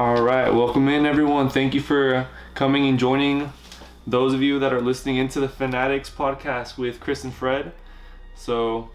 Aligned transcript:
All 0.00 0.22
right, 0.22 0.48
welcome 0.48 0.88
in 0.88 1.04
everyone. 1.04 1.50
Thank 1.50 1.74
you 1.74 1.82
for 1.82 2.26
coming 2.54 2.86
and 2.88 2.98
joining 2.98 3.52
those 4.06 4.32
of 4.32 4.40
you 4.40 4.58
that 4.58 4.72
are 4.72 4.80
listening 4.80 5.16
into 5.16 5.40
the 5.40 5.48
Fanatics 5.48 6.08
podcast 6.08 6.78
with 6.78 7.00
Chris 7.00 7.22
and 7.22 7.34
Fred. 7.34 7.72
So, 8.34 8.88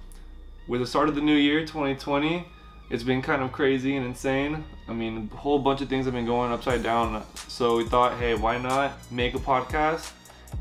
with 0.68 0.82
the 0.82 0.88
start 0.88 1.08
of 1.08 1.14
the 1.14 1.22
new 1.22 1.36
year 1.36 1.64
2020, 1.64 2.48
it's 2.90 3.04
been 3.04 3.22
kind 3.22 3.44
of 3.44 3.52
crazy 3.52 3.96
and 3.96 4.04
insane. 4.04 4.64
I 4.88 4.94
mean, 4.94 5.30
a 5.32 5.36
whole 5.36 5.60
bunch 5.60 5.80
of 5.82 5.90
things 5.90 6.06
have 6.06 6.16
been 6.16 6.26
going 6.26 6.52
upside 6.52 6.82
down. 6.82 7.24
So, 7.50 7.78
we 7.78 7.84
thought, 7.86 8.18
hey, 8.18 8.34
why 8.34 8.58
not 8.58 8.94
make 9.12 9.36
a 9.36 9.40
podcast 9.40 10.12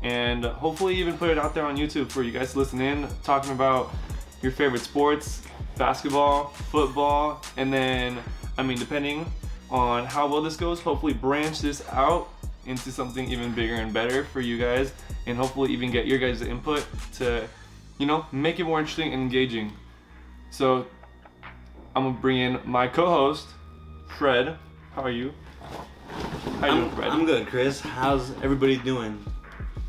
and 0.03 0.45
hopefully 0.45 0.93
even 0.97 1.17
put 1.17 1.31
it 1.31 1.39
out 1.39 1.55
there 1.55 1.65
on 1.65 1.75
YouTube 1.75 2.11
for 2.11 2.21
you 2.21 2.31
guys 2.31 2.51
to 2.51 2.59
listen 2.59 2.81
in, 2.81 3.07
talking 3.23 3.51
about 3.51 3.91
your 4.43 4.51
favorite 4.51 4.81
sports, 4.83 5.41
basketball, 5.75 6.49
football, 6.69 7.41
and 7.57 7.73
then, 7.73 8.19
I 8.59 8.61
mean, 8.61 8.77
depending 8.77 9.25
on 9.69 10.05
how 10.05 10.27
well 10.27 10.41
this 10.41 10.55
goes, 10.55 10.79
hopefully 10.79 11.13
branch 11.13 11.59
this 11.59 11.83
out 11.89 12.29
into 12.65 12.91
something 12.91 13.29
even 13.31 13.53
bigger 13.53 13.75
and 13.75 13.93
better 13.93 14.23
for 14.25 14.41
you 14.41 14.57
guys, 14.57 14.91
and 15.25 15.37
hopefully 15.37 15.71
even 15.71 15.91
get 15.91 16.05
your 16.05 16.17
guys' 16.17 16.41
input 16.41 16.85
to, 17.13 17.47
you 17.97 18.05
know, 18.05 18.25
make 18.31 18.59
it 18.59 18.63
more 18.63 18.79
interesting 18.79 19.13
and 19.13 19.21
engaging. 19.21 19.71
So, 20.51 20.85
I'm 21.95 22.03
gonna 22.03 22.17
bring 22.17 22.39
in 22.39 22.59
my 22.65 22.87
co-host, 22.87 23.47
Fred. 24.17 24.57
How 24.93 25.03
are 25.03 25.11
you? 25.11 25.33
How 26.59 26.67
you 26.67 26.71
I'm, 26.71 26.79
doing, 26.79 26.91
Fred? 26.91 27.07
I'm 27.09 27.25
good, 27.25 27.47
Chris. 27.47 27.79
How's 27.79 28.31
everybody 28.41 28.77
doing? 28.77 29.23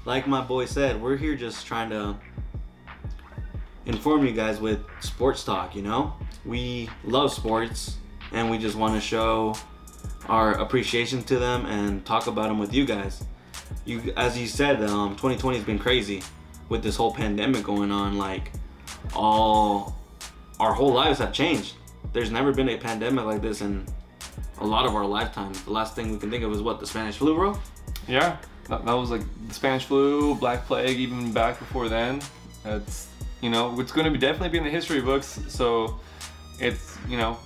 Like 0.04 0.26
my 0.26 0.40
boy 0.40 0.66
said, 0.66 1.00
we're 1.00 1.16
here 1.16 1.34
just 1.34 1.66
trying 1.66 1.90
to 1.90 2.16
inform 3.86 4.24
you 4.24 4.32
guys 4.32 4.60
with 4.60 4.84
sports 5.00 5.42
talk. 5.44 5.74
You 5.74 5.82
know, 5.82 6.14
we 6.44 6.88
love 7.04 7.32
sports, 7.32 7.96
and 8.32 8.50
we 8.50 8.58
just 8.58 8.76
want 8.76 8.94
to 8.94 9.00
show 9.00 9.54
our 10.28 10.52
appreciation 10.58 11.22
to 11.24 11.38
them 11.38 11.66
and 11.66 12.04
talk 12.04 12.26
about 12.26 12.48
them 12.48 12.58
with 12.58 12.72
you 12.72 12.84
guys. 12.84 13.24
You, 13.84 14.12
as 14.16 14.38
you 14.38 14.46
said, 14.46 14.82
um, 14.82 15.10
2020 15.10 15.58
has 15.58 15.66
been 15.66 15.78
crazy 15.78 16.22
with 16.68 16.82
this 16.82 16.96
whole 16.96 17.12
pandemic 17.12 17.64
going 17.64 17.90
on. 17.90 18.18
Like, 18.18 18.52
all 19.14 19.96
our 20.58 20.72
whole 20.72 20.92
lives 20.92 21.18
have 21.18 21.32
changed. 21.32 21.74
There's 22.12 22.30
never 22.30 22.52
been 22.52 22.68
a 22.70 22.78
pandemic 22.78 23.24
like 23.24 23.42
this 23.42 23.60
in 23.60 23.86
a 24.60 24.66
lot 24.66 24.86
of 24.86 24.94
our 24.94 25.04
lifetimes. 25.04 25.62
The 25.62 25.70
last 25.70 25.94
thing 25.94 26.10
we 26.10 26.18
can 26.18 26.30
think 26.30 26.44
of 26.44 26.52
is 26.52 26.62
what 26.62 26.80
the 26.80 26.86
Spanish 26.86 27.16
flu, 27.16 27.34
bro. 27.34 27.58
Yeah, 28.08 28.36
that, 28.68 28.84
that 28.84 28.92
was 28.92 29.10
like 29.10 29.22
the 29.48 29.54
Spanish 29.54 29.84
flu, 29.84 30.34
Black 30.36 30.66
Plague, 30.66 30.98
even 30.98 31.32
back 31.32 31.58
before 31.58 31.88
then. 31.88 32.20
It's 32.64 33.08
you 33.40 33.50
know 33.50 33.78
it's 33.80 33.92
going 33.92 34.06
to 34.06 34.10
be 34.10 34.18
definitely 34.18 34.48
be 34.48 34.58
in 34.58 34.64
the 34.64 34.70
history 34.70 35.00
books. 35.00 35.40
So 35.48 36.00
it's 36.58 36.96
you 37.08 37.16
know 37.16 37.38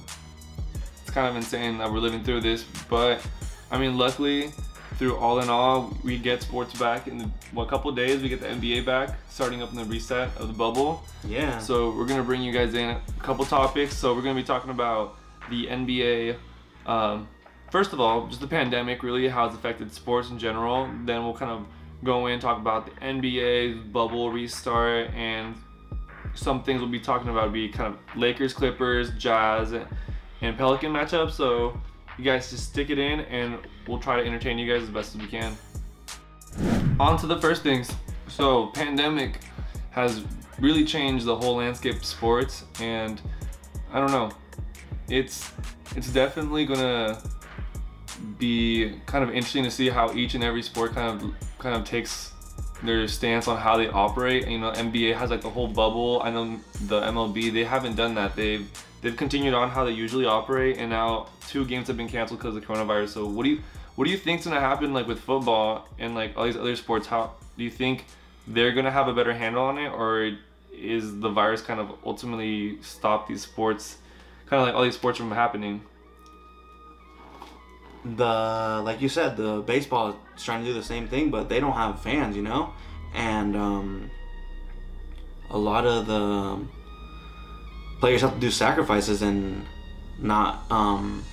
it's 1.10 1.14
kind 1.16 1.26
of 1.26 1.34
insane 1.34 1.76
that 1.78 1.90
we're 1.90 1.98
living 1.98 2.22
through 2.22 2.40
this. 2.40 2.62
But 2.88 3.20
I 3.68 3.78
mean, 3.78 3.98
luckily, 3.98 4.52
through 4.94 5.16
all 5.16 5.40
in 5.40 5.48
all, 5.48 5.92
we 6.04 6.16
get 6.18 6.40
sports 6.40 6.78
back 6.78 7.08
in 7.08 7.18
the, 7.18 7.24
what 7.52 7.68
couple 7.68 7.90
days. 7.90 8.22
We 8.22 8.28
get 8.28 8.40
the 8.40 8.46
NBA 8.46 8.86
back, 8.86 9.18
starting 9.28 9.60
up 9.60 9.70
in 9.70 9.76
the 9.76 9.84
reset 9.84 10.28
of 10.36 10.46
the 10.46 10.54
bubble. 10.54 11.02
Yeah. 11.24 11.58
So 11.58 11.90
we're 11.96 12.06
gonna 12.06 12.22
bring 12.22 12.42
you 12.42 12.52
guys 12.52 12.74
in 12.74 12.90
a 12.90 13.00
couple 13.18 13.44
topics. 13.44 13.96
So 13.96 14.14
we're 14.14 14.22
gonna 14.22 14.36
be 14.36 14.44
talking 14.44 14.70
about 14.70 15.16
the 15.50 15.66
NBA. 15.66 16.36
Um, 16.86 17.26
first 17.72 17.92
of 17.92 17.98
all, 17.98 18.28
just 18.28 18.40
the 18.40 18.46
pandemic, 18.46 19.02
really 19.02 19.26
how 19.26 19.46
it's 19.46 19.56
affected 19.56 19.92
sports 19.92 20.30
in 20.30 20.38
general. 20.38 20.88
Then 21.06 21.24
we'll 21.24 21.34
kind 21.34 21.50
of 21.50 21.66
go 22.04 22.28
in 22.28 22.38
talk 22.38 22.58
about 22.58 22.86
the 22.86 22.92
NBA 23.04 23.92
bubble 23.92 24.30
restart 24.30 25.10
and 25.10 25.56
some 26.34 26.62
things 26.62 26.80
we'll 26.80 26.88
be 26.88 27.00
talking 27.00 27.30
about 27.30 27.52
be 27.52 27.68
kind 27.68 27.92
of 27.92 28.16
Lakers, 28.16 28.54
Clippers, 28.54 29.10
Jazz, 29.18 29.74
and 30.42 30.56
Pelican 30.56 30.92
matchup. 30.92 31.30
So 31.30 31.78
you 32.18 32.24
guys 32.24 32.50
just 32.50 32.70
stick 32.70 32.90
it 32.90 32.98
in 32.98 33.20
and 33.20 33.58
we'll 33.86 33.98
try 33.98 34.20
to 34.20 34.26
entertain 34.26 34.58
you 34.58 34.72
guys 34.72 34.82
as 34.82 34.90
best 34.90 35.14
as 35.14 35.20
we 35.20 35.26
can. 35.26 35.56
On 36.98 37.16
to 37.18 37.26
the 37.26 37.40
first 37.40 37.62
things. 37.62 37.90
So 38.28 38.68
pandemic 38.68 39.40
has 39.90 40.22
really 40.58 40.84
changed 40.84 41.24
the 41.24 41.36
whole 41.36 41.56
landscape 41.56 41.96
of 41.96 42.04
sports 42.04 42.64
and 42.80 43.20
I 43.92 43.98
don't 43.98 44.12
know. 44.12 44.30
It's 45.08 45.50
it's 45.96 46.12
definitely 46.12 46.66
gonna 46.66 47.20
be 48.38 49.00
kind 49.06 49.24
of 49.24 49.30
interesting 49.30 49.64
to 49.64 49.70
see 49.70 49.88
how 49.88 50.12
each 50.14 50.34
and 50.34 50.44
every 50.44 50.62
sport 50.62 50.94
kind 50.94 51.22
of 51.22 51.34
kind 51.58 51.74
of 51.74 51.84
takes 51.84 52.29
their 52.82 53.06
stance 53.08 53.48
on 53.48 53.58
how 53.58 53.76
they 53.76 53.88
operate. 53.88 54.48
You 54.48 54.58
know, 54.58 54.72
NBA 54.72 55.16
has 55.16 55.30
like 55.30 55.42
the 55.42 55.50
whole 55.50 55.68
bubble. 55.68 56.20
I 56.22 56.30
know 56.30 56.60
the 56.86 57.00
MLB 57.00 57.52
they 57.52 57.64
haven't 57.64 57.96
done 57.96 58.14
that. 58.14 58.36
They've 58.36 58.68
they've 59.02 59.16
continued 59.16 59.54
on 59.54 59.70
how 59.70 59.84
they 59.84 59.92
usually 59.92 60.26
operate, 60.26 60.78
and 60.78 60.90
now 60.90 61.28
two 61.48 61.64
games 61.64 61.88
have 61.88 61.96
been 61.96 62.08
canceled 62.08 62.40
because 62.40 62.56
of 62.56 62.64
coronavirus. 62.64 63.10
So 63.10 63.26
what 63.26 63.44
do 63.44 63.50
you 63.50 63.60
what 63.96 64.04
do 64.04 64.10
you 64.10 64.18
think's 64.18 64.44
gonna 64.44 64.60
happen 64.60 64.92
like 64.92 65.06
with 65.06 65.20
football 65.20 65.88
and 65.98 66.14
like 66.14 66.36
all 66.36 66.44
these 66.44 66.56
other 66.56 66.76
sports? 66.76 67.06
How 67.06 67.32
do 67.56 67.64
you 67.64 67.70
think 67.70 68.06
they're 68.46 68.72
gonna 68.72 68.90
have 68.90 69.08
a 69.08 69.12
better 69.12 69.34
handle 69.34 69.64
on 69.64 69.78
it, 69.78 69.88
or 69.88 70.36
is 70.72 71.20
the 71.20 71.28
virus 71.28 71.60
kind 71.60 71.80
of 71.80 71.92
ultimately 72.04 72.80
stop 72.82 73.28
these 73.28 73.42
sports, 73.42 73.98
kind 74.46 74.60
of 74.60 74.66
like 74.66 74.74
all 74.74 74.82
these 74.82 74.94
sports 74.94 75.18
from 75.18 75.30
happening? 75.30 75.82
The 78.04 78.82
like 78.84 79.00
you 79.00 79.08
said, 79.08 79.36
the 79.36 79.60
baseball 79.60 80.16
is 80.36 80.42
trying 80.42 80.64
to 80.64 80.66
do 80.66 80.74
the 80.74 80.82
same 80.82 81.08
thing, 81.08 81.30
but 81.30 81.48
they 81.48 81.60
don't 81.60 81.72
have 81.72 82.00
fans, 82.00 82.34
you 82.36 82.42
know, 82.42 82.72
and 83.14 83.56
um, 83.56 84.10
a 85.50 85.58
lot 85.58 85.86
of 85.86 86.06
the 86.06 86.58
players 88.00 88.22
have 88.22 88.34
to 88.34 88.40
do 88.40 88.50
sacrifices 88.50 89.22
and 89.22 89.66
not 90.18 90.64
um, 90.70 91.24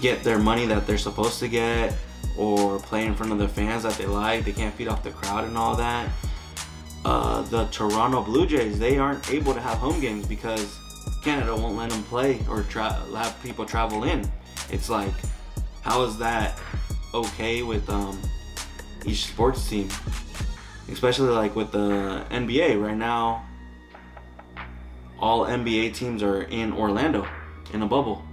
get 0.00 0.24
their 0.24 0.38
money 0.38 0.66
that 0.66 0.86
they're 0.86 0.98
supposed 0.98 1.38
to 1.40 1.48
get 1.48 1.94
or 2.36 2.78
play 2.80 3.06
in 3.06 3.14
front 3.14 3.32
of 3.32 3.38
the 3.38 3.48
fans 3.48 3.82
that 3.82 3.94
they 3.94 4.06
like. 4.06 4.44
They 4.44 4.52
can't 4.52 4.74
feed 4.74 4.88
off 4.88 5.02
the 5.02 5.10
crowd 5.10 5.44
and 5.44 5.56
all 5.56 5.76
that. 5.76 6.08
Uh, 7.04 7.42
the 7.42 7.66
Toronto 7.66 8.22
Blue 8.22 8.46
Jays, 8.46 8.78
they 8.78 8.98
aren't 8.98 9.30
able 9.30 9.54
to 9.54 9.60
have 9.60 9.78
home 9.78 10.00
games 10.00 10.26
because 10.26 10.78
Canada 11.22 11.56
won't 11.56 11.76
let 11.76 11.90
them 11.90 12.02
play 12.04 12.40
or 12.48 12.62
tra- 12.64 12.92
have 13.14 13.42
people 13.42 13.64
travel 13.64 14.04
in. 14.04 14.30
It's 14.70 14.90
like, 14.90 15.12
how 15.82 16.02
is 16.04 16.18
that 16.18 16.58
okay 17.14 17.62
with 17.62 17.88
um, 17.90 18.20
each 19.04 19.26
sports 19.26 19.68
team? 19.68 19.88
Especially 20.90 21.28
like 21.28 21.54
with 21.54 21.72
the 21.72 22.24
NBA 22.30 22.82
right 22.82 22.96
now, 22.96 23.46
all 25.18 25.46
NBA 25.46 25.94
teams 25.94 26.22
are 26.22 26.42
in 26.42 26.72
Orlando 26.72 27.26
in 27.72 27.82
a 27.82 27.86
bubble. 27.86 28.24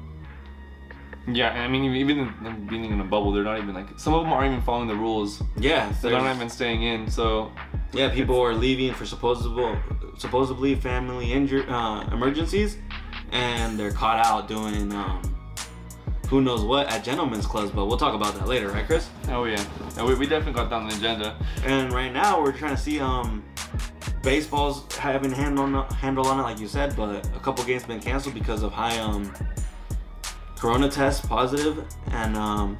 Yeah, 1.27 1.51
I 1.51 1.67
mean, 1.67 1.93
even 1.93 2.33
being 2.69 2.85
in 2.85 3.01
a 3.01 3.03
bubble, 3.03 3.33
they're 3.33 3.43
not 3.43 3.57
even 3.57 3.75
like 3.75 3.99
some 3.99 4.13
of 4.13 4.23
them 4.23 4.31
aren't 4.31 4.53
even 4.53 4.63
following 4.63 4.87
the 4.87 4.95
rules. 4.95 5.43
Yeah, 5.57 5.91
they're 6.01 6.13
not 6.13 6.33
even 6.33 6.49
staying 6.49 6.83
in. 6.83 7.11
So 7.11 7.51
yeah, 7.91 8.09
people 8.09 8.39
are 8.41 8.53
leaving 8.53 8.93
for 8.93 9.05
supposable, 9.05 9.77
supposedly 10.17 10.75
family 10.75 11.33
injury 11.33 11.65
uh, 11.67 12.09
emergencies, 12.13 12.77
and 13.33 13.77
they're 13.77 13.91
caught 13.91 14.25
out 14.25 14.47
doing 14.47 14.93
um, 14.93 15.36
who 16.29 16.41
knows 16.41 16.63
what 16.63 16.87
at 16.87 17.03
gentlemen's 17.03 17.45
clubs. 17.45 17.71
But 17.71 17.85
we'll 17.85 17.97
talk 17.97 18.13
about 18.13 18.35
that 18.35 18.47
later, 18.47 18.69
right, 18.69 18.85
Chris? 18.85 19.09
Oh 19.29 19.45
yeah, 19.45 19.63
yeah 19.95 20.05
we, 20.05 20.15
we 20.15 20.27
definitely 20.27 20.53
got 20.53 20.69
down 20.69 20.87
the 20.87 20.95
agenda. 20.95 21.35
And 21.63 21.91
right 21.91 22.11
now 22.11 22.41
we're 22.41 22.51
trying 22.51 22.75
to 22.75 22.81
see 22.81 22.99
um 22.99 23.43
baseball's 24.27 24.93
having 24.95 25.31
handle 25.31 25.63
on, 25.63 25.89
handle 25.93 26.27
on 26.27 26.39
it, 26.39 26.43
like 26.43 26.59
you 26.59 26.67
said, 26.67 26.95
but 26.95 27.25
a 27.27 27.39
couple 27.39 27.63
games 27.63 27.83
been 27.83 27.99
canceled 27.99 28.33
because 28.33 28.61
of 28.61 28.73
high 28.73 28.97
um, 28.99 29.33
corona 30.57 30.89
test 30.89 31.29
positive, 31.29 31.85
and 32.11 32.35
um, 32.35 32.77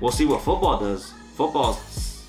we'll 0.00 0.12
see 0.12 0.26
what 0.26 0.42
football 0.42 0.78
does. 0.78 1.14
Football 1.34 1.80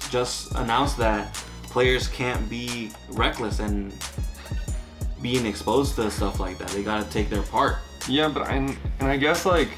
just 0.10 0.54
announced 0.56 0.98
that 0.98 1.34
players 1.64 2.08
can't 2.08 2.50
be 2.50 2.92
reckless 3.10 3.60
and 3.60 3.94
being 5.22 5.46
exposed 5.46 5.96
to 5.96 6.10
stuff 6.10 6.40
like 6.40 6.58
that. 6.58 6.70
They 6.70 6.84
gotta 6.84 7.10
take 7.10 7.30
their 7.30 7.44
part. 7.44 7.78
Yeah, 8.08 8.30
but 8.30 8.44
I 8.44 8.54
and 8.54 8.78
I 9.00 9.18
guess 9.18 9.46
like 9.46 9.70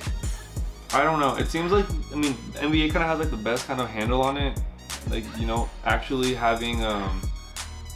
I 0.93 1.03
don't 1.03 1.19
know. 1.19 1.35
It 1.35 1.47
seems 1.47 1.71
like 1.71 1.85
I 2.11 2.15
mean 2.15 2.33
NBA 2.53 2.91
kind 2.91 3.03
of 3.03 3.09
has 3.09 3.19
like 3.19 3.31
the 3.31 3.43
best 3.43 3.65
kind 3.65 3.81
of 3.81 3.89
handle 3.89 4.21
on 4.21 4.37
it. 4.37 4.59
Like 5.09 5.25
you 5.37 5.47
know, 5.47 5.69
actually 5.85 6.33
having 6.33 6.83
um 6.83 7.21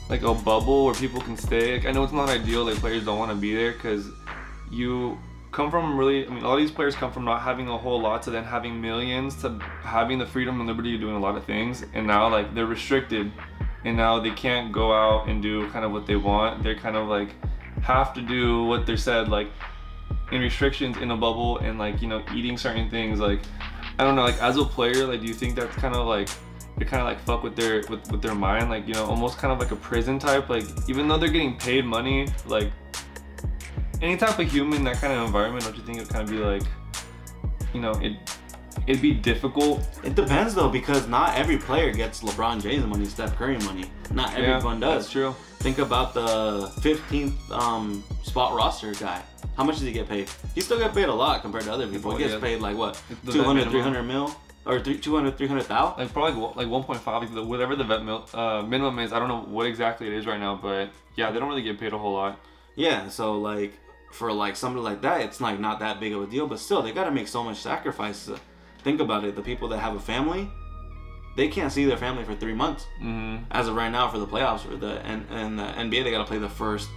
like 0.09 0.23
a 0.23 0.33
bubble 0.33 0.85
where 0.85 0.95
people 0.95 1.21
can 1.21 1.37
stay. 1.37 1.77
Like, 1.77 1.85
I 1.85 1.91
know 1.91 2.03
it's 2.03 2.13
not 2.13 2.29
ideal. 2.29 2.63
Like 2.63 2.77
players 2.77 3.05
don't 3.05 3.19
want 3.19 3.31
to 3.31 3.37
be 3.37 3.53
there 3.53 3.73
because 3.73 4.09
you 4.71 5.17
come 5.51 5.69
from 5.69 5.97
really. 5.97 6.25
I 6.25 6.29
mean, 6.29 6.43
all 6.43 6.57
these 6.57 6.71
players 6.71 6.95
come 6.95 7.11
from 7.11 7.25
not 7.25 7.41
having 7.41 7.67
a 7.67 7.77
whole 7.77 8.01
lot 8.01 8.23
to 8.23 8.31
then 8.31 8.43
having 8.43 8.81
millions 8.81 9.35
to 9.41 9.59
having 9.81 10.17
the 10.17 10.25
freedom 10.25 10.59
and 10.59 10.67
liberty 10.67 10.95
of 10.95 11.01
doing 11.01 11.15
a 11.15 11.19
lot 11.19 11.37
of 11.37 11.43
things, 11.43 11.85
and 11.93 12.07
now 12.07 12.27
like 12.29 12.53
they're 12.55 12.65
restricted, 12.65 13.31
and 13.85 13.95
now 13.95 14.19
they 14.19 14.31
can't 14.31 14.71
go 14.71 14.93
out 14.93 15.27
and 15.27 15.41
do 15.41 15.69
kind 15.69 15.85
of 15.85 15.91
what 15.91 16.07
they 16.07 16.15
want. 16.15 16.63
They're 16.63 16.75
kind 16.75 16.95
of 16.95 17.07
like 17.07 17.29
have 17.81 18.13
to 18.13 18.21
do 18.21 18.63
what 18.63 18.85
they're 18.85 18.97
said 18.97 19.29
like 19.29 19.49
in 20.31 20.41
restrictions 20.41 20.97
in 20.97 21.11
a 21.11 21.17
bubble 21.17 21.59
and 21.59 21.79
like 21.79 22.01
you 22.01 22.07
know 22.07 22.23
eating 22.33 22.57
certain 22.57 22.89
things 22.89 23.19
like 23.19 23.41
I 23.97 24.03
don't 24.03 24.15
know 24.15 24.23
like 24.23 24.41
as 24.41 24.57
a 24.57 24.65
player 24.65 25.05
like 25.05 25.21
do 25.21 25.27
you 25.27 25.33
think 25.33 25.55
that's 25.55 25.75
kind 25.77 25.95
of 25.95 26.05
like 26.05 26.29
to 26.79 26.85
kind 26.85 27.01
of 27.01 27.07
like 27.07 27.19
fuck 27.21 27.43
with 27.43 27.55
their 27.55 27.81
with, 27.89 28.11
with 28.11 28.21
their 28.21 28.35
mind 28.35 28.69
like 28.69 28.87
you 28.87 28.93
know 28.93 29.05
almost 29.05 29.37
kind 29.37 29.51
of 29.51 29.59
like 29.59 29.71
a 29.71 29.75
prison 29.75 30.19
type? 30.19 30.49
Like 30.49 30.65
even 30.87 31.07
though 31.07 31.17
they're 31.17 31.29
getting 31.29 31.57
paid 31.57 31.85
money 31.85 32.27
like 32.45 32.71
any 34.01 34.17
type 34.17 34.37
of 34.37 34.51
human 34.51 34.83
that 34.83 34.97
kind 34.97 35.13
of 35.13 35.25
environment 35.25 35.63
don't 35.63 35.75
you 35.75 35.83
think 35.83 35.97
it 35.97 36.07
kind 36.09 36.23
of 36.23 36.29
be 36.29 36.37
like 36.37 36.63
you 37.73 37.81
know 37.81 37.93
it 37.93 38.17
it'd 38.85 39.01
be 39.01 39.13
difficult. 39.13 39.87
It 40.03 40.15
depends 40.15 40.53
though, 40.55 40.69
because 40.69 41.07
not 41.07 41.35
every 41.35 41.57
player 41.57 41.91
gets 41.93 42.21
LeBron 42.21 42.61
James 42.61 42.85
money, 42.85 43.05
Steph 43.05 43.35
Curry 43.35 43.57
money. 43.59 43.85
Not 44.11 44.31
Yeah, 44.37 44.55
everyone 44.57 44.79
does. 44.79 45.03
That's 45.03 45.11
true. 45.11 45.35
Think 45.59 45.79
about 45.79 46.13
the 46.13 46.67
15th 46.81 47.51
um, 47.51 48.03
spot 48.23 48.55
roster 48.55 48.93
guy. 48.93 49.21
How 49.57 49.63
much 49.63 49.75
does 49.75 49.85
he 49.85 49.91
get 49.91 50.07
paid? 50.07 50.29
He 50.53 50.61
still 50.61 50.77
get 50.77 50.93
paid 50.93 51.09
a 51.09 51.13
lot 51.13 51.41
compared 51.41 51.63
to 51.63 51.73
other 51.73 51.87
people. 51.87 52.11
He 52.11 52.19
gets 52.19 52.33
Yeah. 52.33 52.39
paid 52.39 52.61
like 52.61 52.77
what? 52.77 53.01
The 53.23 53.31
200, 53.31 53.69
300 53.69 54.03
mil? 54.03 54.33
Or 54.67 54.79
three- 54.81 54.97
200, 54.99 55.37
300 55.37 55.63
thou? 55.67 55.95
Like 55.97 56.13
probably 56.13 56.39
like 56.55 56.67
1.5, 56.67 57.33
like 57.33 57.47
whatever 57.47 57.75
the 57.75 57.83
vet 57.85 58.03
mil, 58.03 58.27
uh, 58.33 58.61
minimum 58.61 58.99
is. 58.99 59.13
I 59.13 59.19
don't 59.19 59.29
know 59.29 59.41
what 59.41 59.65
exactly 59.65 60.07
it 60.07 60.13
is 60.13 60.25
right 60.27 60.39
now, 60.39 60.59
but 60.61 60.89
yeah, 61.15 61.31
they 61.31 61.39
don't 61.39 61.49
really 61.49 61.63
get 61.63 61.79
paid 61.79 61.93
a 61.93 61.97
whole 61.97 62.13
lot. 62.13 62.39
Yeah, 62.75 63.07
so 63.09 63.39
like 63.39 63.73
for 64.11 64.31
like 64.31 64.55
somebody 64.55 64.83
like 64.83 65.01
that, 65.01 65.21
it's 65.21 65.41
like 65.41 65.59
not 65.59 65.79
that 65.79 65.99
big 65.99 66.13
of 66.13 66.21
a 66.21 66.27
deal, 66.27 66.47
but 66.47 66.59
still 66.59 66.81
they 66.81 66.91
gotta 66.91 67.11
make 67.11 67.27
so 67.27 67.43
much 67.43 67.57
sacrifice. 67.57 68.29
Think 68.83 69.01
about 69.01 69.23
it. 69.23 69.35
The 69.35 69.41
people 69.41 69.67
that 69.69 69.79
have 69.79 69.95
a 69.95 69.99
family, 69.99 70.49
they 71.35 71.47
can't 71.47 71.71
see 71.71 71.85
their 71.85 71.97
family 71.97 72.23
for 72.23 72.35
three 72.35 72.53
months. 72.53 72.85
hmm 72.99 73.37
As 73.51 73.67
of 73.67 73.75
right 73.75 73.91
now, 73.91 74.07
for 74.09 74.17
the 74.19 74.27
playoffs 74.27 74.69
or 74.71 74.75
the 74.77 74.99
and, 75.05 75.25
and 75.29 75.59
the 75.59 75.63
NBA, 75.63 76.03
they 76.03 76.11
gotta 76.11 76.25
play 76.25 76.37
the 76.39 76.49
first. 76.49 76.89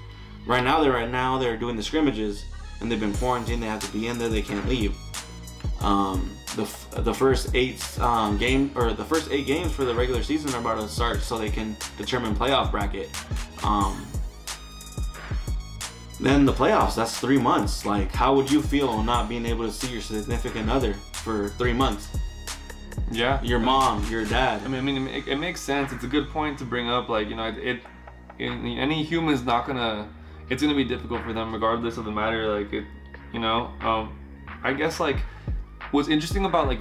Right 0.46 0.64
now, 0.64 0.80
they're 0.80 0.92
right 0.92 1.10
now 1.10 1.38
they're 1.38 1.56
doing 1.56 1.76
the 1.76 1.82
scrimmages, 1.82 2.44
and 2.80 2.90
they've 2.90 3.00
been 3.00 3.14
quarantined. 3.14 3.62
They 3.62 3.66
have 3.66 3.80
to 3.84 3.92
be 3.92 4.06
in 4.08 4.18
there. 4.18 4.28
They 4.28 4.42
can't 4.42 4.66
leave. 4.68 4.96
Um, 5.80 6.30
the 6.56 6.62
f- 6.62 6.90
the 7.04 7.14
first 7.14 7.54
eight 7.54 7.82
um, 8.00 8.36
game 8.38 8.70
or 8.74 8.92
the 8.92 9.04
first 9.04 9.30
eight 9.30 9.46
games 9.46 9.72
for 9.72 9.84
the 9.84 9.94
regular 9.94 10.22
season 10.22 10.52
are 10.54 10.60
about 10.60 10.80
to 10.80 10.88
start, 10.88 11.20
so 11.20 11.38
they 11.38 11.50
can 11.50 11.76
determine 11.98 12.34
playoff 12.34 12.70
bracket. 12.70 13.08
Um, 13.62 14.06
then 16.18 16.44
the 16.44 16.52
playoffs, 16.52 16.96
that's 16.96 17.18
three 17.18 17.38
months. 17.38 17.86
Like, 17.86 18.12
how 18.12 18.34
would 18.34 18.50
you 18.50 18.60
feel 18.60 18.88
on 18.90 19.06
not 19.06 19.28
being 19.28 19.46
able 19.46 19.64
to 19.64 19.72
see 19.72 19.90
your 19.92 20.02
significant 20.02 20.68
other 20.68 20.94
for 21.20 21.48
three 21.50 21.72
months? 21.72 22.08
Yeah. 23.10 23.42
Your 23.42 23.58
mom, 23.58 24.08
your 24.10 24.24
dad. 24.24 24.62
I 24.64 24.68
mean, 24.68 24.80
I 24.80 24.80
mean, 24.80 25.08
it, 25.08 25.28
it 25.28 25.36
makes 25.36 25.60
sense. 25.60 25.92
It's 25.92 26.04
a 26.04 26.08
good 26.08 26.28
point 26.30 26.58
to 26.58 26.64
bring 26.64 26.88
up. 26.88 27.08
Like, 27.08 27.28
you 27.28 27.36
know, 27.36 27.46
it, 27.46 27.58
it, 27.58 27.80
it 28.38 28.50
any 28.50 29.02
human's 29.02 29.42
not 29.44 29.66
gonna. 29.66 30.08
It's 30.48 30.62
gonna 30.62 30.74
be 30.74 30.84
difficult 30.84 31.22
for 31.22 31.32
them, 31.32 31.52
regardless 31.52 31.96
of 31.96 32.04
the 32.04 32.10
matter. 32.10 32.58
Like, 32.58 32.72
it, 32.72 32.84
you 33.32 33.38
know, 33.38 33.70
um, 33.80 34.18
I 34.62 34.72
guess 34.72 35.00
like 35.00 35.18
what's 35.90 36.08
interesting 36.08 36.44
about 36.44 36.66
like 36.66 36.80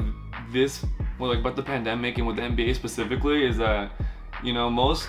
this, 0.52 0.86
well, 1.18 1.30
like 1.30 1.40
about 1.40 1.56
the 1.56 1.64
pandemic 1.64 2.18
and 2.18 2.28
with 2.28 2.36
the 2.36 2.42
NBA 2.42 2.76
specifically 2.76 3.46
is 3.46 3.58
that, 3.58 3.92
you 4.44 4.54
know, 4.54 4.70
most 4.70 5.08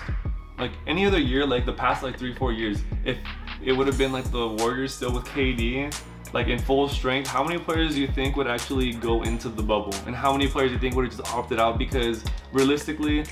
like 0.57 0.71
any 0.87 1.05
other 1.05 1.19
year, 1.19 1.45
like 1.45 1.65
the 1.65 1.73
past 1.73 2.03
like 2.03 2.17
three, 2.17 2.33
four 2.33 2.51
years, 2.51 2.81
if 3.03 3.17
it 3.63 3.73
would 3.73 3.87
have 3.87 3.97
been 3.97 4.11
like 4.11 4.29
the 4.31 4.47
Warriors 4.47 4.93
still 4.93 5.11
with 5.11 5.25
KD, 5.25 5.93
like 6.33 6.47
in 6.47 6.59
full 6.59 6.87
strength, 6.87 7.27
how 7.27 7.43
many 7.43 7.59
players 7.59 7.95
do 7.95 8.01
you 8.01 8.07
think 8.07 8.35
would 8.35 8.47
actually 8.47 8.93
go 8.93 9.23
into 9.23 9.49
the 9.49 9.63
bubble? 9.63 9.93
And 10.05 10.15
how 10.15 10.31
many 10.31 10.47
players 10.47 10.69
do 10.69 10.75
you 10.75 10.79
think 10.79 10.95
would 10.95 11.05
have 11.05 11.17
just 11.17 11.33
opted 11.33 11.59
out? 11.59 11.77
Because 11.77 12.23
realistically, 12.53 13.25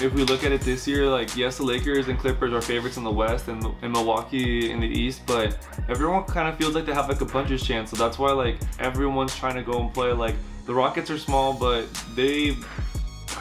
if 0.00 0.12
we 0.12 0.24
look 0.24 0.42
at 0.42 0.50
it 0.50 0.60
this 0.62 0.88
year, 0.88 1.08
like 1.08 1.36
yes, 1.36 1.58
the 1.58 1.62
Lakers 1.62 2.08
and 2.08 2.18
Clippers 2.18 2.52
are 2.52 2.60
favorites 2.60 2.96
in 2.96 3.04
the 3.04 3.12
West 3.12 3.48
and, 3.48 3.64
and 3.82 3.92
Milwaukee 3.92 4.70
in 4.70 4.80
the 4.80 4.88
East, 4.88 5.22
but 5.26 5.56
everyone 5.88 6.24
kind 6.24 6.48
of 6.48 6.56
feels 6.58 6.74
like 6.74 6.86
they 6.86 6.94
have 6.94 7.08
like 7.08 7.20
a 7.20 7.26
puncher's 7.26 7.62
chance. 7.62 7.90
So 7.90 7.96
that's 7.96 8.18
why 8.18 8.32
like 8.32 8.58
everyone's 8.80 9.34
trying 9.36 9.54
to 9.54 9.62
go 9.62 9.80
and 9.80 9.94
play. 9.94 10.12
Like 10.12 10.34
the 10.66 10.74
Rockets 10.74 11.10
are 11.10 11.18
small, 11.18 11.52
but 11.52 11.86
they 12.14 12.56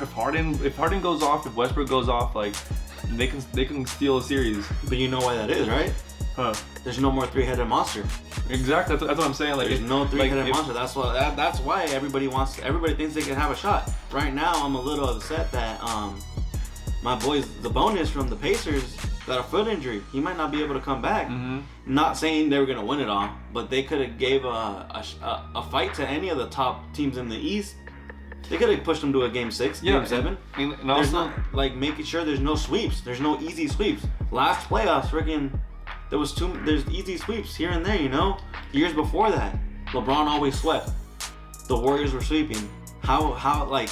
if 0.02 0.12
Harden 0.12 0.54
if 0.64 0.76
Harden 0.76 1.02
goes 1.02 1.24
off, 1.24 1.48
if 1.48 1.56
Westbrook 1.56 1.90
goes 1.90 2.10
off, 2.10 2.36
like 2.36 2.54
they 3.16 3.28
can 3.28 3.44
they 3.54 3.66
can 3.66 3.86
steal 3.86 4.18
a 4.18 4.22
series. 4.22 4.68
But 4.88 4.98
you 5.00 5.08
know 5.08 5.20
why 5.20 5.36
that 5.36 5.50
is, 5.50 5.68
right? 5.68 5.92
Huh. 6.36 6.54
There's 6.84 7.00
no 7.00 7.12
more 7.12 7.28
three-headed 7.28 7.68
monster. 7.68 8.04
Exactly. 8.50 8.96
That's, 8.96 9.08
that's 9.08 9.20
what 9.20 9.28
I'm 9.28 9.34
saying. 9.34 9.56
Like 9.58 9.68
There's 9.68 9.80
it- 9.82 9.88
no 9.88 10.06
three-headed 10.06 10.48
if- 10.48 10.54
monster. 10.54 10.74
That's 10.74 10.96
why. 10.96 11.14
That, 11.14 11.36
that's 11.36 11.60
why 11.60 11.84
everybody 11.86 12.28
wants. 12.28 12.60
Everybody 12.60 12.96
thinks 12.96 13.14
they 13.14 13.22
can 13.22 13.36
have 13.36 13.52
a 13.52 13.56
shot. 13.56 13.90
Right 14.12 14.34
now, 14.34 14.54
I'm 14.56 14.76
a 14.76 14.82
little 14.82 15.08
upset 15.10 15.52
that 15.52 15.82
um, 15.84 16.20
my 17.04 17.16
boys, 17.16 17.46
Sabonis 17.46 18.08
from 18.10 18.30
the 18.30 18.36
Pacers, 18.36 18.98
got 19.28 19.40
a 19.40 19.44
foot 19.44 19.68
injury. 19.68 20.02
He 20.12 20.20
might 20.20 20.36
not 20.38 20.52
be 20.52 20.64
able 20.64 20.74
to 20.74 20.82
come 20.82 21.02
back. 21.02 21.28
Mhm. 21.28 21.64
Not 21.86 22.18
saying 22.18 22.50
they 22.50 22.58
were 22.60 22.66
gonna 22.66 22.84
win 22.86 23.00
it 23.00 23.10
all, 23.10 23.30
but 23.54 23.70
they 23.70 23.84
could 23.84 24.02
have 24.02 24.18
gave 24.18 24.44
a, 24.44 24.48
a 24.48 25.04
a 25.22 25.50
a 25.56 25.64
fight 25.70 25.94
to 25.96 26.08
any 26.08 26.30
of 26.30 26.38
the 26.38 26.48
top 26.48 26.94
teams 26.94 27.18
in 27.18 27.30
the 27.30 27.38
East. 27.38 27.76
They 28.50 28.58
could 28.58 28.70
have 28.70 28.84
pushed 28.84 29.00
them 29.02 29.14
to 29.14 29.24
a 29.24 29.30
game 29.30 29.52
six, 29.52 29.82
Yeah, 29.82 29.94
game 30.00 30.06
seven. 30.06 30.38
And, 30.58 30.74
and 30.74 30.90
There's 30.90 31.14
also, 31.14 31.28
not 31.30 31.54
like 31.54 31.76
making 31.76 32.04
sure 32.06 32.26
there's 32.26 32.42
no 32.42 32.56
sweeps. 32.56 33.00
There's 33.02 33.22
no 33.22 33.40
easy 33.40 33.68
sweeps. 33.70 34.06
Last 34.32 34.68
playoffs, 34.70 35.06
freaking, 35.06 35.58
there 36.10 36.20
was 36.20 36.34
two. 36.34 36.54
There's 36.66 36.88
easy 36.90 37.18
sweeps 37.18 37.56
here 37.56 37.72
and 37.72 37.86
there. 37.86 37.96
You 37.96 38.10
know, 38.10 38.38
years 38.72 38.94
before 38.94 39.32
that, 39.32 39.58
LeBron 39.88 40.28
always 40.28 40.60
swept. 40.60 40.92
The 41.68 41.78
Warriors 41.78 42.14
were 42.14 42.22
sweeping. 42.22 42.70
How 43.02 43.34
how 43.34 43.66
like, 43.66 43.90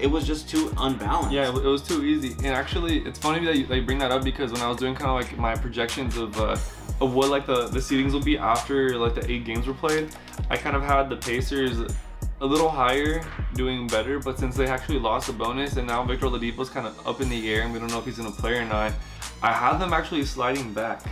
it 0.00 0.06
was 0.06 0.26
just 0.26 0.48
too 0.48 0.72
unbalanced. 0.78 1.32
Yeah, 1.32 1.48
it 1.48 1.64
was 1.64 1.82
too 1.82 2.04
easy. 2.04 2.34
And 2.38 2.54
actually, 2.54 2.98
it's 3.00 3.18
funny 3.18 3.44
that 3.46 3.56
you, 3.56 3.66
you 3.74 3.82
bring 3.82 3.98
that 3.98 4.10
up 4.10 4.24
because 4.24 4.52
when 4.52 4.62
I 4.62 4.68
was 4.68 4.76
doing 4.76 4.94
kind 4.94 5.10
of 5.10 5.16
like 5.16 5.38
my 5.38 5.54
projections 5.54 6.16
of 6.16 6.38
uh, 6.38 6.56
of 7.00 7.14
what 7.14 7.30
like 7.30 7.46
the 7.46 7.68
the 7.68 7.78
seedings 7.78 8.12
will 8.12 8.22
be 8.22 8.38
after 8.38 8.96
like 8.96 9.14
the 9.14 9.30
eight 9.30 9.44
games 9.44 9.66
were 9.66 9.74
played, 9.74 10.08
I 10.50 10.56
kind 10.56 10.76
of 10.76 10.82
had 10.82 11.08
the 11.08 11.16
Pacers 11.16 11.80
a 12.40 12.46
little 12.46 12.68
higher, 12.68 13.24
doing 13.54 13.86
better. 13.86 14.18
But 14.18 14.38
since 14.38 14.56
they 14.56 14.66
actually 14.66 14.98
lost 14.98 15.30
Sabonis 15.30 15.76
and 15.76 15.86
now 15.86 16.04
Victor 16.04 16.26
Oladipo's 16.26 16.70
kind 16.70 16.86
of 16.86 17.06
up 17.06 17.20
in 17.20 17.28
the 17.28 17.52
air 17.52 17.62
and 17.62 17.72
we 17.72 17.78
don't 17.78 17.90
know 17.90 17.98
if 17.98 18.04
he's 18.04 18.18
gonna 18.18 18.30
play 18.30 18.56
or 18.56 18.64
not, 18.64 18.92
I 19.42 19.52
have 19.52 19.78
them 19.80 19.92
actually 19.92 20.24
sliding 20.24 20.72
back. 20.72 21.02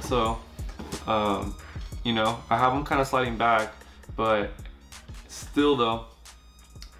So, 0.00 0.38
um, 1.06 1.54
you 2.04 2.12
know, 2.12 2.38
I 2.50 2.56
have 2.56 2.72
them 2.72 2.84
kind 2.84 3.00
of 3.00 3.06
sliding 3.06 3.36
back, 3.36 3.72
but 4.16 4.50
still 5.28 5.76
though. 5.76 6.04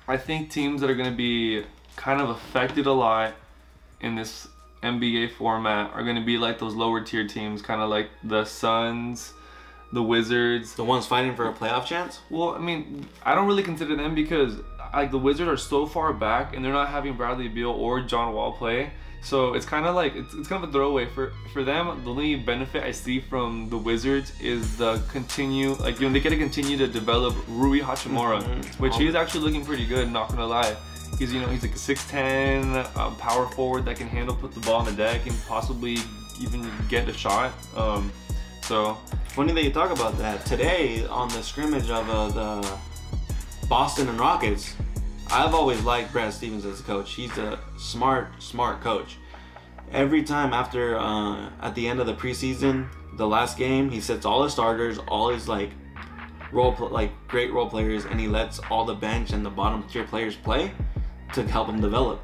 I 0.06 0.16
think 0.16 0.50
teams 0.50 0.80
that 0.80 0.88
are 0.88 0.94
going 0.94 1.10
to 1.10 1.16
be 1.16 1.64
kind 1.96 2.20
of 2.20 2.30
affected 2.30 2.86
a 2.86 2.92
lot 2.92 3.34
in 4.00 4.14
this 4.14 4.48
NBA 4.82 5.32
format 5.32 5.92
are 5.92 6.02
going 6.02 6.16
to 6.16 6.24
be 6.24 6.38
like 6.38 6.58
those 6.58 6.74
lower 6.74 7.02
tier 7.02 7.26
teams, 7.26 7.60
kind 7.60 7.82
of 7.82 7.90
like 7.90 8.08
the 8.24 8.46
Suns, 8.46 9.34
the 9.92 10.02
Wizards. 10.02 10.74
The 10.74 10.84
ones 10.84 11.06
fighting 11.06 11.34
for 11.34 11.48
a 11.48 11.52
playoff 11.52 11.86
chance. 11.86 12.20
Well, 12.30 12.50
I 12.50 12.58
mean, 12.58 13.06
I 13.24 13.34
don't 13.34 13.46
really 13.46 13.62
consider 13.62 13.96
them 13.96 14.14
because 14.14 14.56
like 14.92 15.10
the 15.10 15.18
Wizards 15.18 15.48
are 15.50 15.56
so 15.56 15.86
far 15.86 16.12
back 16.12 16.54
and 16.54 16.64
they're 16.64 16.72
not 16.72 16.88
having 16.88 17.14
Bradley 17.14 17.48
Beal 17.48 17.70
or 17.70 18.00
John 18.00 18.32
Wall 18.34 18.52
play. 18.52 18.90
So 19.20 19.54
it's 19.54 19.66
kind 19.66 19.84
of 19.84 19.96
like 19.96 20.14
it's, 20.14 20.32
it's 20.34 20.46
kind 20.48 20.62
of 20.62 20.70
a 20.70 20.72
throwaway 20.72 21.06
for 21.06 21.32
for 21.52 21.64
them. 21.64 22.02
The 22.04 22.10
only 22.10 22.36
benefit 22.36 22.84
I 22.84 22.92
see 22.92 23.18
from 23.20 23.68
the 23.68 23.76
Wizards 23.76 24.32
is 24.40 24.76
the 24.76 25.02
continue 25.10 25.74
like 25.74 25.98
you 26.00 26.06
know 26.06 26.12
they 26.12 26.20
get 26.20 26.30
to 26.30 26.36
continue 26.36 26.76
to 26.78 26.86
develop 26.86 27.34
Rui 27.48 27.80
Hachimura, 27.80 28.42
Mhm. 28.42 28.78
which 28.80 28.94
he's 28.96 29.16
actually 29.16 29.40
looking 29.44 29.64
pretty 29.64 29.86
good. 29.86 30.10
Not 30.12 30.28
gonna 30.28 30.46
lie, 30.46 30.76
he's 31.18 31.34
you 31.34 31.40
know 31.40 31.48
he's 31.48 31.62
like 31.62 31.72
a 31.72 31.78
6'10 31.78 32.96
um, 32.96 33.16
power 33.16 33.46
forward 33.48 33.84
that 33.86 33.96
can 33.96 34.06
handle 34.08 34.36
put 34.36 34.52
the 34.54 34.60
ball 34.60 34.76
on 34.76 34.84
the 34.86 34.92
deck 34.92 35.26
and 35.26 35.36
possibly 35.48 35.96
even 36.40 36.70
get 36.88 37.08
a 37.08 37.12
shot. 37.12 37.52
Um, 37.76 38.12
so 38.68 38.98
Funny 39.38 39.52
that 39.52 39.62
you 39.62 39.70
talk 39.70 39.92
about 39.92 40.18
that. 40.18 40.44
Today 40.44 41.06
on 41.06 41.28
the 41.28 41.42
scrimmage 41.42 41.90
of 41.90 42.10
uh, 42.10 42.28
the 42.28 42.78
Boston 43.68 44.08
and 44.08 44.18
Rockets, 44.18 44.74
I've 45.30 45.54
always 45.54 45.80
liked 45.84 46.12
Brad 46.12 46.32
Stevens 46.32 46.64
as 46.64 46.80
a 46.80 46.82
coach. 46.82 47.14
He's 47.14 47.38
a 47.38 47.60
smart, 47.78 48.42
smart 48.42 48.80
coach. 48.80 49.16
Every 49.92 50.24
time 50.24 50.52
after 50.52 50.98
uh, 50.98 51.50
at 51.62 51.76
the 51.76 51.86
end 51.86 52.00
of 52.00 52.06
the 52.06 52.14
preseason, 52.14 52.88
the 53.16 53.28
last 53.28 53.56
game, 53.56 53.90
he 53.90 54.00
sets 54.00 54.26
all 54.26 54.42
his 54.42 54.54
starters, 54.54 54.98
all 55.06 55.28
his 55.28 55.46
like 55.46 55.70
role 56.50 56.74
like 56.90 57.12
great 57.28 57.52
role 57.52 57.70
players, 57.70 58.06
and 58.06 58.18
he 58.18 58.26
lets 58.26 58.58
all 58.70 58.84
the 58.84 58.94
bench 58.94 59.30
and 59.30 59.46
the 59.46 59.50
bottom 59.50 59.84
tier 59.84 60.02
players 60.02 60.34
play 60.34 60.72
to 61.32 61.46
help 61.46 61.68
them 61.68 61.80
develop. 61.80 62.20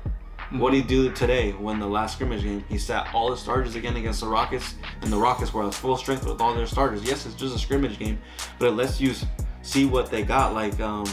What 0.55 0.71
did 0.71 0.83
he 0.83 0.89
do 0.89 1.11
today 1.11 1.53
when 1.53 1.81
the 1.81 1.87
last 1.87 2.15
scrimmage 2.15 2.43
game? 2.43 2.65
He 2.69 2.79
sat 2.79 3.13
all 3.13 3.31
his 3.31 3.41
starters 3.41 3.75
again 3.75 3.97
against 3.97 4.21
the 4.21 4.29
Rockets, 4.29 4.75
and 5.03 5.13
the 5.13 5.17
Rockets 5.17 5.53
were 5.53 5.67
at 5.67 5.75
full 5.75 5.97
strength 5.97 6.25
with 6.27 6.41
all 6.41 6.55
their 6.55 6.67
starters. 6.67 7.03
Yes, 7.03 7.27
it's 7.27 7.35
just 7.35 7.57
a 7.57 7.59
scrimmage 7.59 7.99
game, 7.99 8.19
but 8.59 8.67
it 8.69 8.73
lets 8.73 9.01
you 9.01 9.15
see 9.63 9.85
what 9.85 10.11
they 10.11 10.23
got. 10.23 10.55
Like 10.55 10.79
um, 10.81 11.05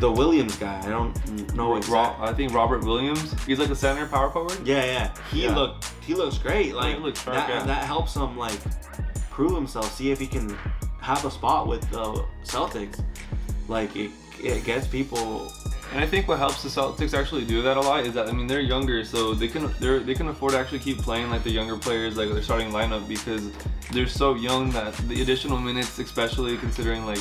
the 0.00 0.10
Williams 0.10 0.56
guy, 0.56 0.80
I 0.82 0.88
don't 0.88 1.54
know 1.54 1.72
Ro- 1.72 1.76
exactly. 1.76 2.26
I 2.26 2.32
think 2.32 2.54
Robert 2.54 2.84
Williams. 2.84 3.34
He's 3.44 3.58
like 3.58 3.70
a 3.70 3.76
center 3.76 4.06
power 4.06 4.30
forward. 4.30 4.66
Yeah, 4.66 4.84
yeah. 4.84 5.14
He 5.30 5.44
Yeah. 5.44 5.54
looked 5.54 5.90
he 6.00 6.14
looks 6.14 6.38
great. 6.38 6.74
Like 6.74 6.98
looks 7.00 7.22
sharp, 7.22 7.36
that, 7.36 7.48
yeah. 7.48 7.62
that 7.64 7.84
helps 7.84 8.14
him 8.16 8.36
like 8.38 8.58
prove 9.30 9.54
himself, 9.54 9.92
see 9.94 10.10
if 10.10 10.18
he 10.18 10.26
can 10.26 10.56
have 11.02 11.22
a 11.26 11.30
spot 11.30 11.66
with 11.68 11.82
the 11.90 12.24
Celtics. 12.44 13.04
Like 13.68 13.94
it, 13.96 14.10
it 14.42 14.64
gets 14.64 14.86
people 14.86 15.52
And 15.92 16.02
I 16.02 16.06
think 16.06 16.26
what 16.26 16.38
helps 16.38 16.62
the 16.62 16.68
Celtics 16.68 17.14
actually 17.14 17.44
do 17.44 17.62
that 17.62 17.76
a 17.76 17.80
lot 17.80 18.04
is 18.04 18.14
that 18.14 18.28
I 18.28 18.32
mean 18.32 18.46
they're 18.46 18.60
younger, 18.60 19.04
so 19.04 19.32
they 19.32 19.48
can 19.48 19.72
they're 19.78 20.00
they 20.00 20.14
can 20.14 20.28
afford 20.28 20.52
to 20.52 20.58
actually 20.58 20.80
keep 20.80 20.98
playing 20.98 21.30
like 21.30 21.44
the 21.44 21.50
younger 21.50 21.76
players, 21.76 22.16
like 22.16 22.32
their 22.32 22.42
starting 22.42 22.70
lineup, 22.70 23.06
because 23.06 23.52
they're 23.92 24.08
so 24.08 24.34
young 24.34 24.70
that 24.70 24.92
the 25.08 25.22
additional 25.22 25.58
minutes, 25.58 25.98
especially 25.98 26.56
considering 26.56 27.06
like 27.06 27.20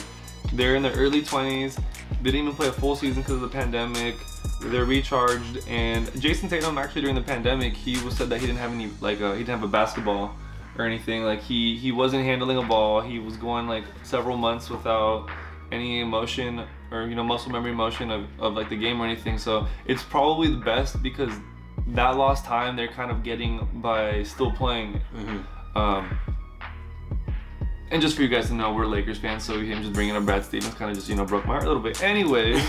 they're 0.53 0.75
in 0.75 0.81
their 0.81 0.93
early 0.93 1.21
20s, 1.21 1.75
they 2.21 2.31
didn't 2.31 2.47
even 2.47 2.55
play 2.55 2.67
a 2.67 2.71
full 2.71 2.95
season 2.95 3.21
because 3.21 3.35
of 3.35 3.41
the 3.41 3.47
pandemic. 3.47 4.15
They're 4.61 4.85
recharged, 4.85 5.67
and 5.67 6.07
Jayson 6.19 6.49
Tatum 6.49 6.77
actually 6.77 7.01
during 7.01 7.15
the 7.15 7.21
pandemic 7.21 7.73
he 7.73 8.01
was 8.03 8.17
said 8.17 8.29
that 8.29 8.39
he 8.39 8.47
didn't 8.47 8.59
have 8.59 8.71
any 8.71 8.89
like 9.01 9.21
uh, 9.21 9.33
he 9.33 9.39
didn't 9.39 9.59
have 9.59 9.63
a 9.63 9.71
basketball 9.71 10.35
or 10.77 10.85
anything. 10.85 11.23
Like 11.23 11.41
he 11.41 11.77
he 11.77 11.91
wasn't 11.91 12.23
handling 12.23 12.57
a 12.57 12.63
ball. 12.63 13.01
He 13.01 13.19
was 13.19 13.37
going 13.37 13.67
like 13.67 13.83
several 14.03 14.37
months 14.37 14.69
without 14.69 15.29
any 15.73 16.01
emotion 16.01 16.65
or 16.91 17.07
you 17.07 17.15
know 17.15 17.23
muscle 17.23 17.51
memory 17.51 17.73
motion 17.73 18.11
of, 18.11 18.27
of 18.39 18.53
like 18.53 18.69
the 18.69 18.77
game 18.77 19.01
or 19.01 19.05
anything. 19.05 19.37
So 19.37 19.67
it's 19.85 20.03
probably 20.03 20.49
the 20.49 20.57
best 20.57 21.01
because 21.01 21.31
that 21.87 22.15
lost 22.15 22.45
time 22.45 22.75
they're 22.75 22.87
kind 22.87 23.11
of 23.11 23.23
getting 23.23 23.67
by 23.81 24.23
still 24.23 24.51
playing. 24.51 25.01
Mm-hmm. 25.15 25.77
Um, 25.77 26.19
and 27.91 28.01
just 28.01 28.15
for 28.15 28.23
you 28.23 28.27
guys 28.27 28.47
to 28.47 28.53
know, 28.53 28.73
we're 28.73 28.85
Lakers 28.85 29.19
fans, 29.19 29.43
so 29.43 29.59
him 29.59 29.81
just 29.81 29.93
bringing 29.93 30.15
up 30.15 30.25
Brad 30.25 30.43
Stevens 30.43 30.73
kind 30.75 30.89
of 30.89 30.97
just 30.97 31.09
you 31.09 31.15
know 31.15 31.25
broke 31.25 31.45
my 31.45 31.53
heart 31.53 31.65
a 31.65 31.67
little 31.67 31.81
bit. 31.81 32.01
Anyways, 32.01 32.63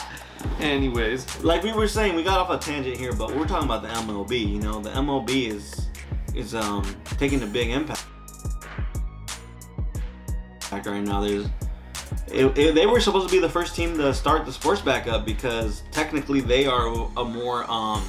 anyways, 0.60 1.42
like 1.42 1.62
we 1.62 1.72
were 1.72 1.88
saying, 1.88 2.14
we 2.14 2.22
got 2.22 2.38
off 2.38 2.50
a 2.50 2.58
tangent 2.58 2.96
here, 2.96 3.12
but 3.12 3.34
we're 3.34 3.46
talking 3.46 3.66
about 3.66 3.82
the 3.82 3.88
MLB. 3.88 4.52
You 4.52 4.60
know, 4.60 4.80
the 4.80 4.90
MLB 4.90 5.48
is 5.48 5.88
is 6.34 6.54
um 6.54 6.84
taking 7.18 7.42
a 7.42 7.46
big 7.46 7.70
impact 7.70 8.06
right 10.72 11.02
now. 11.02 11.20
There's 11.20 11.46
it, 12.32 12.56
it- 12.58 12.74
they 12.74 12.86
were 12.86 13.00
supposed 13.00 13.28
to 13.28 13.32
be 13.34 13.40
the 13.40 13.48
first 13.48 13.74
team 13.76 13.96
to 13.98 14.12
start 14.14 14.46
the 14.46 14.52
sports 14.52 14.80
back 14.80 15.06
up 15.06 15.24
because 15.24 15.82
technically 15.90 16.40
they 16.40 16.66
are 16.66 16.86
a 17.16 17.24
more 17.24 17.70
um 17.70 18.04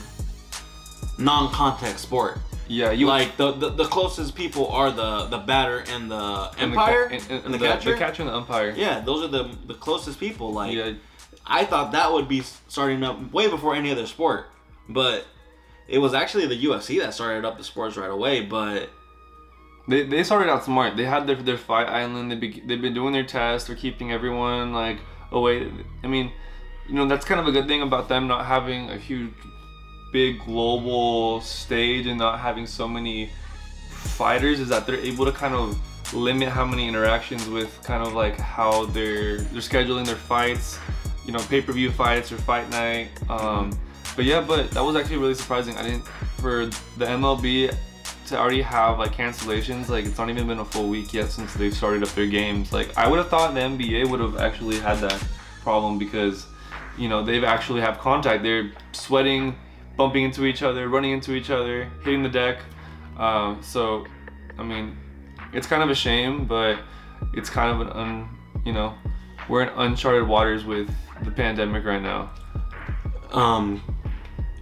non-contact 1.18 2.00
sport. 2.00 2.40
yeah, 2.68 2.92
you 2.92 3.06
like 3.06 3.36
the, 3.38 3.52
the 3.52 3.70
the 3.70 3.86
closest 3.86 4.34
people 4.36 4.68
are 4.68 4.92
the 4.92 5.26
the 5.26 5.38
batter 5.40 5.80
and 5.90 6.10
the 6.10 6.52
and 6.58 6.74
the 6.74 6.80
umpire 6.80 7.04
and, 7.06 7.22
and 7.30 7.46
and 7.46 7.54
the, 7.54 7.58
the, 7.58 7.66
catcher. 7.68 7.92
the 7.92 7.98
catcher 7.98 8.22
and 8.24 8.30
the 8.30 8.36
umpire. 8.36 8.74
Yeah, 8.76 9.02
those 9.02 9.24
are 9.24 9.28
the 9.28 9.56
the 9.68 9.74
closest 9.74 10.20
people. 10.20 10.54
Like 10.54 10.74
yeah, 10.74 10.94
I 11.46 11.66
thought 11.66 11.92
that 11.92 12.12
would 12.12 12.28
be 12.28 12.42
starting 12.68 13.04
up 13.04 13.32
way 13.34 13.48
before 13.50 13.76
any 13.76 13.92
other 13.92 14.08
sport, 14.08 14.48
but 14.88 15.26
it 15.88 15.98
was 15.98 16.14
actually 16.14 16.48
the 16.48 16.64
UFC 16.66 17.00
that 17.02 17.14
started 17.14 17.44
up 17.46 17.58
the 17.58 17.64
sports 17.64 17.98
right 17.98 18.10
away. 18.10 18.42
But 18.46 18.90
They, 19.88 20.04
they 20.04 20.24
started 20.24 20.50
out 20.50 20.64
smart. 20.64 20.96
They 20.96 21.06
had 21.06 21.28
their, 21.28 21.36
their 21.36 21.58
fight 21.58 21.88
island. 21.88 22.32
They 22.32 22.36
be, 22.36 22.62
they've 22.66 22.82
been 22.82 22.94
doing 22.94 23.14
their 23.14 23.24
tests. 23.24 23.68
They're 23.68 23.76
keeping 23.76 24.12
everyone 24.12 24.74
like 24.74 25.00
away. 25.32 25.72
I 26.04 26.08
mean, 26.08 26.32
you 26.88 26.96
know 26.96 27.08
that's 27.08 27.26
kind 27.26 27.40
of 27.40 27.48
a 27.48 27.52
good 27.52 27.68
thing 27.68 27.82
about 27.82 28.10
them 28.10 28.28
not 28.28 28.46
having 28.46 28.90
a 28.90 28.98
huge, 28.98 29.34
big 30.12 30.40
global 30.46 31.42
stage 31.42 32.06
and 32.06 32.20
not 32.20 32.40
having 32.40 32.68
so 32.68 32.88
many 32.88 33.30
fighters 33.92 34.60
is 34.60 34.70
that 34.70 34.86
they're 34.86 34.98
able 34.98 35.26
to 35.26 35.32
kind 35.32 35.56
of 35.56 35.80
limit 36.14 36.50
how 36.50 36.66
many 36.66 36.88
interactions 36.88 37.48
with 37.48 37.82
kind 37.84 38.06
of 38.06 38.14
like 38.14 38.38
how 38.38 38.86
they're 38.88 39.38
they're 39.38 39.62
scheduling 39.62 40.06
their 40.06 40.16
fights. 40.16 40.80
You 41.26 41.34
know, 41.34 41.40
pay 41.40 41.62
per 41.62 41.72
view 41.72 41.92
fights 41.92 42.32
or 42.32 42.38
fight 42.38 42.70
night. 42.70 43.10
Um, 43.30 43.78
but 44.16 44.26
yeah, 44.26 44.42
but 44.42 44.72
that 44.72 44.82
was 44.82 44.96
actually 44.96 45.18
really 45.18 45.36
surprising. 45.36 45.78
I 45.78 45.84
didn't 45.84 46.06
for 46.42 46.66
the 46.98 47.06
MLB 47.06 47.74
to 48.32 48.40
already 48.40 48.62
have 48.62 49.00
like 49.00 49.14
cancellations. 49.16 49.90
Like 49.90 50.06
it's 50.06 50.18
not 50.18 50.30
even 50.30 50.48
been 50.48 50.60
a 50.60 50.66
full 50.66 50.90
week 50.90 51.14
yet 51.14 51.30
since 51.30 51.54
they've 51.54 51.74
started 51.74 52.04
up 52.04 52.10
their 52.10 52.28
games. 52.28 52.74
Like 52.74 52.98
I 52.98 53.08
would 53.08 53.18
have 53.18 53.30
thought 53.30 53.54
the 53.54 53.62
NBA 53.62 54.10
would 54.10 54.20
have 54.20 54.38
actually 54.38 54.80
had 54.80 54.98
that 55.00 55.24
problem 55.62 55.98
because 56.00 56.48
you 56.98 57.08
know 57.08 57.24
they've 57.24 57.44
actually 57.44 57.82
have 57.82 58.00
contact. 58.00 58.44
They're 58.44 58.72
sweating, 58.92 59.56
bumping 59.96 60.24
into 60.24 60.46
each 60.46 60.64
other, 60.64 60.90
running 60.90 61.12
into 61.12 61.34
each 61.34 61.50
other, 61.50 61.90
hitting 62.04 62.24
the 62.24 62.30
deck. 62.30 62.60
Um, 63.18 63.62
so 63.62 64.06
I 64.58 64.64
mean, 64.64 64.98
it's 65.54 65.68
kind 65.68 65.84
of 65.84 65.90
a 65.90 65.96
shame, 65.96 66.46
but 66.46 66.80
it's 67.34 67.50
kind 67.50 67.70
of 67.70 67.88
an 67.88 67.94
un, 67.94 68.30
you 68.66 68.74
know, 68.74 68.94
we're 69.50 69.64
in 69.64 69.70
uncharted 69.70 70.28
waters 70.28 70.66
with 70.66 70.90
the 71.24 71.32
pandemic 71.32 71.86
right 71.86 72.02
now. 72.02 72.32
um, 73.32 73.82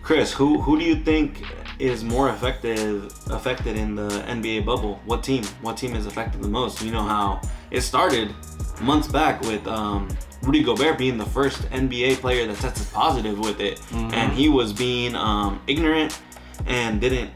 Chris, 0.10 0.34
who 0.34 0.60
who 0.60 0.80
do 0.80 0.84
you 0.84 0.96
think 0.96 1.44
is 1.78 2.04
more 2.04 2.32
effective 2.32 3.13
affected 3.30 3.78
in 3.78 3.94
the 3.94 4.10
NBA 4.25 4.66
bubble? 4.66 5.00
What 5.06 5.24
team? 5.24 5.44
What 5.62 5.78
team 5.78 5.96
is 5.96 6.08
affected 6.08 6.42
the 6.42 6.48
most? 6.48 6.82
You 6.82 6.89
know 6.89 7.04
how 7.04 7.42
it 7.70 7.82
started 7.82 8.34
months 8.82 9.08
back 9.08 9.39
with 9.42 9.68
um, 9.68 10.10
Rudy 10.42 10.63
Gobert 10.63 10.98
being 10.98 11.20
the 11.20 11.28
first 11.28 11.62
NBA 11.70 12.22
player 12.22 12.48
that 12.48 12.58
tested 12.58 12.92
positive 12.92 13.38
with 13.38 13.60
it, 13.60 13.80
and 13.94 14.34
he 14.34 14.50
was 14.50 14.74
being 14.74 15.13
um, 15.13 15.62
ignorant 15.68 16.20
and 16.66 17.00
didn't 17.00 17.30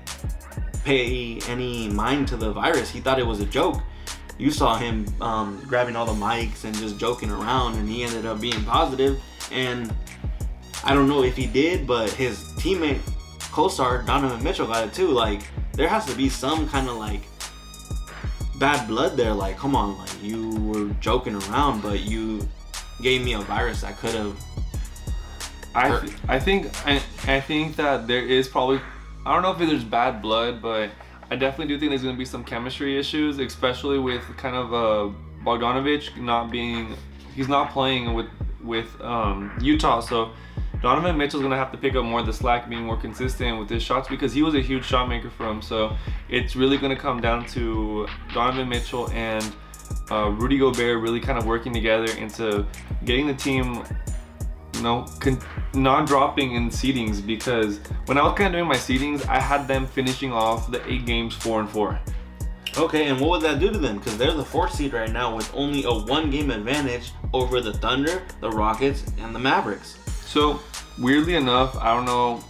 pay 0.83 1.37
any 1.47 1.89
mind 1.89 2.27
to 2.29 2.37
the 2.37 2.51
virus. 2.53 2.89
He 2.89 2.99
thought 3.01 3.19
it 3.19 3.27
was 3.27 3.39
a 3.39 3.45
joke. 3.45 3.83
You 4.39 4.49
saw 4.49 4.77
him 4.77 5.05
um, 5.21 5.63
grabbing 5.67 5.95
all 5.95 6.07
the 6.07 6.19
mics 6.19 6.63
and 6.63 6.75
just 6.75 6.97
joking 6.97 7.29
around, 7.29 7.77
and 7.77 7.87
he 7.87 8.01
ended 8.01 8.25
up 8.25 8.41
being 8.41 8.63
positive. 8.63 9.21
And 9.51 9.93
I 10.83 10.93
don't 10.93 11.07
know 11.07 11.23
if 11.23 11.35
he 11.35 11.45
did, 11.45 11.87
but 11.87 12.09
his 12.11 12.43
teammate, 12.53 12.99
co-star 13.51 14.01
Donovan 14.03 14.43
Mitchell, 14.43 14.67
got 14.67 14.87
it 14.87 14.93
too. 14.93 15.09
Like 15.09 15.41
there 15.73 15.87
has 15.87 16.05
to 16.05 16.15
be 16.15 16.29
some 16.29 16.67
kind 16.67 16.89
of 16.89 16.97
like 16.97 17.21
bad 18.59 18.87
blood 18.87 19.17
there. 19.17 19.33
Like, 19.33 19.57
come 19.57 19.75
on, 19.75 19.97
like 19.97 20.23
you 20.23 20.55
were 20.61 20.89
joking 20.99 21.35
around, 21.35 21.81
but 21.81 22.01
you 22.01 22.47
gave 23.01 23.23
me 23.23 23.33
a 23.33 23.39
virus 23.39 23.81
that 23.81 23.97
could 23.97 24.15
have. 24.15 24.37
I, 25.75 25.99
th- 25.99 26.13
I 26.27 26.39
think 26.39 26.71
I, 26.87 27.01
I 27.27 27.39
think 27.39 27.75
that 27.77 28.07
there 28.07 28.23
is 28.23 28.47
probably 28.47 28.79
I 29.25 29.33
don't 29.33 29.41
know 29.41 29.51
if 29.51 29.57
there's 29.57 29.83
bad 29.83 30.21
blood, 30.21 30.61
but 30.61 30.91
I 31.31 31.35
definitely 31.35 31.73
do 31.73 31.79
think 31.79 31.91
there's 31.91 32.03
gonna 32.03 32.17
be 32.17 32.25
some 32.25 32.43
chemistry 32.43 32.99
issues, 32.99 33.39
especially 33.39 33.97
with 33.99 34.21
kind 34.37 34.55
of 34.55 34.73
uh, 34.73 35.13
Bogdanovich 35.43 36.17
not 36.17 36.51
being 36.51 36.95
he's 37.35 37.47
not 37.47 37.71
playing 37.71 38.13
with 38.13 38.27
with 38.61 38.99
um, 39.01 39.57
Utah, 39.61 39.99
so 39.99 40.31
Donovan 40.83 41.17
Mitchell's 41.17 41.41
gonna 41.41 41.55
have 41.55 41.71
to 41.71 41.77
pick 41.77 41.95
up 41.95 42.03
more 42.03 42.19
of 42.19 42.25
the 42.25 42.33
slack, 42.33 42.67
being 42.67 42.83
more 42.83 42.97
consistent 42.97 43.57
with 43.57 43.69
his 43.69 43.81
shots 43.81 44.09
because 44.09 44.33
he 44.33 44.43
was 44.43 44.53
a 44.53 44.59
huge 44.59 44.83
shot 44.83 45.07
maker 45.07 45.29
for 45.29 45.49
him. 45.49 45.61
So 45.61 45.95
it's 46.27 46.57
really 46.57 46.77
gonna 46.77 46.97
come 46.97 47.21
down 47.21 47.45
to 47.47 48.05
Donovan 48.33 48.67
Mitchell 48.67 49.09
and 49.11 49.55
uh, 50.11 50.29
Rudy 50.31 50.57
Gobert 50.57 51.01
really 51.01 51.21
kind 51.21 51.39
of 51.39 51.45
working 51.45 51.71
together 51.71 52.11
into 52.17 52.67
getting 53.05 53.27
the 53.27 53.33
team 53.33 53.81
you 54.73 54.81
know, 54.81 55.05
con- 55.21 55.39
not 55.73 56.05
dropping 56.05 56.55
in 56.55 56.69
seedings 56.69 57.25
because 57.25 57.79
when 58.07 58.17
I 58.17 58.23
was 58.23 58.37
kind 58.37 58.47
of 58.47 58.59
doing 58.59 58.67
my 58.67 58.75
seedings, 58.75 59.25
I 59.29 59.39
had 59.39 59.69
them 59.69 59.87
finishing 59.87 60.33
off 60.33 60.69
the 60.69 60.85
eight 60.91 61.05
games 61.05 61.33
four 61.33 61.61
and 61.61 61.69
four. 61.69 61.97
Okay, 62.75 63.07
and 63.07 63.21
what 63.21 63.29
would 63.29 63.41
that 63.43 63.61
do 63.61 63.71
to 63.71 63.77
them? 63.77 63.99
Because 63.99 64.17
they're 64.17 64.33
the 64.33 64.43
fourth 64.43 64.73
seed 64.73 64.91
right 64.91 65.11
now 65.11 65.33
with 65.33 65.49
only 65.53 65.85
a 65.85 65.93
one-game 65.93 66.51
advantage 66.51 67.11
over 67.31 67.61
the 67.61 67.71
Thunder, 67.71 68.23
the 68.41 68.49
Rockets, 68.49 69.05
and 69.19 69.33
the 69.33 69.39
Mavericks. 69.39 69.99
So 70.33 70.59
weirdly 70.97 71.35
enough, 71.35 71.77
I 71.77 71.93
don't 71.93 72.05
know. 72.05 72.43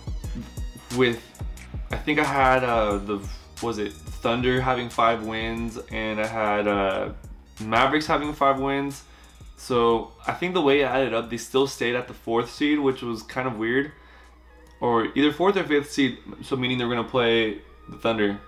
With 0.95 1.21
I 1.91 1.97
think 1.97 2.17
I 2.17 2.23
had 2.23 2.63
uh, 2.63 2.95
the 2.95 3.19
was 3.61 3.77
it 3.77 3.91
Thunder 3.91 4.61
having 4.61 4.87
five 4.87 5.23
wins 5.25 5.77
and 5.91 6.21
I 6.21 6.25
had 6.25 6.65
uh, 6.65 7.09
Mavericks 7.59 8.07
having 8.07 8.31
five 8.31 8.57
wins. 8.57 9.03
So 9.57 10.13
I 10.25 10.31
think 10.31 10.53
the 10.53 10.61
way 10.61 10.79
it 10.79 10.85
added 10.85 11.13
up, 11.13 11.29
they 11.29 11.35
still 11.35 11.67
stayed 11.67 11.93
at 11.93 12.07
the 12.07 12.13
fourth 12.13 12.53
seed, 12.53 12.79
which 12.79 13.01
was 13.01 13.21
kind 13.21 13.49
of 13.49 13.57
weird. 13.57 13.91
Or 14.79 15.09
either 15.13 15.33
fourth 15.33 15.57
or 15.57 15.65
fifth 15.65 15.91
seed, 15.91 16.19
so 16.41 16.55
meaning 16.55 16.77
they're 16.77 16.87
gonna 16.87 17.03
play 17.03 17.63
the 17.89 17.97
Thunder. 17.97 18.39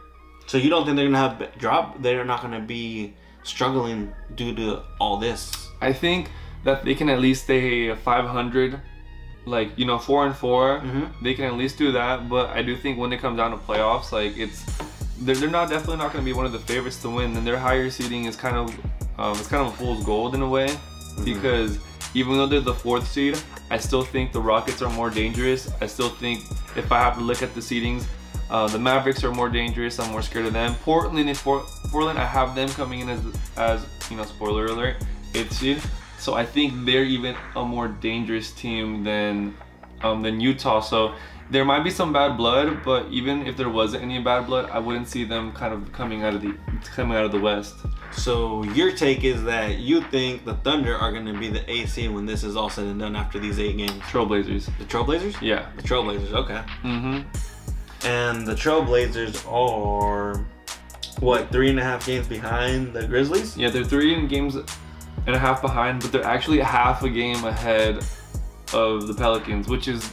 So 0.47 0.57
you 0.57 0.69
don't 0.69 0.85
think 0.85 0.95
they're 0.95 1.07
gonna 1.07 1.29
have 1.29 1.57
drop? 1.57 2.01
They're 2.01 2.23
not 2.23 2.41
gonna 2.41 2.61
be 2.61 3.13
struggling 3.43 4.13
due 4.35 4.55
to 4.55 4.83
all 5.01 5.17
this. 5.17 5.67
I 5.81 5.91
think 5.91 6.29
that 6.63 6.85
they 6.85 6.95
can 6.95 7.09
at 7.09 7.19
least 7.19 7.43
stay 7.43 7.93
500, 7.93 8.79
like 9.45 9.77
you 9.77 9.85
know, 9.85 9.97
four 9.99 10.25
and 10.25 10.35
4 10.35 10.79
Mhm. 10.79 11.09
They 11.21 11.33
can 11.33 11.45
at 11.45 11.53
least 11.53 11.77
do 11.77 11.91
that. 11.93 12.29
But 12.29 12.49
I 12.49 12.61
do 12.61 12.75
think 12.75 12.97
when 12.97 13.13
it 13.13 13.19
comes 13.19 13.37
down 13.37 13.51
to 13.51 13.57
playoffs, 13.57 14.11
like 14.11 14.37
it's 14.37 14.63
they're, 15.19 15.35
they're 15.35 15.49
not 15.49 15.69
definitely 15.69 15.97
not 15.97 16.11
going 16.13 16.23
to 16.25 16.29
be 16.29 16.33
one 16.33 16.45
of 16.45 16.51
the 16.51 16.59
favorites 16.59 17.01
to 17.03 17.09
win. 17.09 17.35
And 17.37 17.45
their 17.47 17.57
higher 17.57 17.89
seeding 17.89 18.25
is 18.25 18.35
kind 18.35 18.57
of 18.57 18.69
um, 19.17 19.31
it's 19.39 19.47
kind 19.47 19.65
of 19.65 19.73
a 19.73 19.77
fool's 19.77 20.03
gold 20.03 20.35
in 20.35 20.41
a 20.41 20.49
way 20.49 20.69
because 21.23 21.79
even 22.13 22.37
though 22.37 22.45
they're 22.47 22.59
the 22.59 22.73
fourth 22.73 23.07
seed, 23.07 23.37
I 23.71 23.77
still 23.77 24.03
think 24.03 24.31
the 24.31 24.41
Rockets 24.41 24.81
are 24.81 24.89
more 24.91 25.09
dangerous. 25.09 25.69
I 25.81 25.87
still 25.87 26.09
think 26.09 26.41
if 26.75 26.91
I 26.91 26.99
have 26.99 27.15
to 27.17 27.23
look 27.23 27.41
at 27.43 27.53
the 27.53 27.61
seedings. 27.61 28.05
Uh, 28.47 28.67
the 28.67 28.77
Mavericks 28.77 29.23
are 29.23 29.31
more 29.31 29.49
dangerous. 29.49 29.99
I'm 29.99 30.11
more 30.11 30.21
scared 30.21 30.45
of 30.45 30.53
them. 30.53 30.75
Portland 30.83 31.27
is 31.29 31.41
Portland. 31.41 32.19
I 32.19 32.25
have 32.25 32.53
them 32.53 32.69
coming 32.69 32.99
in 32.99 33.09
as 33.09 33.19
as 33.57 33.85
you 34.11 34.17
know. 34.17 34.23
Spoiler 34.23 34.65
alert, 34.67 34.97
eighth 35.33 35.51
seed. 35.53 35.81
So 36.17 36.33
I 36.33 36.45
think 36.45 36.85
they're 36.85 37.03
even 37.03 37.35
a 37.55 37.63
more 37.63 37.87
dangerous 37.87 38.51
team 38.51 39.03
than 39.03 39.55
um, 40.01 40.21
than 40.21 40.39
Utah. 40.39 40.79
So 40.79 41.15
there 41.51 41.63
might 41.63 41.83
be 41.83 41.91
some 41.91 42.11
bad 42.11 42.37
blood, 42.37 42.83
but 42.83 43.07
even 43.11 43.45
if 43.45 43.55
there 43.55 43.69
wasn't 43.69 44.03
any 44.03 44.19
bad 44.19 44.47
blood, 44.47 44.69
I 44.71 44.79
wouldn't 44.79 45.07
see 45.07 45.23
them 45.23 45.51
kind 45.51 45.73
of 45.73 45.91
coming 45.91 46.23
out 46.23 46.33
of 46.33 46.41
the 46.41 46.55
coming 46.95 47.15
out 47.15 47.25
of 47.25 47.31
the 47.31 47.39
West. 47.39 47.75
So 48.11 48.63
your 48.63 48.91
take 48.91 49.23
is 49.23 49.43
that 49.43 49.77
you 49.77 50.01
think 50.01 50.45
the 50.45 50.55
Thunder 50.55 50.95
are 50.95 51.11
gonna 51.11 51.37
be 51.37 51.49
the 51.49 51.69
eighth 51.69 51.91
seed 51.91 52.11
when 52.11 52.25
this 52.25 52.43
is 52.43 52.55
all 52.55 52.69
said 52.69 52.85
and 52.85 52.99
done 52.99 53.15
after 53.15 53.39
these 53.39 53.59
eight 53.59 53.77
games. 53.77 53.91
Trailblazers. 54.03 54.65
The 54.77 54.85
Trailblazers? 54.85 55.39
Yeah. 55.41 55.69
The 55.75 55.83
Trailblazers. 55.83 56.31
Okay. 56.33 56.61
Mm-hmm. 56.83 58.07
And 58.07 58.47
the 58.47 58.55
Trailblazers 58.55 59.45
are 59.51 60.45
what 61.19 61.51
three 61.51 61.69
and 61.69 61.79
a 61.79 61.83
half 61.83 62.05
games 62.05 62.27
behind 62.27 62.93
the 62.93 63.07
Grizzlies? 63.07 63.55
Yeah, 63.57 63.69
they're 63.69 63.83
three 63.83 64.25
games 64.27 64.57
and 65.25 65.35
a 65.35 65.39
half 65.39 65.61
behind, 65.61 66.01
but 66.01 66.11
they're 66.11 66.23
actually 66.23 66.59
half 66.59 67.03
a 67.03 67.09
game 67.09 67.43
ahead 67.43 68.03
of 68.73 69.07
the 69.07 69.13
Pelicans, 69.13 69.67
which 69.67 69.87
is 69.87 70.11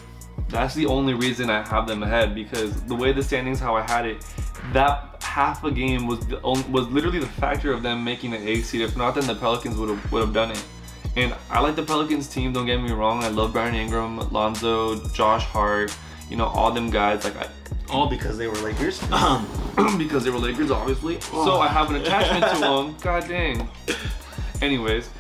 that's 0.49 0.75
the 0.75 0.87
only 0.87 1.15
reason 1.15 1.51
I 1.51 1.67
have 1.67 1.87
them 1.87 2.03
ahead 2.03 2.35
because 2.35 2.83
the 2.85 2.95
way 2.95 3.13
the 3.13 3.23
standings 3.23 3.59
how 3.59 3.77
I 3.77 3.83
had 3.83 4.07
it, 4.07 4.25
that 4.73 5.23
half 5.23 5.65
a 5.65 5.71
game 5.71 6.07
was 6.07 6.21
the 6.27 6.41
only, 6.43 6.63
was 6.71 6.87
literally 6.89 7.19
the 7.19 7.27
factor 7.27 7.73
of 7.73 7.83
them 7.83 8.05
making 8.05 8.33
the 8.33 8.49
eighth 8.49 8.67
seed. 8.67 8.83
If 8.83 8.97
not, 8.97 9.15
then 9.15 9.27
the 9.27 9.35
Pelicans 9.35 9.77
would 9.77 9.89
have 9.89 10.13
would 10.13 10.21
have 10.21 10.35
done 10.35 10.51
it. 10.51 10.65
And 11.17 11.35
I 11.51 11.61
like 11.61 11.77
the 11.77 11.83
Pelicans 11.83 12.29
team. 12.29 12.53
Don't 12.53 12.67
get 12.67 12.81
me 12.81 12.93
wrong. 12.93 13.23
I 13.23 13.29
love 13.29 13.53
Brandon 13.53 13.81
Ingram, 13.81 14.31
Lonzo, 14.31 15.07
Josh 15.09 15.45
Hart. 15.45 15.95
You 16.31 16.37
know 16.37 16.47
all 16.47 16.71
them 16.71 16.91
guys. 16.91 17.25
Like 17.25 17.37
I, 17.37 17.49
All 17.91 18.09
because 18.09 18.39
they 18.39 18.47
were 18.47 18.55
Lakers. 18.57 19.03
Um, 19.13 19.47
because 19.99 20.25
they 20.25 20.31
were 20.31 20.39
Lakers, 20.39 20.71
obviously. 20.71 21.21
So 21.21 21.61
I 21.61 21.69
have 21.69 21.91
an 21.91 21.97
attachment 21.97 22.53
to 22.55 22.61
them. 22.61 22.97
God 23.03 23.29
dang. 23.29 23.69
Anyways, 24.63 25.11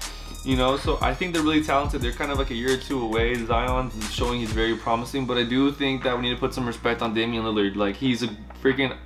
you 0.44 0.56
know, 0.56 0.76
so 0.76 0.98
I 1.02 1.12
think 1.12 1.34
they're 1.34 1.42
really 1.42 1.64
talented. 1.64 2.00
They're 2.00 2.12
kind 2.12 2.30
of 2.30 2.38
like 2.38 2.50
a 2.50 2.54
year 2.54 2.74
or 2.74 2.76
two 2.76 3.02
away. 3.02 3.34
Zion's 3.34 4.14
showing 4.14 4.38
he's 4.38 4.52
very 4.52 4.76
promising, 4.76 5.26
but 5.26 5.36
I 5.36 5.42
do 5.42 5.72
think 5.72 6.04
that 6.04 6.16
we 6.16 6.22
need 6.22 6.30
to 6.34 6.40
put 6.40 6.54
some 6.54 6.64
respect 6.64 7.02
on 7.02 7.12
Damian 7.12 7.42
Lillard. 7.42 7.74
Like 7.74 7.96
he's 7.96 8.22
a 8.22 8.28
freaking 8.62 8.96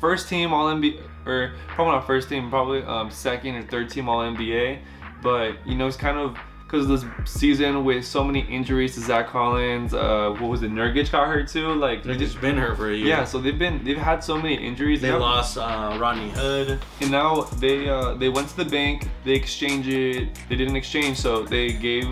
first 0.00 0.28
team 0.30 0.54
All 0.54 0.66
NBA, 0.66 1.00
or 1.26 1.52
probably 1.68 1.92
not 1.92 2.06
first 2.06 2.30
team, 2.30 2.48
probably 2.48 2.82
um, 2.84 3.10
second 3.10 3.54
or 3.54 3.62
third 3.64 3.90
team 3.90 4.08
All 4.08 4.20
NBA. 4.20 4.78
But 5.22 5.66
you 5.66 5.76
know, 5.76 5.86
it's 5.86 5.96
kind 5.96 6.18
of 6.18 6.38
because 6.66 6.88
this 6.88 7.04
season 7.24 7.84
with 7.84 8.04
so 8.04 8.24
many 8.24 8.40
injuries 8.40 8.94
to 8.94 9.00
Zach 9.00 9.28
Collins. 9.28 9.94
Uh, 9.94 10.30
what 10.38 10.50
was 10.50 10.62
it? 10.64 10.70
Nurkic 10.72 11.12
got 11.12 11.28
hurt 11.28 11.48
too. 11.48 11.74
Like 11.74 12.02
they've 12.02 12.18
just 12.18 12.40
been 12.40 12.56
hurt 12.56 12.76
for 12.76 12.90
a 12.90 12.94
year. 12.96 13.06
yeah, 13.06 13.24
so 13.24 13.38
they've 13.38 13.58
been 13.58 13.84
they've 13.84 13.96
had 13.96 14.22
so 14.24 14.36
many 14.36 14.54
injuries. 14.54 15.00
They 15.00 15.12
lost 15.12 15.56
uh, 15.58 15.96
Rodney 16.00 16.30
Hood. 16.30 16.80
and 17.00 17.10
now 17.10 17.42
they 17.58 17.88
uh, 17.88 18.14
they 18.14 18.28
went 18.28 18.48
to 18.48 18.56
the 18.56 18.64
bank. 18.64 19.08
They 19.24 19.32
exchanged 19.34 19.88
it. 19.88 20.36
They 20.48 20.56
didn't 20.56 20.76
exchange, 20.76 21.18
so 21.18 21.42
they 21.44 21.72
gave 21.72 22.06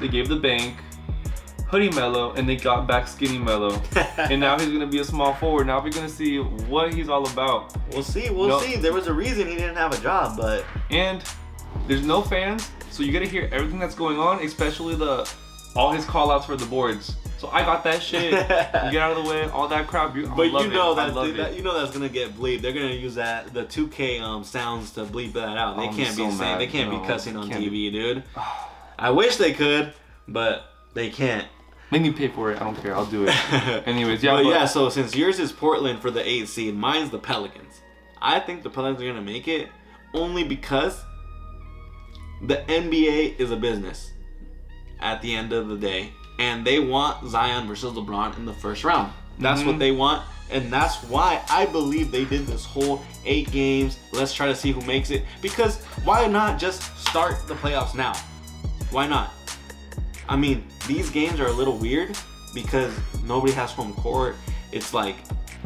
they 0.00 0.08
gave 0.08 0.28
the 0.28 0.36
bank 0.36 0.74
Hoodie 1.68 1.90
Mello, 1.90 2.32
and 2.34 2.48
they 2.48 2.54
got 2.56 2.86
back 2.86 3.08
Skinny 3.08 3.38
Mello. 3.38 3.82
and 4.18 4.38
now 4.38 4.58
he's 4.58 4.68
gonna 4.68 4.86
be 4.86 4.98
a 5.00 5.04
small 5.04 5.34
forward. 5.34 5.66
Now 5.66 5.82
we're 5.82 5.90
gonna 5.90 6.08
see 6.08 6.38
what 6.38 6.92
he's 6.94 7.08
all 7.08 7.26
about. 7.28 7.74
We'll 7.90 8.02
see. 8.04 8.28
We'll 8.30 8.48
No. 8.48 8.60
see. 8.60 8.76
There 8.76 8.92
was 8.92 9.06
a 9.08 9.12
reason 9.14 9.48
he 9.48 9.56
didn't 9.56 9.76
have 9.76 9.92
a 9.92 10.00
job, 10.02 10.36
but 10.36 10.64
And 10.90 11.24
there's 11.88 12.04
no 12.04 12.22
fans, 12.22 12.70
so 12.96 13.02
you 13.02 13.12
gotta 13.12 13.26
hear 13.26 13.46
everything 13.52 13.78
that's 13.78 13.94
going 13.94 14.18
on, 14.18 14.42
especially 14.42 14.94
the 14.94 15.28
all 15.74 15.92
his 15.92 16.06
call 16.06 16.30
outs 16.30 16.46
for 16.46 16.56
the 16.56 16.64
boards. 16.64 17.14
So 17.36 17.48
I 17.48 17.60
got 17.62 17.84
that 17.84 18.02
shit. 18.02 18.30
Get 18.30 18.96
out 18.96 19.14
of 19.14 19.22
the 19.22 19.30
way, 19.30 19.42
all 19.50 19.68
that 19.68 19.86
crap. 19.86 20.16
You, 20.16 20.32
but 20.34 20.44
you 20.44 20.68
know. 20.70 20.94
That, 20.94 21.14
love 21.14 21.36
that 21.36 21.54
you 21.54 21.62
know 21.62 21.78
that's 21.78 21.92
gonna 21.92 22.08
get 22.08 22.34
bleeped. 22.34 22.62
They're 22.62 22.72
gonna 22.72 22.94
use 22.94 23.16
that 23.16 23.52
the 23.52 23.64
2K 23.64 24.22
um 24.22 24.42
sounds 24.44 24.92
to 24.92 25.04
bleep 25.04 25.34
that 25.34 25.58
out. 25.58 25.76
They 25.76 25.88
I'm 25.88 25.94
can't 25.94 26.16
so 26.16 26.26
be 26.26 26.32
saying 26.32 26.58
they 26.58 26.66
can't 26.66 26.90
No, 26.90 27.00
be 27.00 27.06
cussing 27.06 27.36
on 27.36 27.50
TV, 27.50 27.92
dude. 27.92 28.24
I 28.98 29.10
wish 29.10 29.36
they 29.36 29.52
could, 29.52 29.92
but 30.26 30.72
they 30.94 31.10
can't. 31.10 31.46
Make 31.90 32.00
me 32.00 32.12
pay 32.12 32.28
for 32.28 32.50
it. 32.50 32.56
I 32.60 32.64
don't 32.64 32.80
care. 32.82 32.96
I'll 32.96 33.04
do 33.04 33.26
it. 33.28 33.34
Anyways, 33.86 34.22
yeah, 34.22 34.32
but, 34.36 34.44
but- 34.44 34.48
yeah. 34.48 34.64
So 34.64 34.88
since 34.88 35.14
yours 35.14 35.38
is 35.38 35.52
Portland 35.52 36.00
for 36.00 36.10
the 36.10 36.26
eighth 36.26 36.48
seed, 36.48 36.74
mine's 36.74 37.10
the 37.10 37.18
Pelicans. 37.18 37.82
I 38.22 38.40
think 38.40 38.62
the 38.62 38.70
Pelicans 38.70 39.02
are 39.02 39.06
gonna 39.06 39.20
make 39.20 39.46
it 39.46 39.68
only 40.14 40.42
because 40.42 41.04
the 42.42 42.56
NBA 42.68 43.38
is 43.38 43.50
a 43.50 43.56
business 43.56 44.10
at 45.00 45.20
the 45.22 45.34
end 45.34 45.52
of 45.52 45.68
the 45.68 45.76
day, 45.76 46.12
and 46.38 46.66
they 46.66 46.78
want 46.80 47.28
Zion 47.28 47.66
versus 47.66 47.92
LeBron 47.94 48.36
in 48.36 48.44
the 48.46 48.52
first 48.54 48.84
round. 48.84 49.12
That's 49.38 49.62
what 49.62 49.76
Mhm. 49.76 49.78
they 49.78 49.92
want, 49.92 50.22
and 50.50 50.72
that's 50.72 50.96
why 51.04 51.42
I 51.50 51.66
believe 51.66 52.10
they 52.10 52.24
did 52.24 52.46
this 52.46 52.64
whole 52.64 53.02
eight 53.24 53.50
games. 53.50 53.98
Let's 54.12 54.32
try 54.32 54.46
to 54.46 54.54
see 54.54 54.72
who 54.72 54.80
makes 54.82 55.10
it. 55.10 55.24
Because 55.42 55.82
why 56.04 56.26
not 56.26 56.58
just 56.58 56.82
start 56.98 57.46
the 57.46 57.54
playoffs 57.54 57.94
now? 57.94 58.14
Why 58.90 59.06
not? 59.06 59.32
I 60.28 60.36
mean, 60.36 60.64
these 60.86 61.10
games 61.10 61.38
are 61.40 61.46
a 61.46 61.52
little 61.52 61.76
weird 61.76 62.16
because 62.54 62.92
nobody 63.24 63.52
has 63.52 63.70
home 63.72 63.92
court. 63.94 64.36
It's 64.72 64.94
like, 64.94 65.16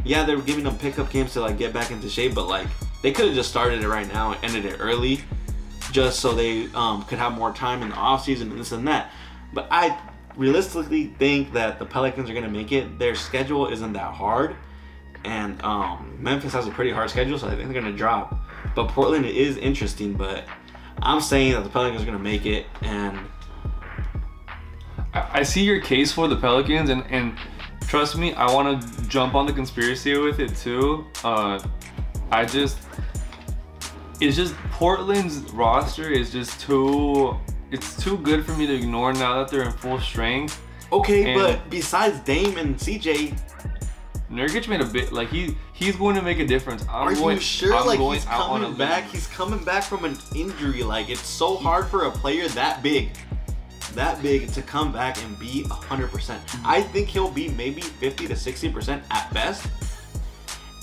yeah, 0.05 0.25
they're 0.25 0.39
giving 0.41 0.65
them 0.65 0.77
pickup 0.79 1.11
games 1.11 1.33
to 1.35 1.41
like 1.41 1.59
get 1.59 1.73
back 1.73 1.91
into 1.91 2.09
shape, 2.09 2.35
but 2.35 2.49
like 2.49 2.67
they 3.03 3.13
could 3.13 3.27
have 3.27 3.35
just 3.35 3.51
started 3.51 3.83
it 3.83 3.89
right 3.89 4.13
now 4.13 4.33
and 4.33 4.45
ended 4.45 4.65
it 4.73 4.77
early, 4.81 5.21
just 5.93 6.21
so 6.21 6.33
they 6.33 6.69
um, 6.75 7.05
could 7.05 7.19
have 7.19 7.33
more 7.33 7.53
time 7.53 7.83
in 7.83 7.91
the 7.91 7.95
offseason 7.95 8.43
and 8.43 8.59
this 8.59 8.73
and 8.73 8.87
that. 8.89 9.11
But 9.53 9.69
I 9.71 9.99
realistically 10.37 11.07
think 11.19 11.53
that 11.53 11.79
the 11.79 11.87
Pelicans 11.87 12.31
are 12.31 12.35
gonna 12.35 12.49
make 12.49 12.73
it. 12.73 12.99
Their 12.99 13.15
schedule 13.15 13.69
isn't 13.69 13.93
that 13.95 14.15
hard, 14.15 14.57
and 15.25 15.63
um, 15.63 16.17
Memphis 16.21 16.53
has 16.53 16.67
a 16.67 16.71
pretty 16.71 16.91
hard 16.91 17.11
schedule, 17.11 17.39
so 17.39 17.47
I 17.49 17.57
think 17.57 17.73
they're 17.73 17.83
gonna 17.83 17.97
drop. 17.97 18.39
But 18.75 18.89
Portland 18.89 19.27
is 19.27 19.57
interesting, 19.57 20.15
but 20.15 20.45
I'm 21.03 21.21
saying 21.21 21.53
that 21.53 21.65
the 21.65 21.71
Pelicans 21.71 22.03
are 22.03 22.07
gonna 22.07 22.19
make 22.19 22.47
it, 22.47 22.67
and 22.83 23.19
I 25.13 25.41
I 25.41 25.43
see 25.43 25.63
your 25.63 25.81
case 25.81 26.13
for 26.13 26.29
the 26.29 26.37
Pelicans, 26.37 26.91
and 26.91 27.05
and 27.11 27.37
trust 27.91 28.17
me, 28.17 28.33
I 28.35 28.47
want 28.53 28.81
to 28.81 29.09
jump 29.09 29.35
on 29.35 29.47
the 29.47 29.53
conspiracy 29.53 30.17
with 30.17 30.39
it 30.39 30.55
too. 30.55 31.07
Uh, 31.25 31.61
I 32.31 32.45
just, 32.45 32.79
it's 34.21 34.37
just 34.37 34.55
Portland's 34.73 35.39
roster 35.53 36.09
is 36.09 36.31
just 36.31 36.61
too, 36.61 37.37
it's 37.71 38.03
too 38.03 38.19
good 38.19 38.45
for 38.45 38.53
me 38.53 38.67
to 38.67 38.75
ignore 38.75 39.13
now 39.13 39.39
that 39.39 39.49
they're 39.51 39.63
in 39.63 39.73
full 39.73 39.99
strength. 40.01 40.61
Okay, 40.93 41.33
And- 41.33 41.41
but 41.41 41.71
besides 41.71 42.19
Dame 42.21 42.59
and 42.59 42.77
CJ, 42.77 43.35
Nurkic 44.31 44.69
made 44.69 44.81
a 44.81 44.85
bit 44.85 45.13
like 45.13 45.29
he 45.29 45.57
he's 45.73 45.97
going 45.97 46.15
to 46.15 46.23
make 46.23 46.39
a 46.39 46.47
difference. 46.47 46.83
I'm 46.89 47.09
are 47.09 47.15
going, 47.15 47.37
you 47.37 47.41
sure? 47.41 47.75
I'm 47.75 47.87
like 47.87 47.99
he's 47.99 48.27
out 48.27 48.49
on 48.49 48.61
a 48.61 48.65
coming 48.65 48.79
back. 48.79 49.05
He's 49.11 49.27
coming 49.27 49.65
back 49.65 49.83
from 49.83 50.05
an 50.05 50.17
injury. 50.37 50.85
Like 50.85 51.09
it's 51.09 51.27
so 51.27 51.57
hard 51.57 51.89
for 51.89 52.05
a 52.05 52.11
player 52.13 52.47
that 52.49 52.81
big, 52.81 53.11
that 53.95 54.23
big 54.23 54.53
to 54.53 54.63
come 54.63 54.93
back 54.93 55.21
and 55.25 55.37
be 55.39 55.65
hundred 55.65 56.13
percent. 56.13 56.47
Mm-hmm. 56.47 56.67
I 56.67 56.81
think 56.81 57.09
he'll 57.09 57.31
be 57.31 57.49
maybe 57.49 57.81
fifty 57.81 58.29
to 58.29 58.37
sixty 58.37 58.71
percent 58.71 59.03
at 59.11 59.33
best, 59.35 59.67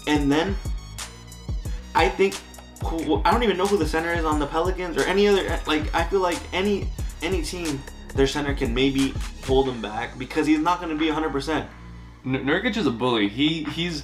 and 0.08 0.30
then 0.30 0.58
I 1.96 2.10
think 2.10 2.36
who- 2.84 3.22
I 3.26 3.32
don't 3.32 3.44
even 3.44 3.58
know 3.58 3.66
who 3.68 3.78
the 3.78 3.88
center 3.88 4.14
is 4.14 4.26
on 4.26 4.40
the 4.40 4.48
Pelicans 4.48 4.98
or 4.98 5.04
any 5.04 5.28
other. 5.28 5.60
Like 5.68 5.94
I 5.96 6.04
feel 6.04 6.20
like 6.20 6.40
any 6.54 6.88
any 7.22 7.42
team, 7.42 7.82
their 8.16 8.28
center 8.28 8.54
can 8.54 8.74
maybe 8.74 9.14
hold 9.46 9.68
him 9.68 9.82
back 9.82 10.18
because 10.18 10.46
he's 10.48 10.60
not 10.60 10.80
going 10.80 10.92
to 10.92 10.98
be 10.98 11.10
hundred 11.10 11.32
percent. 11.32 11.68
N- 12.26 12.46
Nurkic 12.46 12.76
is 12.78 12.86
a 12.86 12.92
bully. 12.92 13.28
He 13.30 13.64
he's 13.64 14.04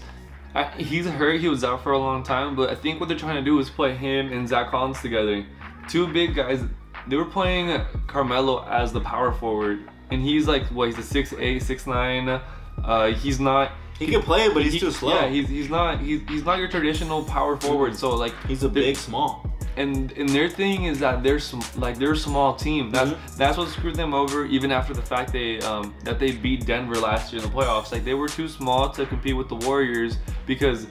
I, 0.56 0.66
he's 0.78 1.06
hurt. 1.08 1.40
He 1.42 1.50
was 1.50 1.64
out 1.64 1.82
for 1.84 1.92
a 1.94 1.98
long 1.98 2.24
time, 2.24 2.56
but 2.56 2.70
I 2.70 2.76
think 2.76 3.00
what 3.00 3.10
they're 3.10 3.18
trying 3.18 3.36
to 3.36 3.42
do 3.44 3.58
is 3.60 3.70
play 3.70 3.96
him 3.96 4.32
and 4.32 4.48
Zach 4.48 4.70
Collins 4.70 5.02
together. 5.02 5.46
Two 5.90 6.08
big 6.12 6.36
guys. 6.36 6.62
They 7.08 7.16
were 7.18 7.26
playing 7.26 7.82
Carmelo 8.08 8.64
as 8.66 8.94
the 8.94 9.02
power 9.02 9.32
forward, 9.34 9.90
and 10.12 10.22
he's 10.22 10.48
like 10.48 10.64
what? 10.68 10.88
He's 10.90 10.98
a 10.98 11.04
six 11.04 11.34
eight, 11.38 11.62
six 11.64 11.86
nine. 11.88 12.40
Uh, 12.84 13.08
he's 13.12 13.40
not. 13.40 13.72
He 14.00 14.08
can 14.08 14.22
play, 14.22 14.50
but 14.54 14.64
he's 14.64 14.74
he- 14.74 14.80
too 14.80 14.92
slow. 14.92 15.14
Yeah, 15.14 15.28
he's 15.30 15.48
he's 15.48 15.70
not 15.70 16.00
he's, 16.02 16.22
he's 16.28 16.44
not 16.46 16.58
your 16.60 16.68
traditional 16.68 17.24
power 17.24 17.56
forward. 17.58 17.96
So 17.96 18.16
like 18.16 18.34
He's 18.48 18.64
a 18.64 18.70
big 18.70 18.96
small. 18.98 19.46
and 19.78 20.12
and 20.14 20.28
their 20.30 20.50
thing 20.50 20.86
is 20.86 21.00
that 21.00 21.24
they're 21.24 21.40
sm- 21.40 21.62
like 21.80 21.98
they're 21.98 22.14
a 22.14 22.18
small 22.18 22.56
team. 22.56 22.90
That's 22.92 23.12
Mhm. 23.12 23.38
that's 23.38 23.58
what 23.58 23.70
screwed 23.70 23.96
them 23.96 24.14
over. 24.14 24.46
Even 24.46 24.72
after 24.72 24.94
the 24.94 25.02
fact 25.02 25.32
they 25.32 25.60
um, 25.62 25.94
that 26.04 26.20
they 26.20 26.32
beat 26.32 26.66
Denver 26.66 26.96
last 26.96 27.32
year 27.32 27.42
in 27.42 27.48
the 27.50 27.54
playoffs, 27.56 27.92
like 27.92 28.04
they 28.04 28.14
were 28.16 28.28
too 28.28 28.48
small 28.48 28.90
to 28.90 29.06
compete 29.06 29.36
with 29.38 29.48
the 29.50 29.56
Warriors 29.68 30.18
because 30.48 30.88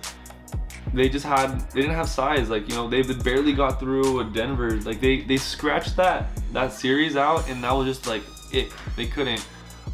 they 0.95 1.09
just 1.09 1.25
had 1.27 1.61
they 1.73 1.81
didn't 1.83 1.97
have 1.97 2.09
size. 2.09 2.49
Like 2.51 2.69
you 2.69 2.75
know 2.77 2.89
they 2.89 3.03
barely 3.03 3.53
got 3.53 3.79
through 3.81 4.17
with 4.19 4.33
Denver. 4.33 4.71
Like 4.81 5.01
they 5.01 5.21
they 5.23 5.37
scratched 5.37 5.97
that 5.97 6.31
that 6.53 6.73
series 6.73 7.17
out, 7.17 7.49
and 7.49 7.63
that 7.65 7.73
was 7.73 7.87
just 7.87 8.07
like 8.07 8.23
it. 8.53 8.71
They 8.97 9.07
couldn't. 9.07 9.47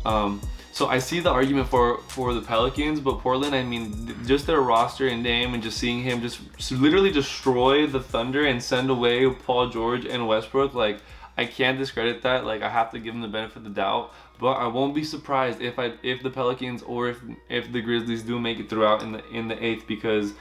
Um, 0.04 0.40
so 0.78 0.86
I 0.86 1.00
see 1.00 1.18
the 1.18 1.30
argument 1.30 1.66
for 1.66 1.98
for 2.06 2.32
the 2.32 2.40
Pelicans, 2.40 3.00
but 3.00 3.18
Portland, 3.18 3.52
I 3.52 3.64
mean, 3.64 4.16
just 4.24 4.46
their 4.46 4.60
roster 4.60 5.08
and 5.08 5.24
name, 5.24 5.52
and 5.54 5.60
just 5.60 5.76
seeing 5.76 6.04
him 6.04 6.20
just 6.20 6.38
literally 6.70 7.10
destroy 7.10 7.88
the 7.88 7.98
Thunder 7.98 8.46
and 8.46 8.62
send 8.62 8.88
away 8.88 9.28
Paul 9.28 9.70
George 9.70 10.06
and 10.06 10.28
Westbrook, 10.28 10.74
like 10.74 11.00
I 11.36 11.46
can't 11.46 11.78
discredit 11.78 12.22
that. 12.22 12.44
Like 12.44 12.62
I 12.62 12.68
have 12.68 12.92
to 12.92 13.00
give 13.00 13.12
him 13.12 13.22
the 13.22 13.34
benefit 13.38 13.56
of 13.56 13.64
the 13.64 13.70
doubt, 13.70 14.14
but 14.38 14.52
I 14.52 14.68
won't 14.68 14.94
be 14.94 15.02
surprised 15.02 15.60
if 15.60 15.80
I 15.80 15.94
if 16.04 16.22
the 16.22 16.30
Pelicans 16.30 16.84
or 16.84 17.08
if 17.08 17.20
if 17.48 17.72
the 17.72 17.80
Grizzlies 17.80 18.22
do 18.22 18.38
make 18.38 18.60
it 18.60 18.70
throughout 18.70 19.02
in 19.02 19.10
the 19.10 19.28
in 19.30 19.48
the 19.48 19.58
eighth 19.60 19.84
because 19.88 20.32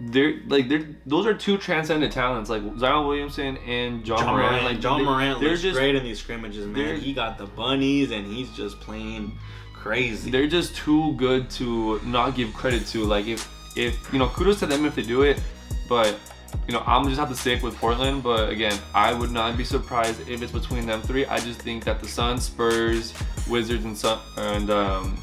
they're 0.00 0.34
like 0.48 0.68
they're 0.68 0.86
those 1.06 1.26
are 1.26 1.34
two 1.34 1.58
transcendent 1.58 2.12
talents 2.12 2.48
like 2.48 2.62
Zion 2.78 3.06
Williamson 3.06 3.58
and 3.58 4.06
Ja, 4.06 4.16
Ja 4.18 4.30
Morant. 4.32 4.50
Morant, 4.52 4.64
Like 4.64 4.82
Ja 4.82 4.96
they- 4.98 5.04
Morant 5.04 5.40
they're 5.40 5.50
looks 5.50 5.62
just 5.62 5.76
great 5.76 5.94
in 5.94 6.02
these 6.02 6.18
scrimmages, 6.20 6.66
man. 6.66 6.98
He 7.00 7.12
got 7.12 7.36
the 7.38 7.46
bunnies 7.46 8.10
and 8.10 8.26
he's 8.26 8.50
just 8.52 8.80
playing 8.80 9.38
crazy. 9.74 10.30
they're 10.30 10.46
just 10.46 10.74
too 10.76 11.12
good 11.14 11.48
to 11.50 12.00
not 12.04 12.34
give 12.34 12.52
credit 12.54 12.86
to. 12.88 13.04
Like 13.04 13.26
if 13.26 13.48
if 13.76 14.12
you 14.12 14.18
know, 14.18 14.28
kudos 14.28 14.58
to 14.60 14.66
them 14.66 14.84
if 14.86 14.94
they 14.94 15.02
do 15.02 15.22
it, 15.22 15.42
but 15.88 16.16
you 16.66 16.72
know, 16.74 16.82
I'm 16.86 17.04
just 17.06 17.18
have 17.20 17.28
to 17.28 17.34
stick 17.36 17.62
with 17.62 17.76
Portland. 17.76 18.22
But 18.22 18.48
again, 18.50 18.76
I 18.94 19.12
would 19.12 19.30
not 19.30 19.56
be 19.56 19.64
surprised 19.64 20.28
if 20.28 20.42
it's 20.42 20.50
between 20.52 20.86
them 20.86 21.02
three. 21.02 21.24
I 21.26 21.38
just 21.38 21.60
think 21.60 21.84
that 21.84 22.00
the 22.00 22.08
Suns, 22.08 22.44
Spurs, 22.44 23.12
Wizards, 23.48 23.84
and 23.84 23.96
Sun 23.96 24.18
and 24.38 24.70
um 24.70 25.18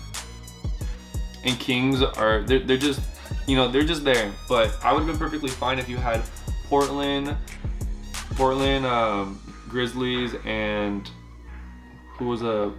and 1.43 1.59
Kings 1.59 2.01
are 2.01 2.43
they're, 2.43 2.59
they're 2.59 2.77
just 2.77 3.01
you 3.47 3.55
know 3.55 3.67
they're 3.67 3.83
just 3.83 4.03
there. 4.03 4.31
But 4.47 4.77
I 4.83 4.93
would 4.93 4.99
have 4.99 5.07
been 5.07 5.17
perfectly 5.17 5.49
fine 5.49 5.79
if 5.79 5.89
you 5.89 5.97
had 5.97 6.21
Portland, 6.65 7.35
Portland, 8.35 8.85
um, 8.85 9.41
Grizzlies, 9.69 10.35
and 10.45 11.09
who 12.17 12.27
was 12.27 12.41
a 12.43 12.73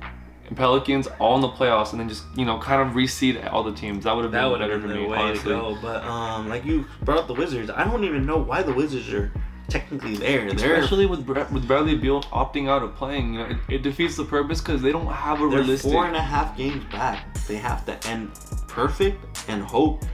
Pelicans 0.55 1.09
all 1.19 1.35
in 1.35 1.41
the 1.41 1.49
playoffs, 1.49 1.93
and 1.93 2.01
then 2.01 2.09
just 2.09 2.25
you 2.37 2.45
know 2.45 2.59
kind 2.59 2.89
of 2.89 2.95
reseed 2.95 3.51
all 3.53 3.65
the 3.65 3.73
teams. 3.73 4.05
That 4.05 4.15
would 4.15 4.25
have 4.25 4.33
been 4.33 4.59
better 4.59 4.79
been 4.79 4.89
for 4.89 4.95
me, 4.95 5.07
way 5.07 5.19
honestly. 5.19 5.55
to 5.55 5.61
go. 5.61 5.79
But 5.81 6.05
um, 6.05 6.49
like 6.49 6.65
you 6.65 6.87
brought 7.03 7.19
up 7.19 7.27
the 7.27 7.35
Wizards, 7.35 7.71
I 7.71 7.85
don't 7.85 8.05
even 8.05 8.27
know 8.27 8.39
why 8.39 8.63
the 8.63 8.73
Wizards 8.73 9.13
are 9.13 9.33
technically 9.69 10.17
there. 10.17 10.53
They're 10.53 10.77
Especially 10.77 11.07
with 11.07 11.27
with 11.27 11.67
Bradley 11.67 11.97
Beal 11.97 12.23
opting 12.25 12.69
out 12.69 12.83
of 12.83 12.95
playing, 12.95 13.35
you 13.35 13.41
know, 13.41 13.47
it, 13.47 13.57
it 13.69 13.83
defeats 13.83 14.17
the 14.17 14.25
purpose 14.25 14.61
because 14.61 14.83
they 14.83 14.93
don't 14.93 15.07
have 15.07 15.41
a 15.41 15.49
they're 15.49 15.61
realistic. 15.61 15.93
four 15.93 16.07
and 16.07 16.17
a 16.17 16.23
half 16.23 16.57
games 16.57 16.85
back. 16.87 17.33
They 17.47 17.57
have 17.57 17.85
to 17.87 18.09
end 18.09 18.33
perfect 18.69 19.45
and 19.49 19.63
hope 19.63 20.05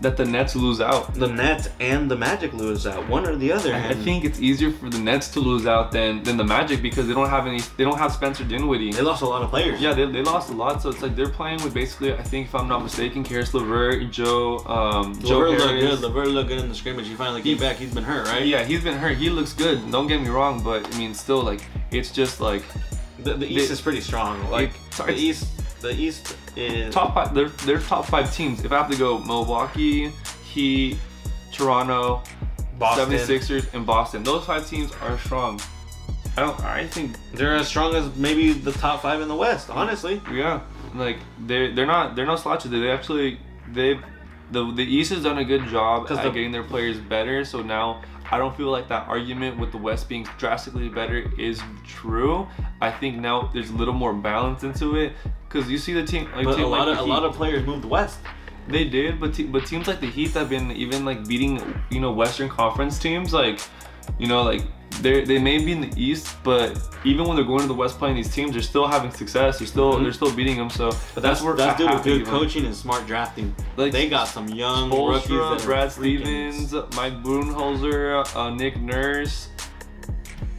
that 0.00 0.16
the 0.16 0.24
Nets 0.24 0.54
lose 0.54 0.80
out. 0.80 1.12
the 1.14 1.26
Nets 1.26 1.68
and 1.80 2.08
the 2.10 2.14
Magic 2.16 2.52
lose 2.52 2.86
out, 2.86 3.08
one 3.08 3.26
or 3.26 3.34
the 3.36 3.50
other. 3.52 3.74
I 3.74 3.88
I 3.90 3.94
think 3.94 4.24
it's 4.24 4.38
easier 4.40 4.70
for 4.70 4.88
the 4.88 4.98
Nets 4.98 5.28
to 5.32 5.40
lose 5.40 5.66
out 5.66 5.90
than 5.92 6.22
than 6.22 6.36
the 6.36 6.44
Magic 6.44 6.80
because 6.82 7.06
they 7.08 7.14
don't 7.14 7.28
have 7.28 7.46
any. 7.46 7.60
They 7.76 7.84
don't 7.84 7.98
have 7.98 8.12
Spencer 8.12 8.44
Dinwiddie. 8.44 8.92
they 8.92 9.02
lost 9.02 9.22
a 9.22 9.26
lot 9.26 9.42
of 9.42 9.50
players. 9.50 9.80
Yeah, 9.80 9.94
they, 9.94 10.06
they 10.06 10.22
lost 10.22 10.50
a 10.50 10.54
lot, 10.54 10.80
so 10.82 10.88
it's 10.90 11.02
like 11.02 11.16
they're 11.16 11.28
playing 11.28 11.62
with 11.64 11.74
basically, 11.74 12.12
I 12.14 12.22
think 12.22 12.46
if 12.48 12.54
I'm 12.54 12.68
not 12.68 12.82
mistaken, 12.82 13.24
Caris 13.24 13.52
LeVert, 13.54 14.10
Joe, 14.12 14.58
um, 14.66 15.18
Joe 15.20 15.38
Levert 15.40 15.58
looked 15.60 15.80
good. 15.80 16.00
Levert 16.00 16.28
looked 16.28 16.48
good 16.48 16.60
in 16.60 16.68
the 16.68 16.74
scrimmage. 16.74 17.08
He 17.08 17.14
finally 17.14 17.42
came 17.42 17.58
back. 17.58 17.76
He's 17.76 17.92
been 17.94 18.04
hurt, 18.04 18.26
right? 18.28 18.46
Yeah, 18.46 18.64
he's 18.64 18.82
been 18.84 18.96
hurt. 18.98 19.16
He 19.16 19.30
looks 19.30 19.52
good. 19.52 19.90
Don't 19.90 20.06
get 20.06 20.20
me 20.20 20.28
wrong, 20.28 20.62
but 20.62 20.86
I 20.94 20.98
mean, 20.98 21.12
still, 21.14 21.42
like, 21.42 21.62
it's 21.90 22.10
just 22.12 22.40
like 22.40 22.62
The, 23.24 23.34
the 23.34 23.46
East 23.46 23.66
They- 23.68 23.72
is 23.72 23.80
pretty 23.80 24.00
strong. 24.00 24.48
Like 24.50 24.70
It- 24.98 25.06
the 25.06 25.12
East, 25.14 25.46
the 25.80 25.90
East 25.92 26.36
is 26.56 26.92
top 26.92 27.14
five. 27.14 27.34
They're 27.34 27.48
they're 27.66 27.80
top 27.80 28.06
five 28.06 28.32
teams. 28.34 28.64
If 28.64 28.72
I 28.72 28.78
have 28.78 28.90
to 28.90 28.96
go, 28.96 29.18
Milwaukee, 29.18 30.10
Heat, 30.44 30.98
Toronto, 31.52 32.22
Boston. 32.78 33.10
76ers, 33.10 33.74
and 33.74 33.86
Boston. 33.86 34.22
Those 34.22 34.44
five 34.44 34.68
teams 34.68 34.92
are 35.02 35.18
strong. 35.18 35.60
I 36.36 36.42
don't. 36.42 36.60
I 36.64 36.86
think 36.86 37.16
They're 37.34 37.56
as 37.56 37.68
strong 37.68 37.94
as 37.94 38.14
maybe 38.16 38.52
the 38.52 38.72
top 38.72 39.02
five 39.02 39.20
in 39.20 39.28
the 39.28 39.34
West. 39.34 39.70
Honestly, 39.70 40.20
Yeah, 40.32 40.60
like 40.94 41.18
they 41.46 41.72
they're 41.72 41.86
not 41.86 42.14
they're 42.16 42.26
not 42.26 42.40
slouches. 42.40 42.70
They 42.70 42.90
actually 42.90 43.38
they've 43.72 44.00
the 44.52 44.72
the 44.72 44.84
East 44.84 45.10
has 45.12 45.22
done 45.24 45.38
a 45.38 45.44
good 45.44 45.66
job 45.66 46.06
'Cause 46.06 46.18
at 46.18 46.24
the- 46.24 46.30
getting 46.30 46.52
their 46.52 46.62
players 46.62 46.98
better. 46.98 47.44
So 47.44 47.60
now 47.62 48.02
I 48.30 48.38
don't 48.38 48.56
feel 48.56 48.70
like 48.70 48.88
that 48.88 49.08
argument 49.08 49.58
with 49.58 49.72
the 49.72 49.78
West 49.78 50.08
being 50.08 50.26
drastically 50.38 50.88
better 50.88 51.30
is 51.38 51.60
true. 51.86 52.46
I 52.80 52.90
think 52.90 53.16
now 53.18 53.50
there's 53.52 53.70
a 53.70 53.74
little 53.74 53.94
more 53.94 54.12
balance 54.12 54.62
into 54.64 54.96
it 54.96 55.14
because 55.48 55.70
you 55.70 55.78
see 55.78 55.92
the 55.94 56.04
team 56.04 56.28
like 56.34 56.44
but 56.44 56.56
team 56.56 56.64
a 56.64 56.68
lot 56.68 56.88
like 56.88 56.98
of 56.98 57.04
a 57.04 57.08
lot 57.08 57.24
of 57.24 57.34
players 57.34 57.66
moved 57.66 57.84
west. 57.84 58.18
they 58.68 58.84
did, 58.84 59.18
but 59.18 59.32
te- 59.34 59.46
but 59.46 59.64
teams 59.66 59.86
like 59.88 60.00
the 60.00 60.06
Heat 60.10 60.32
have 60.32 60.50
been 60.50 60.70
even 60.72 61.04
like 61.04 61.26
beating 61.26 61.60
you 61.90 62.00
know 62.00 62.12
Western 62.12 62.48
Conference 62.48 62.98
teams 62.98 63.32
like 63.32 63.60
you 64.18 64.26
know 64.26 64.42
like 64.42 64.62
they 65.02 65.24
they 65.24 65.38
may 65.38 65.58
be 65.58 65.72
in 65.72 65.80
the 65.80 65.92
East, 65.96 66.36
but 66.42 66.78
even 67.04 67.26
when 67.26 67.36
they're 67.36 67.44
going 67.44 67.60
to 67.62 67.66
the 67.68 67.74
West 67.74 67.98
playing 67.98 68.16
these 68.16 68.32
teams, 68.32 68.52
they're 68.52 68.62
still 68.62 68.86
having 68.86 69.10
success. 69.10 69.58
They're 69.58 69.66
still 69.66 69.94
Mhm. 69.94 70.02
they're 70.02 70.12
still 70.12 70.34
beating 70.34 70.56
them. 70.56 70.70
So 70.70 70.90
But 71.14 71.22
that's 71.22 71.40
where 71.42 71.54
that's 71.54 71.78
due 71.78 71.88
to 71.88 71.98
good 72.02 72.26
coaching 72.26 72.64
and 72.66 72.74
smart 72.74 73.06
drafting. 73.06 73.54
Like, 73.76 73.92
they 73.92 74.08
got 74.08 74.28
some 74.28 74.48
young 74.48 74.90
rookies. 74.90 75.28
Spoelstra, 75.30 75.58
That 75.58 75.64
Brad 75.66 75.88
freaking- 75.90 75.92
Stevens, 75.92 76.72
Mike 76.96 77.22
Budenholzer, 77.22 78.36
uh, 78.36 78.50
Nick 78.50 78.80
Nurse. 78.80 79.48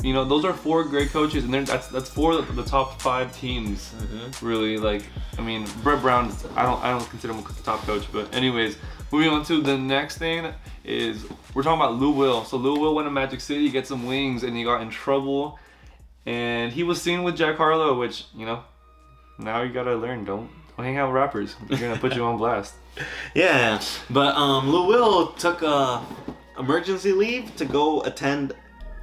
You 0.02 0.14
know, 0.14 0.24
those 0.24 0.46
are 0.46 0.54
four 0.54 0.86
great 0.86 1.12
coaches, 1.12 1.44
and 1.44 1.54
that's 1.54 1.88
that's 1.88 2.10
four 2.10 2.32
of 2.34 2.56
the 2.56 2.64
top 2.64 3.02
five 3.02 3.38
teams. 3.38 3.94
Mhm. 4.00 4.42
Really, 4.42 4.78
like 4.78 5.04
I 5.38 5.42
mean, 5.42 5.66
Brett 5.84 6.02
Brown. 6.02 6.34
I 6.56 6.64
don't 6.64 6.82
I 6.84 6.92
don't 6.92 7.10
consider 7.10 7.34
him 7.34 7.40
a 7.46 7.64
top 7.64 7.86
coach, 7.86 8.04
but 8.14 8.34
anyways, 8.34 8.78
moving 9.12 9.30
on 9.30 9.44
to 9.46 9.62
the 9.62 9.78
next 9.78 10.18
thing 10.18 10.46
is 10.90 11.26
we're 11.54 11.64
talking 11.64 11.80
about 11.80 11.96
Lou 11.96 12.12
Will. 12.12 12.44
So 12.44 12.58
Lou 12.58 12.80
Will 12.80 12.96
went 12.96 13.06
to 13.06 13.12
Magic 13.12 13.42
City, 13.42 13.70
get 13.70 13.88
some 13.88 14.06
wings, 14.06 14.44
and 14.44 14.56
he 14.56 14.64
got 14.64 14.82
in 14.82 14.90
trouble, 14.90 15.60
and 16.26 16.72
he 16.72 16.84
was 16.84 17.02
seen 17.02 17.24
with 17.24 17.38
Jack 17.38 17.58
Harlow, 17.58 17.98
which 18.00 18.26
you 18.36 18.46
know, 18.46 18.64
now 19.38 19.62
you 19.62 19.72
gotta 19.72 19.96
learn 19.96 20.26
don't. 20.26 20.50
don't 20.76 20.86
Hang 20.86 20.98
out 20.98 21.10
with 21.10 21.16
rappers. 21.16 21.56
They're 21.68 21.78
gonna 21.78 22.00
put 22.00 22.16
you 22.16 22.24
on 22.24 22.38
blast. 22.38 22.74
Yeah, 23.34 23.80
but 24.10 24.36
um, 24.36 24.70
Lou 24.70 24.88
Will 24.88 25.28
took 25.34 25.62
a 25.62 26.06
emergency 26.58 27.14
leave 27.14 27.56
to 27.56 27.64
go 27.64 28.02
attend. 28.02 28.52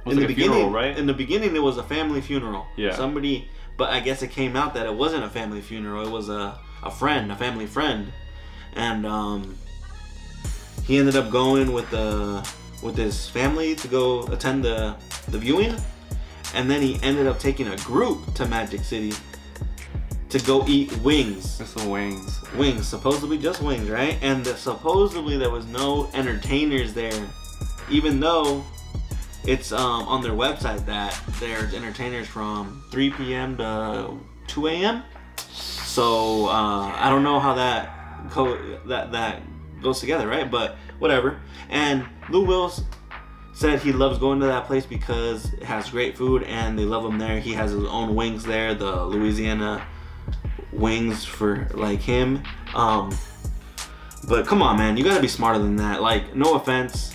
in 0.05 0.17
like 0.17 0.27
the 0.27 0.33
a 0.33 0.35
funeral, 0.35 0.55
beginning, 0.57 0.71
right? 0.71 0.97
In 0.97 1.07
the 1.07 1.13
beginning, 1.13 1.55
it 1.55 1.63
was 1.63 1.77
a 1.77 1.83
family 1.83 2.21
funeral. 2.21 2.67
Yeah. 2.75 2.95
Somebody, 2.95 3.49
but 3.75 3.89
I 3.89 3.99
guess 4.01 4.21
it 4.21 4.29
came 4.29 4.55
out 4.55 4.75
that 4.75 4.85
it 4.85 4.93
wasn't 4.93 5.23
a 5.23 5.29
family 5.29 5.61
funeral. 5.61 6.05
It 6.05 6.11
was 6.11 6.29
a 6.29 6.59
a 6.83 6.91
friend, 6.91 7.31
a 7.31 7.35
family 7.35 7.65
friend, 7.65 8.11
and 8.75 9.03
um, 9.05 9.57
he 10.87 10.97
ended 10.97 11.15
up 11.15 11.29
going 11.29 11.73
with 11.73 11.89
the 11.91 12.47
with 12.81 12.95
his 12.95 13.27
family 13.29 13.75
to 13.75 13.87
go 13.87 14.25
attend 14.27 14.63
the 14.63 14.95
the 15.29 15.37
viewing, 15.37 15.75
and 16.53 16.69
then 16.71 16.81
he 16.81 16.99
ended 17.03 17.27
up 17.27 17.39
taking 17.39 17.67
a 17.67 17.77
group 17.77 18.33
to 18.35 18.45
Magic 18.47 18.83
City 18.83 19.13
to 20.29 20.39
go 20.39 20.65
eat 20.67 20.95
wings. 20.99 21.57
There's 21.57 21.69
some 21.69 21.89
wings. 21.89 22.41
wings. 22.55 22.87
Supposedly 22.87 23.37
just 23.37 23.61
wings 23.61 23.89
right? 23.89 24.17
And 24.21 24.43
the, 24.45 24.55
supposedly 24.55 25.37
there 25.37 25.49
was 25.49 25.65
no 25.67 26.09
entertainers 26.13 26.93
there. 26.93 27.27
Even 27.89 28.19
though 28.19 28.63
it's 29.45 29.71
um, 29.71 30.03
on 30.07 30.21
their 30.21 30.33
website 30.33 30.85
that 30.85 31.17
there's 31.39 31.73
entertainers 31.73 32.27
from 32.27 32.83
3 32.91 33.11
p.m 33.11 33.57
to 33.57 34.17
2 34.47 34.67
a.m 34.67 35.03
so 35.49 36.47
uh, 36.47 36.91
i 36.97 37.09
don't 37.09 37.23
know 37.23 37.39
how 37.39 37.53
that 37.53 38.29
co- 38.29 38.77
that 38.85 39.11
that 39.13 39.41
goes 39.81 39.99
together 39.99 40.27
right 40.27 40.49
but 40.49 40.77
whatever 40.99 41.39
and 41.69 42.05
lou 42.29 42.45
wills 42.45 42.83
said 43.53 43.79
he 43.79 43.91
loves 43.91 44.19
going 44.19 44.39
to 44.39 44.45
that 44.45 44.65
place 44.65 44.85
because 44.85 45.51
it 45.53 45.63
has 45.63 45.89
great 45.89 46.15
food 46.15 46.43
and 46.43 46.77
they 46.77 46.85
love 46.85 47.03
him 47.03 47.17
there 47.17 47.39
he 47.39 47.53
has 47.53 47.71
his 47.71 47.85
own 47.85 48.15
wings 48.15 48.43
there 48.43 48.73
the 48.73 49.03
louisiana 49.05 49.85
wings 50.77 51.25
for 51.25 51.67
like 51.73 51.99
him. 51.99 52.43
Um, 52.73 53.15
but 54.27 54.45
come 54.45 54.61
on, 54.61 54.77
man, 54.77 54.97
you 54.97 55.03
gotta 55.03 55.21
be 55.21 55.27
smarter 55.27 55.59
than 55.59 55.75
that. 55.77 56.01
Like, 56.01 56.35
no 56.35 56.55
offense, 56.55 57.13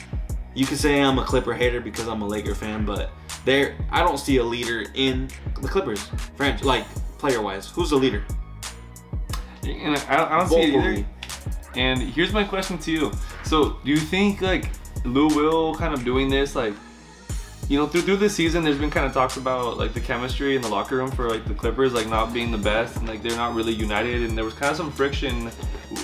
you 0.54 0.66
can 0.66 0.76
say 0.76 1.00
I'm 1.00 1.18
a 1.18 1.24
Clipper 1.24 1.54
hater 1.54 1.80
because 1.80 2.08
I'm 2.08 2.22
a 2.22 2.26
Laker 2.26 2.54
fan, 2.54 2.84
but 2.84 3.10
there, 3.44 3.76
I 3.90 4.00
don't 4.02 4.18
see 4.18 4.38
a 4.38 4.44
leader 4.44 4.84
in 4.94 5.28
the 5.60 5.68
Clippers. 5.68 6.10
French, 6.36 6.62
like 6.62 6.86
player 7.18 7.42
wise, 7.42 7.68
who's 7.68 7.90
the 7.90 7.96
leader? 7.96 8.24
And 9.64 9.96
I, 9.96 10.24
I 10.24 10.38
don't 10.38 10.48
see 10.48 10.60
it 10.60 10.74
either. 10.74 11.06
And 11.76 12.02
here's 12.02 12.32
my 12.32 12.44
question 12.44 12.78
to 12.78 12.90
you. 12.92 13.12
So, 13.44 13.78
do 13.84 13.90
you 13.90 13.98
think 13.98 14.40
like 14.40 14.70
Lou 15.04 15.28
Will 15.28 15.74
kind 15.74 15.94
of 15.94 16.04
doing 16.04 16.28
this 16.28 16.54
like 16.54 16.74
you 17.68 17.78
know, 17.78 17.86
through 17.86 18.02
through 18.02 18.16
this 18.16 18.34
season, 18.34 18.64
there's 18.64 18.76
been 18.78 18.90
kind 18.90 19.06
of 19.06 19.12
talks 19.14 19.36
about 19.36 19.78
like 19.78 19.94
the 19.94 20.00
chemistry 20.00 20.56
in 20.56 20.62
the 20.62 20.68
locker 20.68 20.96
room 20.96 21.10
for 21.10 21.28
like 21.30 21.44
the 21.46 21.54
Clippers, 21.54 21.94
like 21.94 22.08
not 22.08 22.32
being 22.32 22.50
the 22.50 22.58
best, 22.58 22.96
and 22.96 23.08
like 23.08 23.22
they're 23.22 23.36
not 23.36 23.54
really 23.54 23.72
united, 23.72 24.22
and 24.24 24.36
there 24.36 24.44
was 24.44 24.52
kind 24.54 24.70
of 24.70 24.76
some 24.76 24.90
friction. 24.90 25.50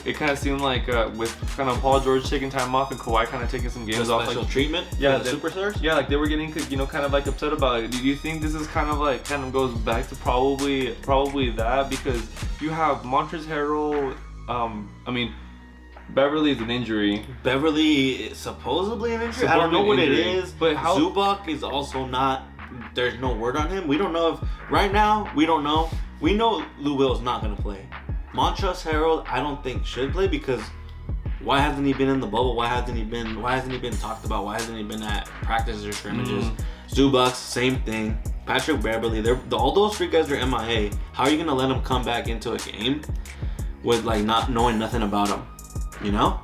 It 0.04 0.14
kind 0.14 0.31
of 0.31 0.38
seemed 0.38 0.61
like 0.61 0.88
uh, 0.88 1.11
with 1.16 1.35
kind 1.57 1.68
of 1.68 1.78
Paul 1.81 2.00
George 2.00 2.28
taking 2.28 2.48
time 2.48 2.74
off 2.74 2.90
and 2.90 3.00
Kawhi 3.00 3.26
kind 3.26 3.42
of 3.42 3.50
taking 3.50 3.70
some 3.70 3.85
The 3.85 3.92
games 3.92 4.09
off, 4.09 4.24
special 4.24 4.42
like 4.42 4.50
treatment 4.50 4.87
Yeah, 4.98 5.18
the 5.18 5.31
superstars. 5.31 5.83
yeah, 5.83 5.94
like 5.94 6.09
they 6.09 6.16
were 6.16 6.28
getting 6.28 6.54
you 6.70 6.76
know 6.76 6.87
kind 6.87 7.04
of 7.04 7.12
like 7.12 7.26
upset 7.26 7.52
about 7.52 7.83
it. 7.83 7.90
Do 7.90 7.98
you 7.98 8.14
think 8.14 8.40
this 8.40 8.54
is 8.54 8.66
kind 8.68 8.88
of 8.88 8.98
like 8.98 9.24
kind 9.24 9.42
of 9.44 9.52
goes 9.52 9.74
back 9.78 10.09
to 10.09 10.16
probably 10.16 10.92
probably 11.02 11.50
that 11.50 11.90
because 11.90 12.22
you 12.61 12.70
have 12.70 12.98
Montrezl 12.98 13.44
Harrell, 13.44 14.16
um, 14.48 14.88
I 15.07 15.11
mean 15.11 15.35
Beverley 16.11 16.53
is 16.53 16.61
an 16.61 16.71
injury. 16.71 17.25
Beverley 17.42 18.12
is 18.27 18.38
supposedly 18.38 19.14
an 19.14 19.23
injury. 19.23 19.47
I 19.47 19.57
don't 19.57 19.73
know 19.73 19.83
what 19.83 19.99
it 19.99 20.09
injury. 20.11 20.33
is. 20.33 20.53
But 20.53 20.77
how- 20.77 20.99
Zubac 20.99 21.49
is 21.49 21.62
also 21.62 22.07
not. 22.07 22.44
There's 22.94 23.18
no 23.18 23.35
word 23.35 23.57
on 23.57 23.68
him. 23.68 23.87
We 23.88 23.97
don't 23.99 24.12
know 24.12 24.35
if 24.35 24.40
right 24.71 24.92
now. 24.92 25.31
We 25.35 25.47
don't 25.47 25.64
know. 25.64 25.90
We 26.21 26.35
know 26.35 26.64
Lou 26.79 26.94
Will's 26.94 27.21
not 27.23 27.42
gonna 27.42 27.57
play. 27.57 27.87
Montrezl 28.35 28.90
Harrell, 28.90 29.27
I 29.29 29.40
don't 29.40 29.62
think 29.62 29.85
should 29.87 30.12
play 30.12 30.29
because 30.29 30.61
why 31.42 31.61
hasn't 31.61 31.87
he 31.87 31.92
been 31.92 32.09
in 32.09 32.21
the 32.21 32.27
bubble? 32.27 32.55
Why 32.57 32.66
hasn't 32.66 32.97
he 32.97 33.05
been? 33.05 33.40
Why 33.40 33.55
hasn't 33.55 33.73
he 33.73 33.79
been 33.79 33.97
talked 33.97 34.25
about? 34.25 34.44
Why 34.44 34.55
hasn't 34.55 34.77
he 34.77 34.85
been 34.85 35.03
at 35.03 35.27
practices 35.42 35.87
or 35.87 35.92
scrimmages? 35.92 36.44
Mm. 36.44 36.57
Zubac, 36.90 37.35
same 37.35 37.77
thing. 37.83 38.18
Patrick 38.47 38.81
Beverley, 38.83 39.21
they're 39.21 39.40
all 39.53 39.73
those 39.73 39.97
three 39.97 40.09
guys 40.09 40.31
are 40.33 40.37
MIA. 40.37 40.90
How 41.12 41.25
are 41.25 41.31
you 41.31 41.38
gonna 41.38 41.55
let 41.55 41.68
them 41.68 41.83
come 41.83 42.05
back 42.05 42.29
into 42.29 42.53
a 42.53 42.59
game 42.59 43.03
with 43.83 44.05
like 44.05 44.25
not 44.25 44.51
knowing 44.51 44.79
nothing 44.79 45.03
about 45.03 45.29
them? 45.29 45.47
You 46.02 46.12
know? 46.12 46.40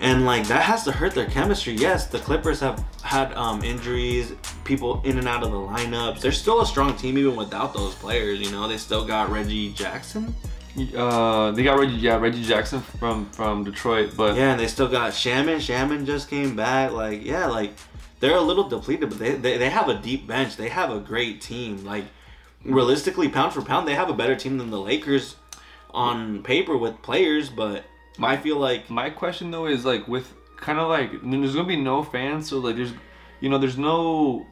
And 0.00 0.24
like 0.24 0.46
that 0.48 0.62
has 0.62 0.84
to 0.84 0.92
hurt 0.92 1.14
their 1.14 1.26
chemistry. 1.26 1.74
Yes, 1.74 2.06
the 2.06 2.18
Clippers 2.18 2.58
have 2.60 2.82
had 3.02 3.34
um, 3.34 3.62
injuries, 3.62 4.32
people 4.64 5.02
in 5.04 5.18
and 5.18 5.28
out 5.28 5.42
of 5.42 5.50
the 5.50 5.58
lineups. 5.58 6.20
They're 6.20 6.32
still 6.32 6.62
a 6.62 6.66
strong 6.66 6.96
team 6.96 7.18
even 7.18 7.36
without 7.36 7.74
those 7.74 7.94
players. 7.94 8.40
You 8.40 8.50
know, 8.50 8.66
they 8.66 8.78
still 8.78 9.04
got 9.04 9.30
Reggie 9.30 9.72
Jackson. 9.74 10.34
Uh, 10.96 11.50
they 11.50 11.64
got 11.64 11.78
Reggie, 11.78 11.96
yeah, 11.96 12.16
Reggie 12.16 12.44
Jackson 12.44 12.80
from 12.80 13.26
from 13.30 13.62
Detroit, 13.64 14.12
but 14.16 14.36
Yeah, 14.36 14.52
and 14.52 14.60
they 14.60 14.68
still 14.68 14.88
got 14.88 15.12
Shamet. 15.12 15.56
Shamet 15.56 16.06
just 16.06 16.30
came 16.30 16.56
back. 16.56 16.92
Like, 16.92 17.22
yeah, 17.22 17.46
like 17.46 17.72
they're 18.20 18.36
a 18.36 18.40
little 18.40 18.68
depleted, 18.68 19.10
but 19.10 19.18
they, 19.18 19.34
they, 19.34 19.58
they 19.58 19.68
have 19.68 19.88
a 19.88 19.94
deep 19.94 20.26
bench. 20.26 20.56
They 20.56 20.68
have 20.68 20.90
a 20.90 21.00
great 21.00 21.42
team. 21.42 21.84
Like, 21.84 22.04
realistically, 22.64 23.28
pound 23.28 23.52
for 23.52 23.62
pound, 23.62 23.88
they 23.88 23.94
have 23.94 24.08
a 24.08 24.14
better 24.14 24.36
team 24.36 24.58
than 24.58 24.70
the 24.70 24.80
Lakers 24.80 25.36
on 25.90 26.42
paper 26.42 26.76
with 26.76 27.02
players, 27.02 27.50
but 27.50 27.84
I 28.18 28.36
feel 28.36 28.56
like 28.58 28.90
My 28.90 29.10
question 29.10 29.50
though 29.50 29.66
is 29.66 29.84
like 29.84 30.06
with 30.08 30.32
kind 30.56 30.78
of 30.78 30.88
like 30.88 31.10
I 31.14 31.18
mean, 31.18 31.40
there's 31.40 31.54
gonna 31.54 31.68
be 31.68 31.76
no 31.76 32.02
fans, 32.02 32.48
so 32.48 32.58
like 32.58 32.76
there's 32.76 32.92
you 33.40 33.48
know 33.48 33.58
there's 33.58 33.78
no 33.78 34.46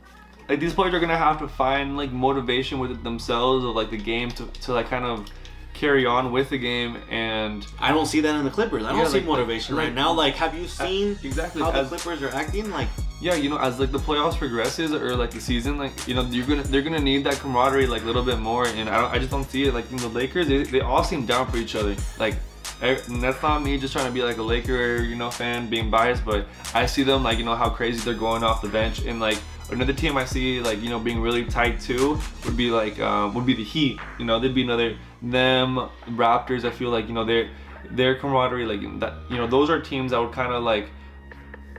like 0.48 0.60
these 0.60 0.72
players 0.74 0.94
are 0.94 1.00
gonna 1.00 1.18
have 1.18 1.38
to 1.40 1.48
find 1.48 1.96
like 1.96 2.10
motivation 2.12 2.78
with 2.78 3.02
themselves 3.04 3.64
of 3.64 3.74
like 3.74 3.90
the 3.90 3.98
game 3.98 4.30
to, 4.32 4.46
to 4.46 4.72
like 4.72 4.88
kind 4.88 5.04
of 5.04 5.28
carry 5.74 6.06
on 6.06 6.32
with 6.32 6.48
the 6.50 6.58
game 6.58 6.96
and 7.08 7.64
I 7.78 7.92
don't 7.92 8.06
see 8.06 8.20
that 8.22 8.34
in 8.34 8.44
the 8.44 8.50
Clippers. 8.50 8.84
I 8.84 8.88
don't 8.90 8.98
Yeah, 9.00 9.04
see 9.08 9.18
like- 9.18 9.26
motivation 9.26 9.76
like- 9.76 9.84
right 9.86 9.94
now. 9.94 10.12
Like, 10.12 10.34
have 10.34 10.58
you 10.58 10.66
seen 10.66 11.16
exactly 11.22 11.62
how 11.62 11.70
the 11.70 11.84
Clippers 11.84 12.22
are 12.22 12.30
acting? 12.34 12.70
Like, 12.70 12.88
yeah 13.20 13.34
you 13.34 13.50
know 13.50 13.58
as 13.58 13.80
like 13.80 13.90
the 13.90 13.98
playoffs 13.98 14.36
progresses 14.36 14.92
or 14.94 15.16
like 15.16 15.32
the 15.32 15.40
season 15.40 15.76
like 15.76 15.90
you 16.06 16.14
know 16.14 16.22
you're 16.22 16.46
gonna 16.46 16.62
they're 16.62 16.82
gonna 16.82 17.00
need 17.00 17.24
that 17.24 17.34
camaraderie 17.34 17.84
like 17.88 18.02
a 18.02 18.04
little 18.04 18.22
bit 18.22 18.38
more 18.38 18.64
and 18.68 18.88
I, 18.88 19.00
don't, 19.00 19.10
I 19.12 19.18
just 19.18 19.32
don't 19.32 19.42
see 19.50 19.64
it 19.64 19.74
like 19.74 19.90
in 19.90 19.96
the 19.96 20.06
lakers 20.06 20.46
they, 20.46 20.62
they 20.62 20.80
all 20.82 21.02
seem 21.02 21.26
down 21.26 21.50
for 21.50 21.56
each 21.56 21.74
other 21.74 21.96
like 22.20 22.36
and 22.80 23.22
that's 23.22 23.42
not 23.42 23.62
me 23.62 23.78
just 23.78 23.92
trying 23.92 24.06
to 24.06 24.12
be 24.12 24.22
like 24.22 24.36
a 24.36 24.42
laker 24.42 25.02
you 25.02 25.16
know 25.16 25.30
fan 25.30 25.68
being 25.68 25.90
biased 25.90 26.24
but 26.24 26.46
i 26.74 26.86
see 26.86 27.02
them 27.02 27.22
like 27.22 27.38
you 27.38 27.44
know 27.44 27.54
how 27.54 27.68
crazy 27.68 28.00
they're 28.00 28.14
going 28.14 28.44
off 28.44 28.62
the 28.62 28.68
bench 28.68 29.00
and 29.00 29.20
like 29.20 29.38
another 29.70 29.92
team 29.92 30.16
i 30.16 30.24
see 30.24 30.60
like 30.60 30.80
you 30.80 30.88
know 30.88 30.98
being 30.98 31.20
really 31.20 31.44
tight 31.44 31.80
too 31.80 32.18
would 32.44 32.56
be 32.56 32.70
like 32.70 32.98
um, 33.00 33.34
would 33.34 33.46
be 33.46 33.54
the 33.54 33.64
heat 33.64 33.98
you 34.18 34.24
know 34.24 34.38
there'd 34.38 34.54
be 34.54 34.62
another 34.62 34.96
them 35.22 35.88
raptors 36.10 36.64
i 36.64 36.70
feel 36.70 36.90
like 36.90 37.08
you 37.08 37.14
know 37.14 37.24
their 37.24 37.50
their 37.90 38.14
camaraderie 38.14 38.66
like 38.66 39.00
that 39.00 39.14
you 39.30 39.36
know 39.36 39.46
those 39.46 39.70
are 39.70 39.80
teams 39.80 40.10
that 40.12 40.20
would 40.20 40.32
kind 40.32 40.52
of 40.52 40.62
like 40.62 40.90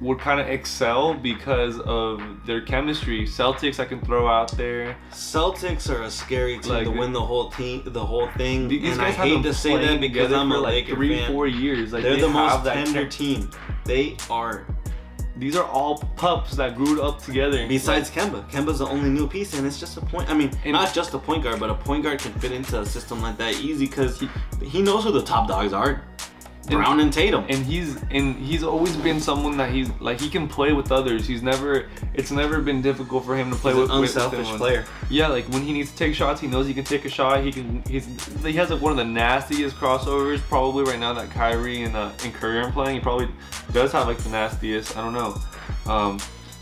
would 0.01 0.19
kind 0.19 0.39
of 0.39 0.47
excel 0.47 1.13
because 1.13 1.79
of 1.81 2.21
their 2.45 2.61
chemistry. 2.61 3.23
Celtics, 3.25 3.79
I 3.79 3.85
can 3.85 3.99
throw 4.01 4.27
out 4.27 4.51
there. 4.53 4.95
Celtics 5.11 5.89
are 5.93 6.03
a 6.03 6.11
scary 6.11 6.57
team 6.59 6.71
Like- 6.73 6.83
to 6.85 6.91
win 6.91 7.11
the 7.11 7.21
whole 7.21 7.49
team, 7.51 7.83
the 7.85 8.05
whole 8.05 8.27
thing. 8.37 8.67
These 8.67 8.93
and 8.93 9.01
I 9.01 9.05
guys 9.07 9.15
have 9.15 9.27
hate 9.27 9.43
to 9.43 9.53
say 9.53 9.77
that 9.77 9.99
because 9.99 10.31
I'm 10.31 10.51
a 10.51 10.57
like 10.57 10.73
Laker 10.85 10.95
three, 10.95 11.17
fan. 11.19 11.31
four 11.31 11.47
years. 11.47 11.91
Like 11.93 12.03
They're 12.03 12.15
they 12.15 12.21
the 12.21 12.29
most 12.29 12.63
tender 12.63 13.05
team. 13.07 13.49
They 13.85 14.15
are. 14.29 14.65
These 15.37 15.55
are 15.55 15.63
all 15.63 15.99
pups 16.17 16.55
that 16.57 16.75
grew 16.75 17.01
up 17.01 17.21
together. 17.23 17.65
Besides 17.65 18.11
Kemba, 18.11 18.49
Kemba's 18.51 18.79
the 18.79 18.87
only 18.87 19.09
new 19.09 19.25
piece, 19.25 19.53
and 19.57 19.65
it's 19.65 19.79
just 19.79 19.95
a 19.95 20.01
point. 20.01 20.29
I 20.29 20.33
mean, 20.33 20.51
not 20.65 20.93
just 20.93 21.13
a 21.13 21.17
point 21.17 21.43
guard, 21.43 21.61
but 21.61 21.69
a 21.69 21.75
point 21.75 22.03
guard 22.03 22.19
can 22.19 22.33
fit 22.33 22.51
into 22.51 22.81
a 22.81 22.85
system 22.85 23.21
like 23.21 23.37
that 23.37 23.55
easy 23.55 23.85
because 23.85 24.19
he, 24.19 24.27
he 24.65 24.81
knows 24.81 25.05
who 25.05 25.11
the 25.13 25.23
top 25.23 25.47
dogs 25.47 25.71
are. 25.71 26.01
Brown 26.77 26.99
and 26.99 27.11
Tatum. 27.11 27.45
and 27.49 27.65
he's 27.65 27.97
and 28.11 28.35
he's 28.35 28.63
always 28.63 28.95
been 28.97 29.19
someone 29.19 29.57
that 29.57 29.71
he's 29.71 29.89
like 29.99 30.19
he 30.19 30.29
can 30.29 30.47
play 30.47 30.73
with 30.73 30.91
others. 30.91 31.27
He's 31.27 31.41
never 31.41 31.87
it's 32.13 32.31
never 32.31 32.61
been 32.61 32.81
difficult 32.81 33.25
for 33.25 33.35
him 33.35 33.49
to 33.51 33.55
play 33.57 33.73
He's 33.73 33.81
with 33.81 33.91
an 33.91 33.97
unselfish 34.03 34.39
anyone. 34.39 34.57
player. 34.59 34.85
Yeah, 35.09 35.27
like 35.27 35.45
when 35.49 35.61
he 35.61 35.73
needs 35.73 35.91
to 35.91 35.97
take 35.97 36.13
shots, 36.15 36.39
he 36.41 36.47
knows 36.47 36.67
he 36.67 36.73
can 36.73 36.83
take 36.85 37.05
a 37.05 37.09
shot. 37.09 37.43
He 37.43 37.51
can 37.51 37.83
he's 37.87 38.07
he 38.43 38.53
has 38.53 38.69
like 38.69 38.81
one 38.81 38.91
of 38.91 38.97
the 38.97 39.05
nastiest 39.05 39.75
crossovers 39.75 40.39
probably 40.41 40.83
right 40.83 40.99
now 40.99 41.13
that 41.13 41.29
Kyrie 41.31 41.83
and 41.83 41.95
uh, 41.95 42.11
and 42.23 42.33
Curry 42.33 42.59
are 42.59 42.71
playing. 42.71 42.95
He 42.95 43.01
probably 43.01 43.29
does 43.71 43.91
have 43.91 44.07
like 44.07 44.17
the 44.19 44.29
nastiest. 44.29 44.97
I 44.97 45.01
don't 45.03 45.13
know. 45.13 45.35
Um, 45.91 46.19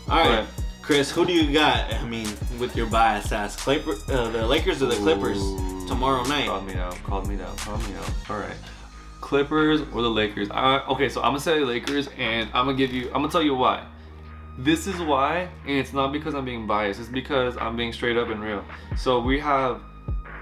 All 0.08 0.18
right, 0.18 0.46
but- 0.56 0.64
Chris, 0.82 1.10
who 1.10 1.26
do 1.26 1.34
you 1.34 1.52
got? 1.52 1.92
I 1.92 2.04
mean, 2.08 2.26
with 2.58 2.74
your 2.74 2.86
bias 2.86 3.30
ass, 3.30 3.56
Clipper, 3.56 3.92
uh, 4.10 4.30
the 4.30 4.46
Lakers 4.46 4.82
or 4.82 4.86
the 4.86 4.94
Clippers 4.96 5.36
Ooh, 5.38 5.86
tomorrow 5.86 6.22
night? 6.24 6.46
Called 6.48 6.66
me 6.66 6.74
out. 6.76 6.94
Called 7.04 7.28
me 7.28 7.38
out. 7.42 7.56
Called 7.58 7.86
me 7.86 7.94
out. 7.94 8.10
All 8.30 8.38
right. 8.38 8.56
Clippers 9.28 9.82
or 9.92 10.00
the 10.00 10.08
Lakers? 10.08 10.50
Okay, 10.50 11.10
so 11.10 11.20
I'm 11.20 11.32
gonna 11.32 11.40
say 11.40 11.60
Lakers, 11.60 12.08
and 12.16 12.48
I'm 12.54 12.64
gonna 12.64 12.78
give 12.78 12.94
you. 12.94 13.08
I'm 13.08 13.20
gonna 13.20 13.28
tell 13.28 13.42
you 13.42 13.54
why. 13.54 13.84
This 14.56 14.86
is 14.86 14.98
why, 15.02 15.50
and 15.66 15.76
it's 15.76 15.92
not 15.92 16.12
because 16.12 16.34
I'm 16.34 16.46
being 16.46 16.66
biased. 16.66 16.98
It's 16.98 17.10
because 17.10 17.54
I'm 17.58 17.76
being 17.76 17.92
straight 17.92 18.16
up 18.16 18.28
and 18.28 18.42
real. 18.42 18.64
So 18.96 19.20
we 19.20 19.38
have. 19.40 19.82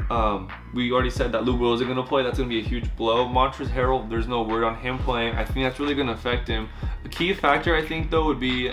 Um, 0.08 0.48
we 0.72 0.92
already 0.92 1.10
said 1.10 1.32
that 1.32 1.44
Lou 1.44 1.56
Will 1.56 1.74
isn't 1.74 1.88
gonna 1.88 2.04
play. 2.04 2.22
That's 2.22 2.38
gonna 2.38 2.48
be 2.48 2.60
a 2.60 2.62
huge 2.62 2.94
blow. 2.94 3.26
Montrezl 3.26 3.66
Harrell, 3.66 4.08
there's 4.08 4.28
no 4.28 4.42
word 4.42 4.62
on 4.62 4.76
him 4.76 4.98
playing. 4.98 5.34
I 5.34 5.44
think 5.44 5.66
that's 5.66 5.80
really 5.80 5.96
gonna 5.96 6.12
affect 6.12 6.46
him. 6.46 6.68
A 7.04 7.08
key 7.08 7.34
factor, 7.34 7.74
I 7.74 7.84
think, 7.84 8.08
though, 8.08 8.24
would 8.26 8.38
be 8.38 8.70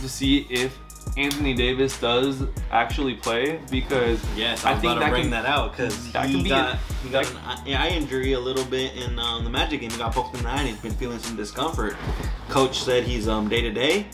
to 0.00 0.08
see 0.08 0.46
if 0.48 0.78
Anthony 1.16 1.54
Davis 1.54 1.98
does 2.00 2.44
actually 2.70 3.14
play 3.14 3.60
because 3.70 4.20
Yes, 4.36 4.64
I 4.64 4.72
I, 4.72 4.76
think 4.78 4.98
that 5.00 5.10
bring 5.10 5.22
can- 5.22 5.30
that 5.32 5.44
out 5.46 5.72
because 5.72 6.06
he 6.06 6.12
can 6.12 6.42
be 6.42 6.48
got 6.48 6.74
a- 6.74 6.78
he 7.02 7.08
got 7.10 7.30
an 7.30 7.38
eye 7.74 7.88
injury 7.88 8.32
a 8.34 8.40
little 8.40 8.64
bit 8.64 8.94
in 8.96 9.18
um, 9.18 9.44
the 9.44 9.50
Magic 9.50 9.80
game. 9.80 9.90
He 9.90 9.98
got 9.98 10.12
poked 10.14 10.36
in 10.36 10.42
the 10.42 10.48
eye. 10.48 10.58
and 10.60 10.68
He's 10.68 10.78
been 10.78 10.92
feeling 10.94 11.18
some 11.18 11.36
discomfort. 11.36 11.96
Coach 12.48 12.78
said 12.80 13.04
he's 13.04 13.26
um 13.28 13.48
day 13.48 13.60
to 13.62 13.70
day, 13.70 14.06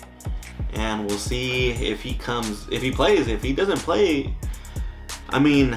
and 0.74 1.06
we'll 1.06 1.18
see 1.18 1.70
if 1.72 2.02
he 2.02 2.14
comes 2.14 2.66
if 2.70 2.82
he 2.82 2.90
plays. 2.90 3.28
If 3.28 3.42
he 3.42 3.52
doesn't 3.52 3.78
play, 3.80 4.34
I 5.30 5.38
mean, 5.38 5.76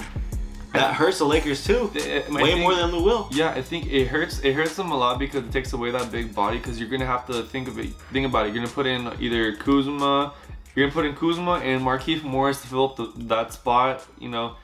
that 0.74 0.94
hurts 0.94 1.18
the 1.20 1.26
Lakers 1.26 1.66
too. 1.66 1.92
I- 1.96 2.24
I 2.30 2.32
Way 2.32 2.44
think- 2.52 2.60
more 2.62 2.76
than 2.76 2.92
Lou 2.92 3.04
Will. 3.04 3.28
Yeah, 3.32 3.50
I 3.52 3.62
think 3.62 3.88
it 3.88 4.06
hurts. 4.08 4.40
It 4.40 4.54
hurts 4.54 4.76
them 4.76 4.92
a 4.92 4.98
lot 4.98 5.20
because 5.20 5.44
it 5.44 5.52
takes 5.52 5.74
away 5.74 5.92
that 5.92 6.12
big 6.12 6.34
body. 6.34 6.58
Because 6.58 6.80
you're 6.80 6.90
gonna 6.90 7.06
have 7.06 7.26
to 7.28 7.44
think 7.44 7.68
of 7.68 7.78
it. 7.80 7.94
Think 8.14 8.26
about 8.28 8.46
it. 8.46 8.54
You're 8.54 8.64
gonna 8.64 8.74
put 8.74 8.86
in 8.86 9.12
either 9.20 9.54
Kuzma. 9.56 10.34
You're 10.80 10.88
gonna 10.88 10.96
put 10.96 11.06
in 11.08 11.14
Kuzma 11.14 11.56
and 11.56 11.82
Markieff 11.82 12.24
Morris 12.24 12.62
to 12.62 12.68
fill 12.70 12.86
up 12.86 12.96
the, 12.96 13.12
that 13.26 13.52
spot. 13.52 14.08
You 14.18 14.30
know, 14.30 14.56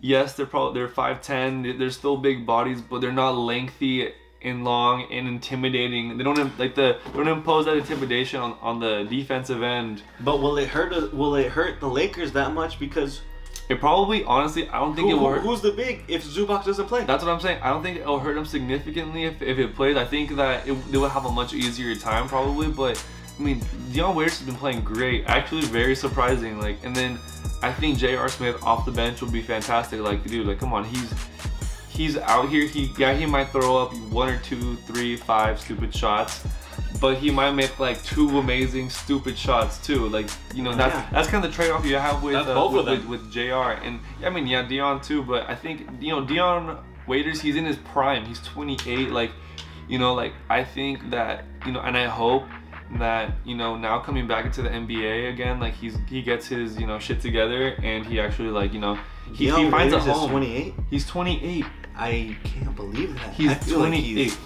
yes, 0.00 0.32
they're 0.32 0.46
probably 0.46 0.80
they're 0.80 0.88
five 0.88 1.20
ten. 1.20 1.76
They're 1.78 1.90
still 1.90 2.16
big 2.16 2.46
bodies, 2.46 2.80
but 2.80 3.02
they're 3.02 3.12
not 3.12 3.36
lengthy 3.36 4.10
and 4.40 4.64
long 4.64 5.12
and 5.12 5.28
intimidating. 5.28 6.16
They 6.16 6.24
don't 6.24 6.58
like 6.58 6.74
the 6.76 6.96
they 7.04 7.12
don't 7.12 7.28
impose 7.28 7.66
that 7.66 7.76
intimidation 7.76 8.40
on, 8.40 8.56
on 8.62 8.80
the 8.80 9.04
defensive 9.10 9.62
end. 9.62 10.00
But 10.20 10.40
will 10.40 10.56
it 10.56 10.68
hurt? 10.68 11.12
Will 11.12 11.34
it 11.34 11.50
hurt 11.50 11.78
the 11.78 11.88
Lakers 11.88 12.32
that 12.32 12.54
much? 12.54 12.78
Because 12.78 13.20
It 13.68 13.80
probably, 13.80 14.24
honestly, 14.24 14.66
I 14.70 14.78
don't 14.78 14.96
think 14.96 15.10
who, 15.10 15.16
it 15.16 15.20
will 15.20 15.28
hurt. 15.28 15.42
who's 15.42 15.60
the 15.60 15.72
big 15.72 16.04
if 16.08 16.24
Zubac 16.24 16.64
doesn't 16.64 16.86
play? 16.86 17.04
That's 17.04 17.22
what 17.22 17.30
I'm 17.34 17.40
saying. 17.40 17.60
I 17.60 17.68
don't 17.68 17.82
think 17.82 17.98
it'll 17.98 18.18
hurt 18.18 18.34
them 18.34 18.46
significantly 18.46 19.24
if, 19.24 19.42
if 19.42 19.58
it 19.58 19.76
plays. 19.76 19.98
I 19.98 20.06
think 20.06 20.36
that 20.36 20.66
it, 20.66 20.72
they 20.90 20.96
will 20.96 21.10
have 21.10 21.26
a 21.26 21.30
much 21.30 21.52
easier 21.52 21.94
time 21.96 22.28
probably. 22.28 22.68
But 22.68 23.04
I 23.40 23.42
mean, 23.42 23.62
Dion 23.92 24.14
Waiters 24.14 24.38
has 24.38 24.46
been 24.46 24.54
playing 24.56 24.82
great. 24.82 25.24
Actually, 25.26 25.62
very 25.62 25.94
surprising. 25.96 26.60
Like, 26.60 26.76
and 26.84 26.94
then 26.94 27.18
I 27.62 27.72
think 27.72 27.96
J.R. 27.96 28.28
Smith 28.28 28.62
off 28.62 28.84
the 28.84 28.92
bench 28.92 29.22
will 29.22 29.30
be 29.30 29.40
fantastic. 29.40 30.00
Like, 30.00 30.22
dude, 30.24 30.46
like, 30.46 30.58
come 30.60 30.74
on, 30.74 30.84
he's 30.84 31.10
he's 31.88 32.18
out 32.18 32.50
here. 32.50 32.66
He 32.66 32.92
yeah, 32.98 33.14
he 33.14 33.24
might 33.24 33.48
throw 33.48 33.78
up 33.78 33.94
one 34.10 34.28
or 34.28 34.38
two, 34.40 34.76
three, 34.76 35.16
five 35.16 35.58
stupid 35.58 35.94
shots. 35.94 36.44
But 37.00 37.16
he 37.16 37.30
might 37.30 37.52
make 37.52 37.78
like 37.80 38.02
two 38.02 38.38
amazing 38.38 38.90
stupid 38.90 39.38
shots 39.38 39.78
too. 39.86 40.06
Like 40.08 40.28
you 40.54 40.62
know 40.62 40.74
that's 40.74 40.94
Yeah. 40.94 41.08
that's 41.10 41.28
kind 41.28 41.42
of 41.42 41.50
the 41.50 41.56
trade 41.56 41.70
off 41.70 41.86
you 41.86 41.96
have 41.96 42.22
with 42.22 42.34
uh, 42.34 42.44
both 42.54 42.74
with, 42.74 42.88
with, 42.88 43.06
with 43.06 43.32
Jr. 43.32 43.80
And 43.82 44.00
I 44.22 44.28
mean 44.28 44.46
yeah 44.46 44.62
Dion 44.68 45.00
too. 45.00 45.22
But 45.22 45.48
I 45.48 45.54
think 45.54 45.88
you 45.98 46.10
know 46.10 46.22
Dion 46.26 46.76
Waiters 47.06 47.40
he's 47.40 47.56
in 47.56 47.64
his 47.64 47.76
prime. 47.76 48.26
He's 48.26 48.40
28. 48.42 49.10
Like 49.12 49.30
you 49.88 49.98
know 49.98 50.12
like 50.12 50.34
I 50.50 50.62
think 50.62 51.08
that 51.10 51.44
you 51.64 51.72
know 51.72 51.80
and 51.80 51.96
I 51.96 52.04
hope 52.06 52.44
that 52.98 53.32
you 53.44 53.54
know 53.56 53.76
now 53.76 54.00
coming 54.00 54.26
back 54.26 54.44
into 54.46 54.62
the 54.62 54.68
NBA 54.68 55.32
again 55.32 55.60
like 55.60 55.74
he's 55.74 55.96
he 56.08 56.22
gets 56.22 56.46
his 56.48 56.78
you 56.78 56.86
know 56.86 56.98
shit 56.98 57.20
together 57.20 57.68
and 57.82 58.04
he 58.04 58.18
actually 58.20 58.48
like 58.50 58.72
you 58.72 58.80
know 58.80 58.98
he, 59.32 59.46
Dion 59.46 59.64
he 59.66 59.70
finds 59.70 59.94
a 59.94 60.00
home. 60.00 60.30
28. 60.30 60.74
He's 60.90 61.06
28. 61.06 61.64
I 61.96 62.36
can't 62.44 62.74
believe 62.74 63.14
that. 63.14 63.32
He's 63.34 63.50
I 63.50 63.54
feel 63.54 63.78
like 63.78 63.88
28. 63.90 64.02
he's- 64.16 64.38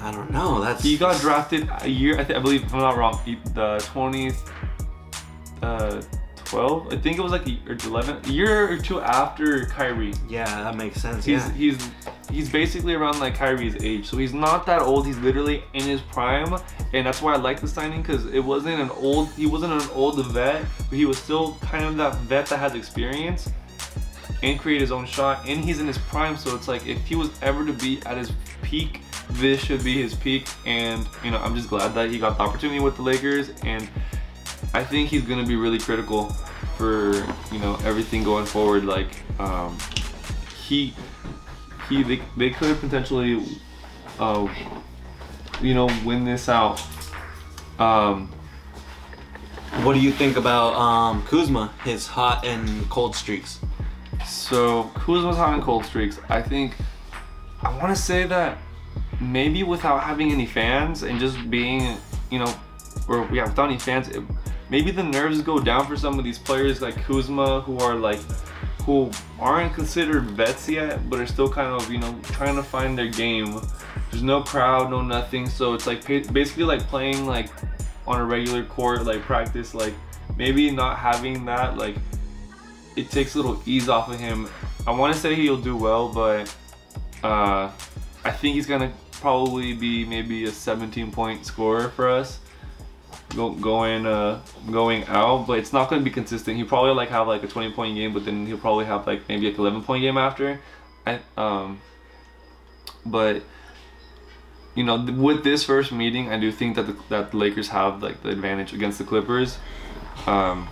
I 0.00 0.12
don't 0.12 0.30
know. 0.30 0.60
That's 0.62 0.82
He 0.82 0.96
got 0.96 1.20
drafted 1.20 1.68
a 1.80 1.88
year. 1.88 2.20
I, 2.20 2.24
th- 2.24 2.38
I 2.38 2.40
believe, 2.40 2.62
if 2.62 2.72
I'm 2.72 2.80
not 2.80 2.96
wrong, 2.96 3.18
the 3.54 3.78
20, 3.84 4.30
uh, 5.62 6.00
12. 6.48 6.92
I 6.92 6.96
think 6.96 7.18
it 7.18 7.20
was 7.20 7.32
like 7.32 7.46
a, 7.46 7.58
or 7.68 7.76
11, 7.84 8.24
a 8.24 8.28
year 8.28 8.72
or 8.72 8.78
two 8.78 9.00
after 9.00 9.66
Kyrie. 9.66 10.14
Yeah, 10.28 10.44
that 10.62 10.76
makes 10.76 11.00
sense. 11.00 11.24
He's 11.24 11.46
yeah. 11.46 11.52
he's 11.52 11.90
he's 12.30 12.48
basically 12.48 12.94
around 12.94 13.20
like 13.20 13.34
Kyrie's 13.34 13.76
age, 13.82 14.06
so 14.06 14.16
he's 14.16 14.32
not 14.32 14.64
that 14.66 14.80
old. 14.80 15.06
He's 15.06 15.18
literally 15.18 15.62
in 15.74 15.82
his 15.82 16.00
prime, 16.00 16.54
and 16.94 17.06
that's 17.06 17.20
why 17.20 17.34
I 17.34 17.36
like 17.36 17.60
the 17.60 17.68
signing 17.68 18.00
because 18.00 18.26
it 18.26 18.40
wasn't 18.40 18.80
an 18.80 18.90
old. 18.90 19.28
He 19.30 19.46
wasn't 19.46 19.74
an 19.74 19.88
old 19.92 20.24
vet, 20.26 20.64
but 20.88 20.96
he 20.96 21.04
was 21.04 21.18
still 21.18 21.54
kind 21.60 21.84
of 21.84 21.96
that 21.98 22.16
vet 22.16 22.46
that 22.46 22.58
has 22.58 22.74
experience 22.74 23.50
and 24.42 24.58
create 24.58 24.80
his 24.80 24.92
own 24.92 25.04
shot, 25.04 25.46
and 25.46 25.62
he's 25.62 25.80
in 25.80 25.86
his 25.86 25.98
prime. 25.98 26.36
So 26.36 26.54
it's 26.54 26.68
like 26.68 26.86
if 26.86 27.04
he 27.06 27.14
was 27.14 27.30
ever 27.42 27.66
to 27.66 27.72
be 27.72 28.00
at 28.06 28.16
his 28.16 28.32
peak, 28.62 29.02
this 29.32 29.62
should 29.62 29.84
be 29.84 30.00
his 30.00 30.14
peak. 30.14 30.48
And 30.64 31.06
you 31.22 31.30
know, 31.30 31.38
I'm 31.38 31.54
just 31.54 31.68
glad 31.68 31.94
that 31.94 32.10
he 32.10 32.18
got 32.18 32.38
the 32.38 32.44
opportunity 32.44 32.80
with 32.80 32.96
the 32.96 33.02
Lakers, 33.02 33.50
and 33.64 33.88
I 34.74 34.84
think 34.84 35.08
he's 35.08 35.22
gonna 35.22 35.46
be 35.46 35.56
really 35.56 35.78
critical 35.78 36.30
for 36.76 37.14
you 37.52 37.58
know 37.58 37.78
everything 37.84 38.22
going 38.24 38.46
forward. 38.46 38.84
Like 38.84 39.08
um, 39.40 39.76
he 40.66 40.94
he 41.88 42.02
they, 42.02 42.22
they 42.36 42.50
could 42.50 42.78
potentially 42.80 43.44
uh, 44.18 44.48
you 45.60 45.74
know 45.74 45.88
win 46.04 46.24
this 46.24 46.48
out. 46.48 46.82
Um, 47.78 48.30
What 49.84 49.94
do 49.94 50.00
you 50.00 50.10
think 50.12 50.36
about 50.36 50.74
um, 50.74 51.22
Kuzma, 51.24 51.72
his 51.84 52.06
hot 52.06 52.44
and 52.44 52.88
cold 52.90 53.14
streaks? 53.14 53.60
So 54.26 54.90
Kuzma's 54.94 55.36
hot 55.36 55.54
and 55.54 55.62
cold 55.62 55.84
streaks. 55.84 56.18
I 56.28 56.42
think 56.42 56.74
I 57.62 57.70
want 57.76 57.94
to 57.94 58.00
say 58.00 58.26
that 58.26 58.58
maybe 59.20 59.62
without 59.62 60.02
having 60.02 60.32
any 60.32 60.46
fans 60.46 61.02
and 61.02 61.20
just 61.20 61.36
being, 61.50 61.96
you 62.30 62.38
know, 62.38 62.52
or 63.08 63.22
we 63.30 63.38
have 63.38 63.50
without 63.50 63.68
any 63.68 63.78
fans, 63.78 64.08
it, 64.08 64.22
maybe 64.70 64.90
the 64.90 65.02
nerves 65.02 65.40
go 65.42 65.58
down 65.58 65.86
for 65.86 65.96
some 65.96 66.18
of 66.18 66.24
these 66.24 66.38
players 66.38 66.80
like 66.80 66.96
Kuzma 67.04 67.60
who 67.62 67.78
are 67.78 67.94
like 67.94 68.20
who 68.82 69.10
aren't 69.38 69.74
considered 69.74 70.24
vets 70.30 70.68
yet, 70.68 71.08
but 71.10 71.20
are 71.20 71.26
still 71.26 71.48
kind 71.48 71.68
of 71.68 71.90
you 71.90 71.98
know 71.98 72.18
trying 72.24 72.56
to 72.56 72.62
find 72.62 72.96
their 72.96 73.08
game. 73.08 73.60
There's 74.10 74.22
no 74.22 74.42
crowd, 74.42 74.90
no 74.90 75.02
nothing, 75.02 75.48
so 75.48 75.74
it's 75.74 75.86
like 75.86 76.06
basically 76.06 76.64
like 76.64 76.80
playing 76.82 77.26
like 77.26 77.50
on 78.06 78.20
a 78.20 78.24
regular 78.24 78.64
court, 78.64 79.04
like 79.04 79.20
practice, 79.22 79.74
like 79.74 79.94
maybe 80.36 80.70
not 80.70 80.98
having 80.98 81.44
that 81.46 81.76
like 81.76 81.96
it 82.96 83.10
takes 83.10 83.34
a 83.34 83.38
little 83.38 83.62
ease 83.66 83.88
off 83.88 84.10
of 84.10 84.18
him. 84.18 84.48
I 84.86 84.90
want 84.90 85.14
to 85.14 85.20
say 85.20 85.34
he'll 85.34 85.60
do 85.60 85.76
well, 85.76 86.08
but 86.08 86.54
uh, 87.22 87.70
I 88.24 88.30
think 88.30 88.54
he's 88.54 88.66
gonna 88.66 88.92
probably 89.12 89.74
be 89.74 90.04
maybe 90.04 90.44
a 90.44 90.50
17 90.50 91.10
point 91.10 91.44
scorer 91.44 91.90
for 91.90 92.08
us 92.08 92.38
go, 93.36 93.50
going 93.50 94.06
uh 94.06 94.40
going 94.70 95.04
out 95.06 95.46
but 95.46 95.58
it's 95.58 95.72
not 95.72 95.88
going 95.90 96.00
to 96.00 96.04
be 96.04 96.10
consistent 96.10 96.56
he'll 96.56 96.66
probably 96.66 96.92
like 96.92 97.08
have 97.10 97.26
like 97.28 97.42
a 97.42 97.48
20 97.48 97.72
point 97.72 97.94
game 97.94 98.12
but 98.14 98.24
then 98.24 98.46
he'll 98.46 98.58
probably 98.58 98.84
have 98.86 99.06
like 99.06 99.28
maybe 99.28 99.48
like 99.48 99.58
11 99.58 99.82
point 99.82 100.02
game 100.02 100.16
after 100.18 100.60
I, 101.06 101.20
um 101.36 101.80
but 103.04 103.42
you 104.74 104.84
know 104.84 105.04
th- 105.04 105.16
with 105.18 105.44
this 105.44 105.64
first 105.64 105.92
meeting 105.92 106.30
I 106.30 106.38
do 106.38 106.50
think 106.52 106.76
that 106.76 106.82
the, 106.84 106.96
that 107.10 107.30
the 107.32 107.36
Lakers 107.36 107.68
have 107.68 108.02
like 108.02 108.22
the 108.22 108.30
advantage 108.30 108.72
against 108.72 108.98
the 108.98 109.04
Clippers 109.04 109.58
um 110.26 110.68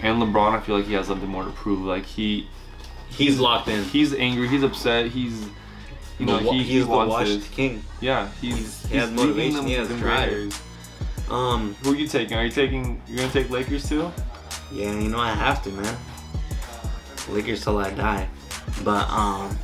and 0.00 0.22
LeBron 0.22 0.52
I 0.54 0.60
feel 0.60 0.76
like 0.76 0.86
he 0.86 0.94
has 0.94 1.06
something 1.06 1.28
more 1.28 1.44
to 1.44 1.50
prove 1.50 1.80
like 1.80 2.04
he 2.06 2.48
He's 3.10 3.38
locked 3.40 3.68
in. 3.68 3.84
he's 3.84 4.14
angry 4.14 4.48
he's 4.48 4.62
upset 4.62 5.06
he's 5.06 5.48
you 6.18 6.26
know 6.26 6.38
The 6.38 6.50
he, 6.52 6.58
he's 6.58 6.66
he 6.68 6.78
the 6.80 6.86
wants 6.88 7.10
washed 7.12 7.26
this. 7.30 7.48
king. 7.48 7.82
Yeah, 8.00 8.28
he's, 8.40 8.56
He's- 8.56 8.86
he 8.86 8.94
he's 8.94 9.00
has 9.02 9.10
leaving 9.12 9.26
motivation, 9.54 9.66
he 9.66 9.72
has 9.74 9.88
them 9.88 9.98
drive. 10.00 10.62
Um, 11.30 11.74
Who 11.82 11.92
are 11.92 11.96
you 11.96 12.06
taking? 12.08 12.36
Are 12.38 12.44
you 12.44 12.50
taking? 12.50 13.00
You're 13.06 13.18
gonna 13.18 13.32
take 13.32 13.50
Lakers 13.50 13.88
too? 13.88 14.10
yeah, 14.72 14.92
you 14.92 15.08
know 15.08 15.18
I 15.18 15.30
have 15.32 15.62
to, 15.64 15.70
man. 15.70 15.96
Lakers 17.28 17.62
till 17.62 17.78
I 17.78 17.90
die. 17.90 18.28
But 18.84 19.08
um, 19.10 19.58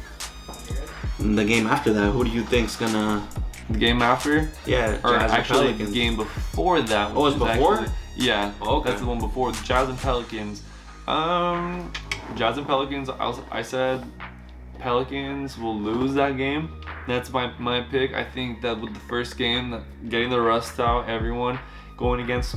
the 1.18 1.44
game 1.44 1.66
after 1.66 1.92
that, 1.92 2.10
who 2.12 2.24
do 2.24 2.30
you 2.30 2.42
think's 2.42 2.76
gonna? 2.76 3.26
The 3.70 3.78
game 3.78 4.02
after, 4.02 4.50
Yeah, 4.66 4.98
or 5.02 5.18
Jazz 5.18 5.32
actually 5.32 5.72
the 5.72 5.90
game 5.90 6.16
before 6.16 6.82
that? 6.82 7.12
Oh, 7.14 7.26
it's 7.26 7.38
before? 7.38 7.78
actually- 7.78 7.94
yeah. 8.16 8.52
Oh, 8.60 8.76
okay. 8.76 8.90
That's 8.90 9.00
the 9.00 9.06
one 9.06 9.18
before 9.18 9.52
the 9.52 9.62
Jazz 9.64 9.88
and 9.88 9.98
Pelicans. 9.98 10.62
Um, 11.08 11.90
Jazz 12.36 12.58
and 12.58 12.66
Pelicans. 12.66 13.08
I, 13.08 13.26
was, 13.26 13.40
I 13.50 13.62
said 13.62 14.04
Pelicans 14.78 15.58
will 15.58 15.78
lose 15.78 16.14
that 16.14 16.36
game. 16.36 16.80
That's 17.06 17.30
my 17.30 17.52
my 17.58 17.82
pick. 17.82 18.14
I 18.14 18.24
think 18.24 18.60
that 18.62 18.80
with 18.80 18.94
the 18.94 19.00
first 19.00 19.36
game, 19.36 19.82
getting 20.08 20.30
the 20.30 20.40
rust 20.40 20.78
out, 20.80 21.08
everyone 21.08 21.58
going 21.96 22.20
against 22.20 22.56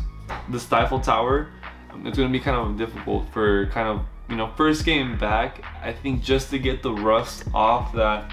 the 0.49 0.59
Stifle 0.59 0.99
Tower, 0.99 1.49
um, 1.91 2.05
it's 2.05 2.17
gonna 2.17 2.29
be 2.29 2.39
kind 2.39 2.57
of 2.57 2.77
difficult 2.77 3.29
for 3.31 3.67
kind 3.67 3.87
of 3.87 4.05
you 4.29 4.35
know 4.35 4.51
first 4.55 4.85
game 4.85 5.17
back. 5.17 5.63
I 5.81 5.93
think 5.93 6.23
just 6.23 6.49
to 6.51 6.59
get 6.59 6.81
the 6.81 6.91
rust 6.91 7.43
off 7.53 7.93
that 7.93 8.31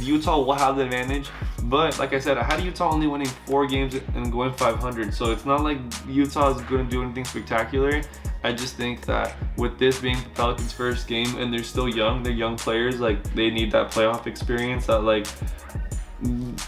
Utah 0.00 0.38
will 0.38 0.54
have 0.54 0.76
the 0.76 0.84
advantage. 0.84 1.28
But 1.64 1.98
like 1.98 2.12
I 2.12 2.18
said, 2.18 2.38
I 2.38 2.42
had 2.42 2.60
Utah 2.62 2.90
only 2.90 3.06
winning 3.06 3.28
four 3.46 3.66
games 3.66 3.94
and 4.14 4.32
going 4.32 4.52
500, 4.52 5.14
so 5.14 5.30
it's 5.30 5.44
not 5.44 5.62
like 5.62 5.78
Utah 6.08 6.54
is 6.54 6.62
going 6.62 6.84
to 6.84 6.90
do 6.90 7.02
anything 7.02 7.24
spectacular. 7.24 8.02
I 8.44 8.52
just 8.52 8.76
think 8.76 9.06
that 9.06 9.36
with 9.56 9.78
this 9.78 10.00
being 10.00 10.16
the 10.16 10.30
Pelicans' 10.30 10.72
first 10.72 11.06
game 11.06 11.36
and 11.38 11.52
they're 11.52 11.62
still 11.62 11.88
young, 11.88 12.22
they're 12.22 12.32
young 12.32 12.56
players, 12.56 13.00
like 13.00 13.22
they 13.34 13.50
need 13.50 13.70
that 13.72 13.90
playoff 13.90 14.26
experience. 14.26 14.86
That 14.86 15.00
like 15.00 15.26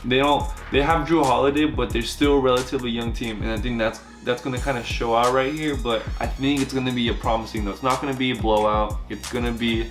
they 0.05 0.19
don't 0.19 0.49
they 0.71 0.83
have 0.83 1.07
Jrue 1.09 1.25
Holiday, 1.25 1.67
but 1.67 1.91
they're 1.91 2.03
still 2.03 2.35
a 2.35 2.41
relatively 2.41 2.91
young 2.91 3.13
team, 3.13 3.43
and 3.43 3.51
I 3.51 3.57
think 3.57 3.79
that's 3.79 4.01
that's 4.23 4.43
gonna 4.43 4.59
kind 4.59 4.79
of 4.79 4.87
show 4.87 5.15
out 5.15 5.35
right 5.35 5.53
here. 5.53 5.77
But 5.77 6.03
I 6.21 6.27
think 6.27 6.61
it's 6.61 6.73
gonna 6.73 6.93
be 6.93 7.09
a 7.09 7.15
promising 7.15 7.65
though. 7.65 7.73
It's 7.73 7.83
not 7.83 8.01
gonna 8.01 8.17
be 8.17 8.31
a 8.31 8.37
blowout. 8.37 8.99
It's 9.09 9.33
gonna 9.33 9.53
be 9.53 9.89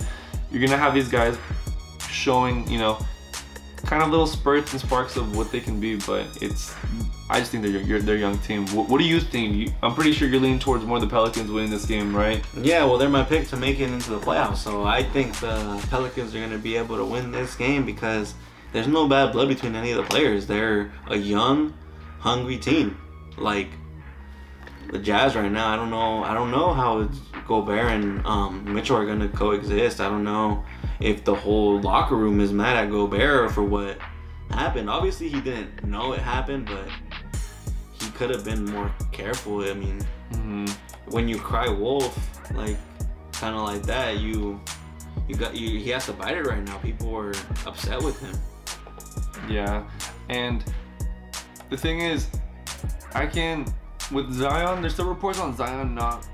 you're 0.50 0.64
gonna 0.64 0.78
have 0.78 0.94
these 0.94 1.08
guys 1.08 1.36
showing 2.08 2.66
you 2.68 2.78
know 2.78 2.98
kind 3.84 4.02
of 4.02 4.10
little 4.10 4.26
spurts 4.26 4.72
and 4.72 4.80
sparks 4.80 5.16
of 5.16 5.36
what 5.36 5.50
they 5.50 5.60
can 5.60 5.80
be. 5.80 5.96
But 5.96 6.26
it's 6.42 6.74
I 7.28 7.38
just 7.38 7.50
think 7.50 7.62
they're 7.62 7.80
you're, 7.80 8.00
they're 8.00 8.16
young 8.16 8.38
team. 8.38 8.66
What, 8.68 8.88
what 8.88 8.98
do 8.98 9.04
you 9.04 9.20
think? 9.20 9.54
You, 9.54 9.72
I'm 9.82 9.94
pretty 9.94 10.12
sure 10.12 10.28
you're 10.28 10.40
leaning 10.40 10.58
towards 10.58 10.84
more 10.84 11.00
the 11.00 11.06
Pelicans 11.06 11.50
winning 11.50 11.70
this 11.70 11.86
game, 11.86 12.14
right? 12.14 12.44
Yeah, 12.56 12.84
well, 12.84 12.98
they're 12.98 13.08
my 13.08 13.24
pick 13.24 13.48
to 13.48 13.56
make 13.56 13.80
it 13.80 13.90
into 13.90 14.10
the 14.10 14.20
playoffs. 14.20 14.58
So 14.58 14.84
I 14.84 15.02
think 15.02 15.38
the 15.40 15.84
Pelicans 15.90 16.34
are 16.34 16.38
going 16.38 16.50
to 16.50 16.58
be 16.58 16.76
able 16.76 16.96
to 16.96 17.04
win 17.04 17.30
this 17.30 17.54
game 17.54 17.86
because 17.86 18.34
there's 18.72 18.88
no 18.88 19.08
bad 19.08 19.32
blood 19.32 19.48
between 19.48 19.74
any 19.74 19.90
of 19.92 19.96
the 19.96 20.02
players. 20.04 20.46
They're 20.46 20.92
a 21.08 21.16
young, 21.16 21.74
hungry 22.18 22.58
team. 22.58 22.98
Like 23.38 23.68
the 24.90 24.98
Jazz 24.98 25.34
right 25.34 25.50
now, 25.50 25.68
I 25.68 25.76
don't 25.76 25.90
know. 25.90 26.22
I 26.24 26.34
don't 26.34 26.50
know 26.50 26.74
how 26.74 27.08
Gobert 27.46 27.90
and 27.90 28.24
um, 28.26 28.72
Mitchell 28.72 28.96
are 28.96 29.06
going 29.06 29.20
to 29.20 29.28
coexist. 29.28 30.00
I 30.00 30.08
don't 30.08 30.24
know 30.24 30.62
if 31.00 31.24
the 31.24 31.34
whole 31.34 31.80
locker 31.80 32.16
room 32.16 32.40
is 32.40 32.52
mad 32.52 32.76
at 32.76 32.90
Gobert 32.90 33.52
for 33.52 33.62
what 33.62 33.98
happened. 34.50 34.88
Obviously, 34.88 35.28
he 35.28 35.40
didn't 35.40 35.84
know 35.84 36.12
it 36.12 36.20
happened, 36.20 36.66
but 36.66 36.88
he 37.92 38.10
could 38.12 38.30
have 38.30 38.44
been 38.44 38.64
more 38.64 38.92
careful. 39.12 39.60
I 39.60 39.74
mean, 39.74 40.00
hmm 40.32 40.66
when 41.08 41.28
you 41.28 41.36
cry 41.36 41.68
wolf, 41.68 42.18
like 42.54 42.76
kind 43.32 43.54
of 43.54 43.62
like 43.62 43.82
that, 43.82 44.18
you 44.18 44.60
you 45.28 45.34
got 45.34 45.54
you. 45.54 45.78
He 45.78 45.90
has 45.90 46.06
to 46.06 46.12
bite 46.12 46.36
it 46.36 46.46
right 46.46 46.62
now. 46.62 46.78
People 46.78 47.14
are 47.14 47.32
upset 47.66 48.02
with 48.02 48.18
him. 48.20 48.34
Yeah, 49.48 49.84
and 50.28 50.64
the 51.70 51.76
thing 51.76 52.00
is, 52.00 52.28
I 53.14 53.26
can 53.26 53.66
with 54.10 54.32
Zion. 54.32 54.80
There's 54.80 54.94
still 54.94 55.08
reports 55.08 55.38
on 55.38 55.56
Zion 55.56 55.94
not, 55.94 56.26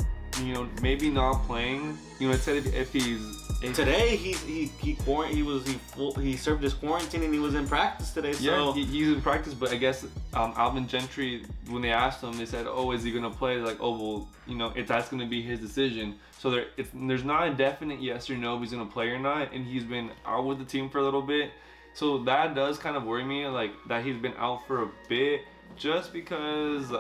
you 0.47 0.55
know, 0.55 0.69
maybe 0.83 1.11
not 1.11 1.45
playing. 1.47 1.97
You 2.19 2.29
know, 2.29 2.35
it 2.35 2.41
said 2.41 2.67
if, 2.67 2.93
he's 2.93 3.41
if, 3.63 3.75
Today 3.75 4.17
he 4.17 4.33
he 4.33 4.67
he 4.81 4.95
quarant 4.95 5.35
he 5.35 5.43
was 5.43 5.67
he 5.67 5.75
full, 5.75 6.15
he 6.15 6.37
served 6.37 6.63
his 6.63 6.75
quarantine 6.75 7.23
and 7.23 7.33
he 7.33 7.41
was 7.41 7.55
in 7.55 7.67
practice 7.67 8.13
today. 8.13 8.33
Yeah, 8.41 8.57
So 8.57 8.73
he, 8.73 8.85
he's 8.85 9.09
in 9.09 9.21
practice, 9.21 9.55
but 9.55 9.71
I 9.71 9.77
guess 9.77 10.05
um, 10.35 10.55
Alvin 10.57 10.87
Gentry, 10.89 11.45
when 11.69 11.83
they 11.83 11.91
asked 11.91 12.23
him, 12.23 12.37
they 12.39 12.47
said, 12.47 12.67
"Oh, 12.69 12.93
is 12.93 13.03
he 13.03 13.13
gonna 13.13 13.31
play?" 13.31 13.57
Like, 13.59 13.79
"Oh, 13.81 13.91
well, 13.91 14.29
you 14.47 14.57
know, 14.57 14.73
if 14.75 14.87
that's 14.87 15.09
gonna 15.09 15.27
be 15.27 15.43
his 15.43 15.61
decision." 15.61 16.17
So 16.39 16.51
there, 16.51 16.67
it's, 16.79 16.89
there's 16.95 17.25
not 17.25 17.49
a 17.49 17.55
definite 17.55 18.01
yes 18.01 18.31
or 18.31 18.37
no 18.37 18.57
if 18.57 18.63
he's 18.63 18.73
gonna 18.73 18.87
play 18.87 19.09
or 19.09 19.19
not, 19.19 19.53
and 19.53 19.67
he's 19.67 19.85
been 19.85 20.11
out 20.25 20.47
with 20.47 20.59
the 20.59 20.65
team 20.65 20.89
for 20.89 20.99
a 20.99 21.03
little 21.03 21.23
bit. 21.23 21.51
So 21.93 22.19
that 22.25 22.55
does 22.55 22.79
kind 22.79 22.97
of 22.97 23.05
worry 23.05 23.25
me, 23.25 23.47
like 23.47 23.73
that 23.89 24.05
he's 24.05 24.17
been 24.17 24.35
out 24.39 24.67
for 24.67 24.85
a 24.85 24.89
bit, 25.09 25.43
just 25.77 26.13
because, 26.13 26.93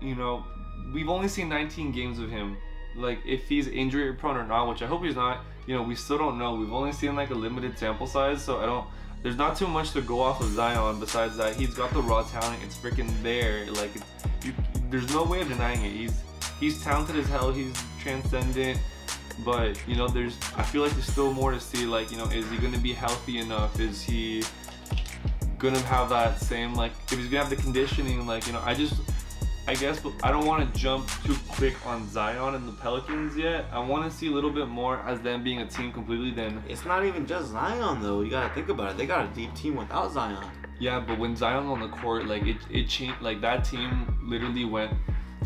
you 0.00 0.14
know, 0.14 0.44
we've 0.92 1.08
only 1.08 1.28
seen 1.28 1.48
19 1.48 1.92
games 1.92 2.18
of 2.18 2.30
him. 2.30 2.56
Like, 2.96 3.20
if 3.24 3.48
he's 3.48 3.68
injury 3.68 4.12
prone 4.14 4.36
or 4.36 4.46
not, 4.46 4.68
which 4.68 4.82
I 4.82 4.86
hope 4.86 5.04
he's 5.04 5.16
not, 5.16 5.44
you 5.66 5.74
know, 5.74 5.82
we 5.82 5.94
still 5.94 6.18
don't 6.18 6.38
know. 6.38 6.54
We've 6.54 6.72
only 6.72 6.92
seen 6.92 7.16
like 7.16 7.30
a 7.30 7.34
limited 7.34 7.78
sample 7.78 8.06
size, 8.06 8.42
so 8.42 8.58
I 8.58 8.66
don't. 8.66 8.86
There's 9.22 9.36
not 9.36 9.56
too 9.56 9.66
much 9.66 9.92
to 9.92 10.02
go 10.02 10.20
off 10.20 10.40
of 10.40 10.48
Zion 10.52 11.00
besides 11.00 11.36
that 11.36 11.56
he's 11.56 11.74
got 11.74 11.92
the 11.92 12.00
raw 12.00 12.22
talent. 12.22 12.62
It's 12.62 12.76
freaking 12.76 13.10
there. 13.22 13.66
Like, 13.72 13.90
you, 14.44 14.52
there's 14.90 15.12
no 15.12 15.24
way 15.24 15.40
of 15.40 15.48
denying 15.48 15.84
it. 15.84 15.90
He's 15.90 16.20
he's 16.60 16.82
talented 16.82 17.16
as 17.16 17.26
hell. 17.28 17.52
He's 17.52 17.74
transcendent. 17.98 18.78
But 19.44 19.76
you 19.86 19.96
know, 19.96 20.08
there's. 20.08 20.38
I 20.56 20.62
feel 20.62 20.82
like 20.82 20.92
there's 20.92 21.06
still 21.06 21.32
more 21.32 21.50
to 21.50 21.60
see. 21.60 21.84
Like, 21.84 22.10
you 22.10 22.18
know, 22.18 22.26
is 22.26 22.48
he 22.50 22.56
gonna 22.58 22.78
be 22.78 22.92
healthy 22.92 23.38
enough? 23.38 23.80
Is 23.80 24.02
he 24.02 24.44
gonna 25.58 25.80
have 25.80 26.08
that 26.10 26.40
same 26.40 26.74
like? 26.74 26.92
If 27.10 27.18
he's 27.18 27.28
gonna 27.28 27.44
have 27.44 27.50
the 27.50 27.56
conditioning, 27.60 28.26
like, 28.26 28.46
you 28.46 28.52
know, 28.52 28.62
I 28.64 28.74
just. 28.74 28.94
I 29.68 29.74
guess 29.74 30.00
I 30.22 30.30
don't 30.30 30.46
want 30.46 30.72
to 30.72 30.80
jump 30.80 31.10
too 31.24 31.34
quick 31.48 31.74
on 31.84 32.08
Zion 32.08 32.54
and 32.54 32.68
the 32.68 32.72
Pelicans 32.72 33.36
yet. 33.36 33.64
I 33.72 33.80
want 33.80 34.08
to 34.08 34.16
see 34.16 34.28
a 34.28 34.30
little 34.30 34.50
bit 34.50 34.68
more 34.68 35.00
as 35.00 35.20
them 35.20 35.42
being 35.42 35.60
a 35.60 35.66
team 35.66 35.92
completely. 35.92 36.30
Then 36.30 36.62
it's 36.68 36.84
not 36.84 37.04
even 37.04 37.26
just 37.26 37.50
Zion 37.50 38.00
though. 38.00 38.20
You 38.20 38.30
gotta 38.30 38.54
think 38.54 38.68
about 38.68 38.92
it. 38.92 38.96
They 38.96 39.06
got 39.06 39.24
a 39.24 39.34
deep 39.34 39.52
team 39.56 39.74
without 39.74 40.12
Zion. 40.12 40.44
Yeah, 40.78 41.00
but 41.00 41.18
when 41.18 41.34
Zion's 41.34 41.66
on 41.66 41.80
the 41.80 41.88
court, 41.88 42.26
like 42.26 42.46
it, 42.46 42.58
it 42.70 42.88
changed. 42.88 43.20
Like 43.20 43.40
that 43.40 43.64
team 43.64 44.16
literally 44.22 44.64
went 44.64 44.92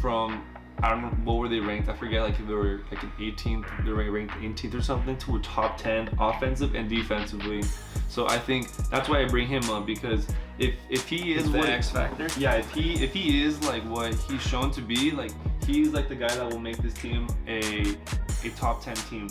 from 0.03 0.45
I 0.83 0.89
don't 0.89 1.03
know 1.03 1.09
what 1.25 1.39
were 1.39 1.49
they 1.49 1.61
ranked. 1.61 1.89
I 1.89 1.95
forget. 1.95 2.23
Like 2.23 2.39
if 2.39 2.47
they 2.47 2.55
were 2.55 2.81
like 2.91 3.03
an 3.03 3.13
18th, 3.19 3.85
they 3.85 3.93
were 3.93 4.11
ranked 4.11 4.35
18th 4.35 4.75
or 4.75 4.83
something 4.83 5.17
to 5.19 5.37
a 5.37 5.41
top 5.41 5.77
10 5.77 6.17
offensive 6.19 6.75
and 6.75 6.89
defensively. 6.89 7.63
So 8.09 8.27
I 8.29 8.39
think 8.39 8.75
that's 8.89 9.09
why 9.09 9.23
I 9.23 9.29
bring 9.29 9.47
him 9.47 9.69
up 9.71 9.87
because 9.87 10.27
if 10.59 10.75
if 10.89 11.09
he 11.09 11.35
is 11.35 11.51
the 11.51 11.59
what 11.59 11.69
X 11.69 11.91
factor. 11.91 12.29
yeah, 12.39 12.55
if 12.55 12.71
he 12.73 13.03
if 13.03 13.13
he 13.13 13.43
is 13.43 13.63
like 13.65 13.83
what 13.85 14.15
he's 14.15 14.43
shown 14.43 14.71
to 14.73 14.81
be, 14.81 15.11
like 15.11 15.33
he's 15.65 15.91
like 15.91 16.09
the 16.09 16.17
guy 16.17 16.35
that 16.35 16.51
will 16.51 16.59
make 16.59 16.79
this 16.79 16.95
team 16.95 17.29
a 17.47 17.97
a 18.45 18.51
top 18.57 18.83
10 18.83 18.97
team 18.97 19.29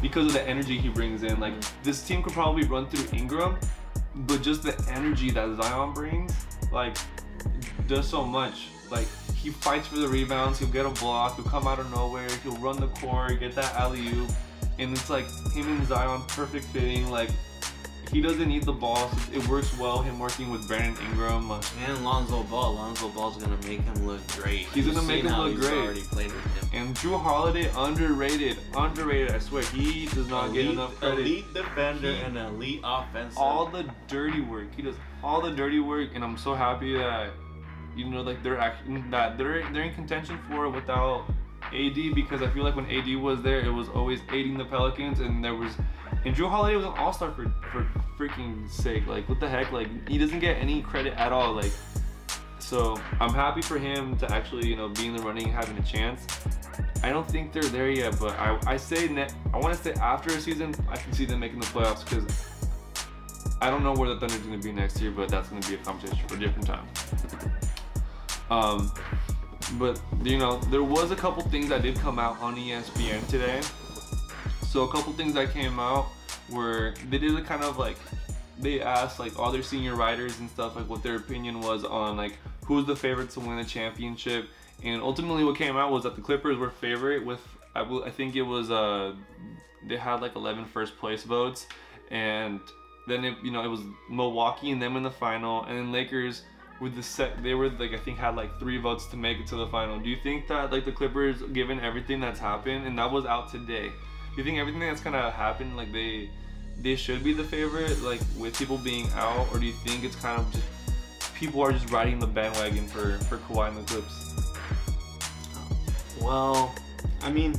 because 0.00 0.26
of 0.26 0.32
the 0.32 0.42
energy 0.48 0.78
he 0.78 0.88
brings 0.88 1.22
in. 1.22 1.38
Like 1.40 1.54
mm-hmm. 1.54 1.82
this 1.82 2.02
team 2.02 2.22
could 2.22 2.32
probably 2.32 2.64
run 2.64 2.88
through 2.88 3.16
Ingram, 3.16 3.58
but 4.14 4.42
just 4.42 4.62
the 4.62 4.76
energy 4.90 5.30
that 5.30 5.62
Zion 5.62 5.92
brings, 5.92 6.34
like 6.72 6.96
does 7.90 8.08
so 8.08 8.24
much. 8.24 8.68
Like 8.90 9.06
he 9.34 9.50
fights 9.50 9.86
for 9.88 9.98
the 9.98 10.08
rebounds, 10.08 10.58
he'll 10.58 10.68
get 10.68 10.86
a 10.86 10.90
block, 10.90 11.36
he'll 11.36 11.44
come 11.44 11.66
out 11.66 11.78
of 11.78 11.90
nowhere, 11.90 12.28
he'll 12.42 12.56
run 12.56 12.80
the 12.80 12.88
court, 12.88 13.38
get 13.40 13.54
that 13.56 13.74
alley 13.74 14.06
oop, 14.08 14.30
and 14.78 14.92
it's 14.92 15.10
like 15.10 15.26
him 15.52 15.68
and 15.68 15.86
Zion 15.86 16.22
perfect 16.28 16.64
fitting. 16.66 17.08
Like 17.10 17.30
he 18.12 18.20
doesn't 18.20 18.48
need 18.48 18.64
the 18.64 18.72
ball, 18.72 19.08
so 19.08 19.32
it 19.32 19.46
works 19.46 19.76
well. 19.78 20.02
Him 20.02 20.18
working 20.18 20.50
with 20.50 20.66
Brandon 20.66 20.96
Ingram. 21.06 21.48
Uh, 21.52 21.62
And 21.86 22.04
Lonzo 22.04 22.42
Ball. 22.44 22.74
Lonzo 22.74 23.08
Ball's 23.10 23.36
gonna 23.40 23.56
make 23.68 23.82
him 23.82 24.04
look 24.06 24.20
great. 24.36 24.66
He's 24.74 24.88
gonna 24.88 25.06
make 25.06 25.22
him 25.22 25.32
look 25.38 25.52
he's 25.52 25.60
great. 25.60 25.78
Already 25.78 26.00
played 26.00 26.32
with 26.32 26.72
him. 26.72 26.80
And 26.80 26.96
Jrue 26.96 27.20
Holiday, 27.22 27.70
underrated, 27.76 28.56
underrated. 28.76 29.30
I 29.30 29.38
swear, 29.38 29.62
he 29.62 30.06
does 30.06 30.26
not 30.28 30.52
get 30.52 30.66
enough 30.66 30.98
credit. 30.98 31.20
elite 31.20 31.54
defender 31.54 32.12
He- 32.12 32.20
and 32.22 32.36
elite 32.36 32.80
offensive. 32.82 33.38
all 33.38 33.66
the 33.66 33.84
dirty 34.08 34.40
work. 34.40 34.74
He 34.74 34.82
does 34.82 34.96
all 35.22 35.40
the 35.40 35.52
dirty 35.52 35.78
work, 35.78 36.08
and 36.14 36.24
I'm 36.24 36.36
so 36.36 36.54
happy 36.54 36.96
that 36.96 37.30
you 37.96 38.06
know, 38.06 38.22
like 38.22 38.42
they're 38.42 38.58
actually 38.58 39.02
that 39.10 39.38
they're 39.38 39.70
they're 39.72 39.84
in 39.84 39.94
contention 39.94 40.38
for 40.48 40.68
without 40.68 41.26
AD 41.72 42.14
because 42.14 42.42
I 42.42 42.48
feel 42.48 42.64
like 42.64 42.76
when 42.76 42.86
AD 42.90 43.14
was 43.16 43.42
there, 43.42 43.60
it 43.60 43.70
was 43.70 43.88
always 43.90 44.20
aiding 44.32 44.58
the 44.58 44.64
Pelicans, 44.64 45.20
and 45.20 45.44
there 45.44 45.54
was, 45.54 45.72
and 46.24 46.34
Jrue 46.34 46.48
Holiday 46.48 46.76
was 46.76 46.84
an 46.84 46.92
All 46.96 47.12
Star 47.12 47.32
for 47.32 47.52
for 47.70 47.86
freaking 48.18 48.68
sake. 48.70 49.06
Like 49.06 49.28
what 49.28 49.40
the 49.40 49.48
heck? 49.48 49.70
Like 49.72 50.08
he 50.08 50.18
doesn't 50.18 50.40
get 50.40 50.56
any 50.56 50.82
credit 50.82 51.14
at 51.14 51.32
all. 51.32 51.52
Like, 51.52 51.72
so 52.58 53.00
I'm 53.20 53.34
happy 53.34 53.62
for 53.62 53.78
him 53.78 54.16
to 54.18 54.32
actually 54.32 54.68
you 54.68 54.76
know 54.76 54.88
be 54.88 55.06
in 55.06 55.16
the 55.16 55.22
running, 55.22 55.48
having 55.48 55.78
a 55.78 55.82
chance. 55.82 56.26
I 57.02 57.10
don't 57.10 57.28
think 57.28 57.52
they're 57.52 57.62
there 57.62 57.90
yet, 57.90 58.18
but 58.18 58.38
I 58.38 58.58
I 58.66 58.76
say 58.76 59.08
net. 59.08 59.34
I 59.54 59.58
want 59.58 59.76
to 59.76 59.82
say 59.82 59.92
after 60.00 60.30
a 60.30 60.40
season, 60.40 60.74
I 60.88 60.96
can 60.96 61.12
see 61.12 61.24
them 61.24 61.40
making 61.40 61.60
the 61.60 61.66
playoffs 61.66 62.08
because. 62.08 62.24
I 63.62 63.68
don't 63.68 63.84
know 63.84 63.92
where 63.92 64.08
the 64.08 64.18
Thunder's 64.18 64.38
going 64.38 64.58
to 64.58 64.66
be 64.66 64.72
next 64.72 65.02
year, 65.02 65.10
but 65.10 65.28
that's 65.28 65.50
going 65.50 65.60
to 65.60 65.68
be 65.68 65.74
a 65.74 65.78
conversation 65.78 66.26
for 66.26 66.36
a 66.36 66.38
different 66.38 66.66
time. 66.66 66.86
Um, 68.50 68.92
but 69.78 70.00
you 70.22 70.38
know, 70.38 70.58
there 70.58 70.82
was 70.82 71.10
a 71.10 71.16
couple 71.16 71.42
things 71.44 71.68
that 71.68 71.82
did 71.82 71.96
come 71.96 72.18
out 72.18 72.40
on 72.40 72.56
ESPN 72.56 73.26
today. 73.28 73.60
So 74.68 74.84
a 74.84 74.88
couple 74.90 75.12
things 75.12 75.34
that 75.34 75.52
came 75.52 75.78
out 75.78 76.06
were 76.50 76.94
they 77.08 77.18
did 77.18 77.34
a 77.36 77.42
kind 77.42 77.62
of 77.62 77.78
like 77.78 77.96
they 78.58 78.80
asked 78.80 79.18
like 79.18 79.38
all 79.38 79.50
their 79.50 79.62
senior 79.62 79.94
writers 79.94 80.38
and 80.40 80.50
stuff 80.50 80.76
like 80.76 80.88
what 80.88 81.02
their 81.02 81.16
opinion 81.16 81.60
was 81.60 81.84
on 81.84 82.16
like 82.16 82.38
who's 82.64 82.86
the 82.86 82.94
favorite 82.94 83.30
to 83.30 83.40
win 83.40 83.56
the 83.56 83.64
championship. 83.64 84.48
And 84.82 85.02
ultimately, 85.02 85.44
what 85.44 85.56
came 85.56 85.76
out 85.76 85.90
was 85.92 86.04
that 86.04 86.16
the 86.16 86.22
Clippers 86.22 86.56
were 86.56 86.70
favorite 86.70 87.24
with 87.24 87.40
I, 87.74 88.10
think 88.10 88.36
it 88.36 88.42
was 88.42 88.70
uh 88.70 89.14
they 89.88 89.96
had 89.96 90.20
like 90.20 90.36
11 90.36 90.66
first 90.66 90.98
place 90.98 91.22
votes, 91.22 91.66
and 92.10 92.60
then 93.06 93.24
it 93.24 93.36
you 93.42 93.50
know 93.50 93.62
it 93.62 93.68
was 93.68 93.80
Milwaukee 94.08 94.70
and 94.70 94.80
them 94.80 94.96
in 94.96 95.02
the 95.02 95.10
final, 95.10 95.64
and 95.64 95.78
then 95.78 95.92
Lakers 95.92 96.42
with 96.80 96.96
the 96.96 97.02
set 97.02 97.42
they 97.42 97.54
were 97.54 97.68
like 97.68 97.92
I 97.92 97.98
think 97.98 98.18
had 98.18 98.36
like 98.36 98.58
three 98.58 98.78
votes 98.78 99.06
to 99.06 99.16
make 99.16 99.38
it 99.38 99.46
to 99.48 99.56
the 99.56 99.66
final. 99.66 99.98
Do 99.98 100.08
you 100.08 100.16
think 100.22 100.48
that 100.48 100.72
like 100.72 100.84
the 100.84 100.92
Clippers, 100.92 101.42
given 101.52 101.80
everything 101.80 102.20
that's 102.20 102.40
happened, 102.40 102.86
and 102.86 102.98
that 102.98 103.10
was 103.10 103.26
out 103.26 103.50
today, 103.50 103.88
do 103.88 104.36
you 104.36 104.44
think 104.44 104.58
everything 104.58 104.80
that's 104.80 105.00
kind 105.00 105.16
of 105.16 105.32
happened 105.32 105.76
like 105.76 105.92
they 105.92 106.30
they 106.80 106.96
should 106.96 107.22
be 107.22 107.32
the 107.32 107.44
favorite 107.44 108.00
like 108.02 108.20
with 108.38 108.58
people 108.58 108.78
being 108.78 109.08
out, 109.14 109.46
or 109.52 109.58
do 109.58 109.66
you 109.66 109.72
think 109.72 110.04
it's 110.04 110.16
kind 110.16 110.40
of 110.40 110.50
just 110.52 110.64
people 111.34 111.62
are 111.62 111.72
just 111.72 111.90
riding 111.90 112.18
the 112.18 112.26
bandwagon 112.26 112.86
for 112.88 113.18
for 113.24 113.38
Kawhi 113.38 113.68
and 113.68 113.76
the 113.78 113.82
Clips? 113.82 114.26
Well, 116.20 116.74
I 117.22 117.30
mean, 117.30 117.54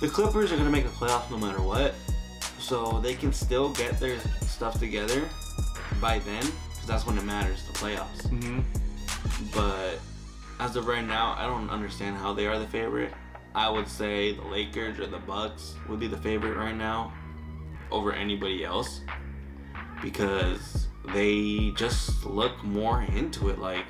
the 0.00 0.08
Clippers 0.08 0.52
are 0.52 0.56
gonna 0.56 0.70
make 0.70 0.84
the 0.84 0.90
playoffs 0.90 1.30
no 1.30 1.38
matter 1.38 1.60
what, 1.60 1.94
so 2.58 3.00
they 3.00 3.14
can 3.14 3.32
still 3.32 3.72
get 3.72 3.98
their 3.98 4.18
stuff 4.42 4.78
together 4.78 5.28
by 6.00 6.18
then, 6.20 6.44
because 6.84 7.02
that's 7.02 7.06
when 7.06 7.16
it 7.16 7.24
matters, 7.24 7.62
the 7.64 7.72
playoffs. 7.72 8.26
Mm-hmm. 8.28 8.60
But 9.54 9.98
as 10.60 10.76
of 10.76 10.86
right 10.86 11.04
now, 11.04 11.34
I 11.38 11.46
don't 11.46 11.70
understand 11.70 12.16
how 12.16 12.34
they 12.34 12.46
are 12.46 12.58
the 12.58 12.66
favorite. 12.66 13.12
I 13.54 13.70
would 13.70 13.88
say 13.88 14.32
the 14.32 14.42
Lakers 14.42 14.98
or 14.98 15.06
the 15.06 15.18
Bucks 15.18 15.76
would 15.88 15.98
be 15.98 16.08
the 16.08 16.18
favorite 16.18 16.56
right 16.56 16.76
now 16.76 17.12
over 17.90 18.12
anybody 18.12 18.64
else 18.64 19.00
because 20.02 20.88
they 21.14 21.70
just 21.70 22.26
look 22.26 22.62
more 22.62 23.02
into 23.02 23.48
it. 23.48 23.58
Like 23.58 23.86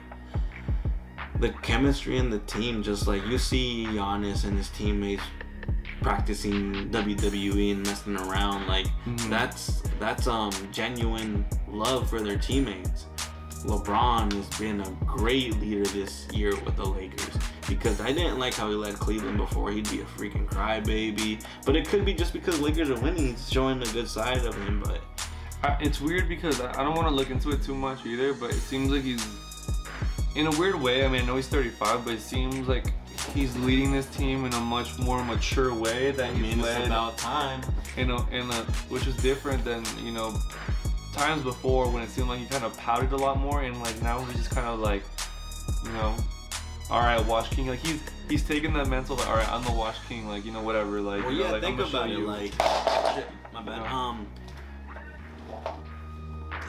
the 1.40 1.48
chemistry 1.62 2.18
in 2.18 2.30
the 2.30 2.40
team, 2.40 2.82
just 2.82 3.08
like 3.08 3.26
you 3.26 3.38
see 3.38 3.86
Giannis 3.86 4.44
and 4.44 4.56
his 4.56 4.68
teammates 4.68 5.22
practicing 6.04 6.90
WWE 6.90 7.72
and 7.72 7.82
messing 7.86 8.16
around. 8.16 8.66
Like 8.68 8.86
Mhm. 9.06 9.30
that's 9.30 9.82
that's 9.98 10.26
um 10.26 10.52
genuine 10.70 11.44
love 11.66 12.10
for 12.10 12.20
their 12.20 12.36
teammates. 12.36 13.06
LeBron 13.64 14.30
has 14.34 14.46
been 14.60 14.82
a 14.82 14.90
great 15.06 15.58
leader 15.58 15.84
this 15.86 16.26
year 16.30 16.50
with 16.66 16.76
the 16.76 16.84
Lakers 16.84 17.34
because 17.66 18.02
I 18.02 18.12
didn't 18.12 18.38
like 18.38 18.52
how 18.52 18.68
he 18.68 18.74
led 18.74 18.96
Cleveland 18.96 19.38
before. 19.38 19.70
He'd 19.72 19.90
be 19.90 20.00
a 20.00 20.04
freaking 20.04 20.46
crybaby, 20.46 21.42
but 21.64 21.74
it 21.74 21.88
could 21.88 22.04
be 22.04 22.12
just 22.12 22.34
because 22.34 22.60
Lakers 22.60 22.90
are 22.90 23.00
winning. 23.00 23.28
He's 23.28 23.50
showing 23.50 23.80
the 23.80 23.86
good 23.86 24.06
side 24.06 24.44
of 24.44 24.54
him, 24.66 24.82
but 24.84 25.00
I, 25.62 25.78
it's 25.80 25.98
weird 26.02 26.28
because 26.28 26.60
I, 26.60 26.68
I 26.78 26.84
don't 26.84 26.94
want 26.94 27.08
to 27.08 27.14
look 27.14 27.30
into 27.30 27.48
it 27.52 27.62
too 27.62 27.74
much 27.74 28.04
either, 28.04 28.34
but 28.34 28.50
it 28.50 28.60
seems 28.60 28.90
like 28.92 29.02
he's 29.02 29.26
in 30.36 30.46
a 30.46 30.50
weird 30.60 30.74
way. 30.78 31.06
I 31.06 31.08
mean, 31.08 31.22
I 31.22 31.24
know 31.24 31.36
he's 31.36 31.48
35, 31.48 32.04
but 32.04 32.12
it 32.12 32.20
seems 32.20 32.68
like 32.68 32.84
he's 33.32 33.56
leading 33.58 33.92
this 33.92 34.06
team 34.06 34.44
in 34.44 34.52
a 34.54 34.60
much 34.60 34.98
more 34.98 35.24
mature 35.24 35.74
way 35.74 36.10
that 36.12 36.30
I 36.30 36.32
he's 36.32 36.42
mean 36.42 36.60
led 36.62 36.78
it's 36.78 36.86
about 36.88 37.16
time. 37.18 37.62
in 37.96 38.10
a, 38.10 38.28
in 38.30 38.50
a 38.50 38.62
which 38.90 39.06
is 39.06 39.16
different 39.16 39.64
than 39.64 39.84
you 40.02 40.12
know 40.12 40.34
times 41.14 41.42
before 41.42 41.88
when 41.90 42.02
it 42.02 42.08
seemed 42.10 42.28
like 42.28 42.40
he 42.40 42.46
kind 42.46 42.64
of 42.64 42.76
pouted 42.76 43.12
a 43.12 43.16
lot 43.16 43.38
more 43.38 43.62
and 43.62 43.80
like 43.80 44.00
now 44.02 44.18
he's 44.24 44.36
just 44.36 44.50
kind 44.50 44.66
of 44.66 44.80
like 44.80 45.02
you 45.84 45.92
know 45.92 46.14
all 46.90 47.00
right 47.00 47.24
wash 47.26 47.48
king 47.50 47.68
like 47.68 47.78
he's 47.78 48.00
he's 48.28 48.42
taking 48.42 48.72
that 48.74 48.88
mental 48.88 49.16
like 49.16 49.28
all 49.28 49.36
right 49.36 49.48
i'm 49.52 49.62
the 49.64 49.72
wash 49.72 49.96
king 50.08 50.28
like 50.28 50.44
you 50.44 50.50
know 50.52 50.60
whatever 50.62 51.00
like 51.00 51.22
Well, 51.22 51.32
you 51.32 51.38
know, 51.40 51.44
yeah, 51.46 51.52
like, 51.52 51.62
think 51.62 51.80
I'm 51.80 51.86
about 51.88 52.10
it. 52.10 52.18
you. 52.18 52.26
Like, 52.26 52.52
shit, 53.14 53.26
my 53.52 53.62
bad. 53.62 53.80
Yeah. 53.80 53.98
Um, 54.08 54.26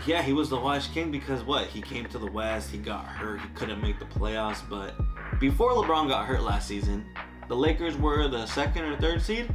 yeah, 0.06 0.22
he 0.22 0.34
was 0.34 0.50
the 0.52 0.58
Wash 0.60 0.88
King 0.90 1.10
because 1.10 1.44
what? 1.44 1.66
He 1.66 1.82
came 1.82 2.06
to 2.06 2.20
the 2.20 2.28
West. 2.32 2.70
He 2.70 2.78
got 2.78 3.06
hurt. 3.06 3.42
He 3.42 3.48
couldn't 3.56 3.82
make 3.82 3.98
the 3.98 4.06
playoffs. 4.06 4.62
But 4.70 4.94
before 5.40 5.72
LeBron 5.72 6.08
got 6.08 6.26
hurt 6.26 6.44
last 6.44 6.68
season, 6.68 7.06
the 7.48 7.56
Lakers 7.56 7.96
were 7.98 8.28
the 8.28 8.46
second 8.48 8.86
or 8.86 8.98
third 8.98 9.22
seed, 9.22 9.50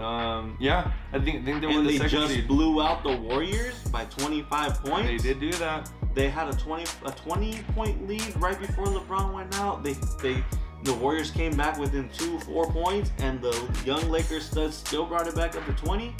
um 0.00 0.56
yeah 0.60 0.92
i 1.12 1.18
think 1.18 1.42
i 1.42 1.44
think 1.44 1.60
they 1.60 1.66
were 1.66 1.82
the 1.82 1.88
they 1.88 1.96
second 1.98 2.10
just 2.10 2.32
seed 2.34 2.46
blew 2.48 2.80
out 2.80 3.02
the 3.02 3.16
Warriors 3.16 3.82
by 3.88 4.04
25 4.04 4.74
points. 4.84 5.06
they 5.08 5.16
did 5.16 5.40
do 5.40 5.52
that 5.54 5.90
They 6.14 6.28
had 6.28 6.48
a 6.48 6.52
20 6.56 6.84
a 7.04 7.10
20 7.10 7.62
point 7.74 8.06
lead 8.08 8.34
right 8.40 8.58
before 8.58 8.86
LeBron 8.86 9.32
went 9.34 9.58
out. 9.58 9.82
They 9.84 9.94
they 10.22 10.42
the 10.84 10.94
Warriors 10.94 11.30
came 11.32 11.56
back 11.56 11.78
within 11.78 12.08
two 12.10 12.38
four 12.40 12.70
points, 12.70 13.10
and 13.18 13.42
the 13.42 13.52
young 13.84 14.08
Lakers 14.08 14.44
studs 14.48 14.76
still 14.76 15.04
brought 15.04 15.26
it 15.26 15.34
back 15.34 15.56
up 15.56 15.66
to 15.66 15.72
20. 15.72 16.14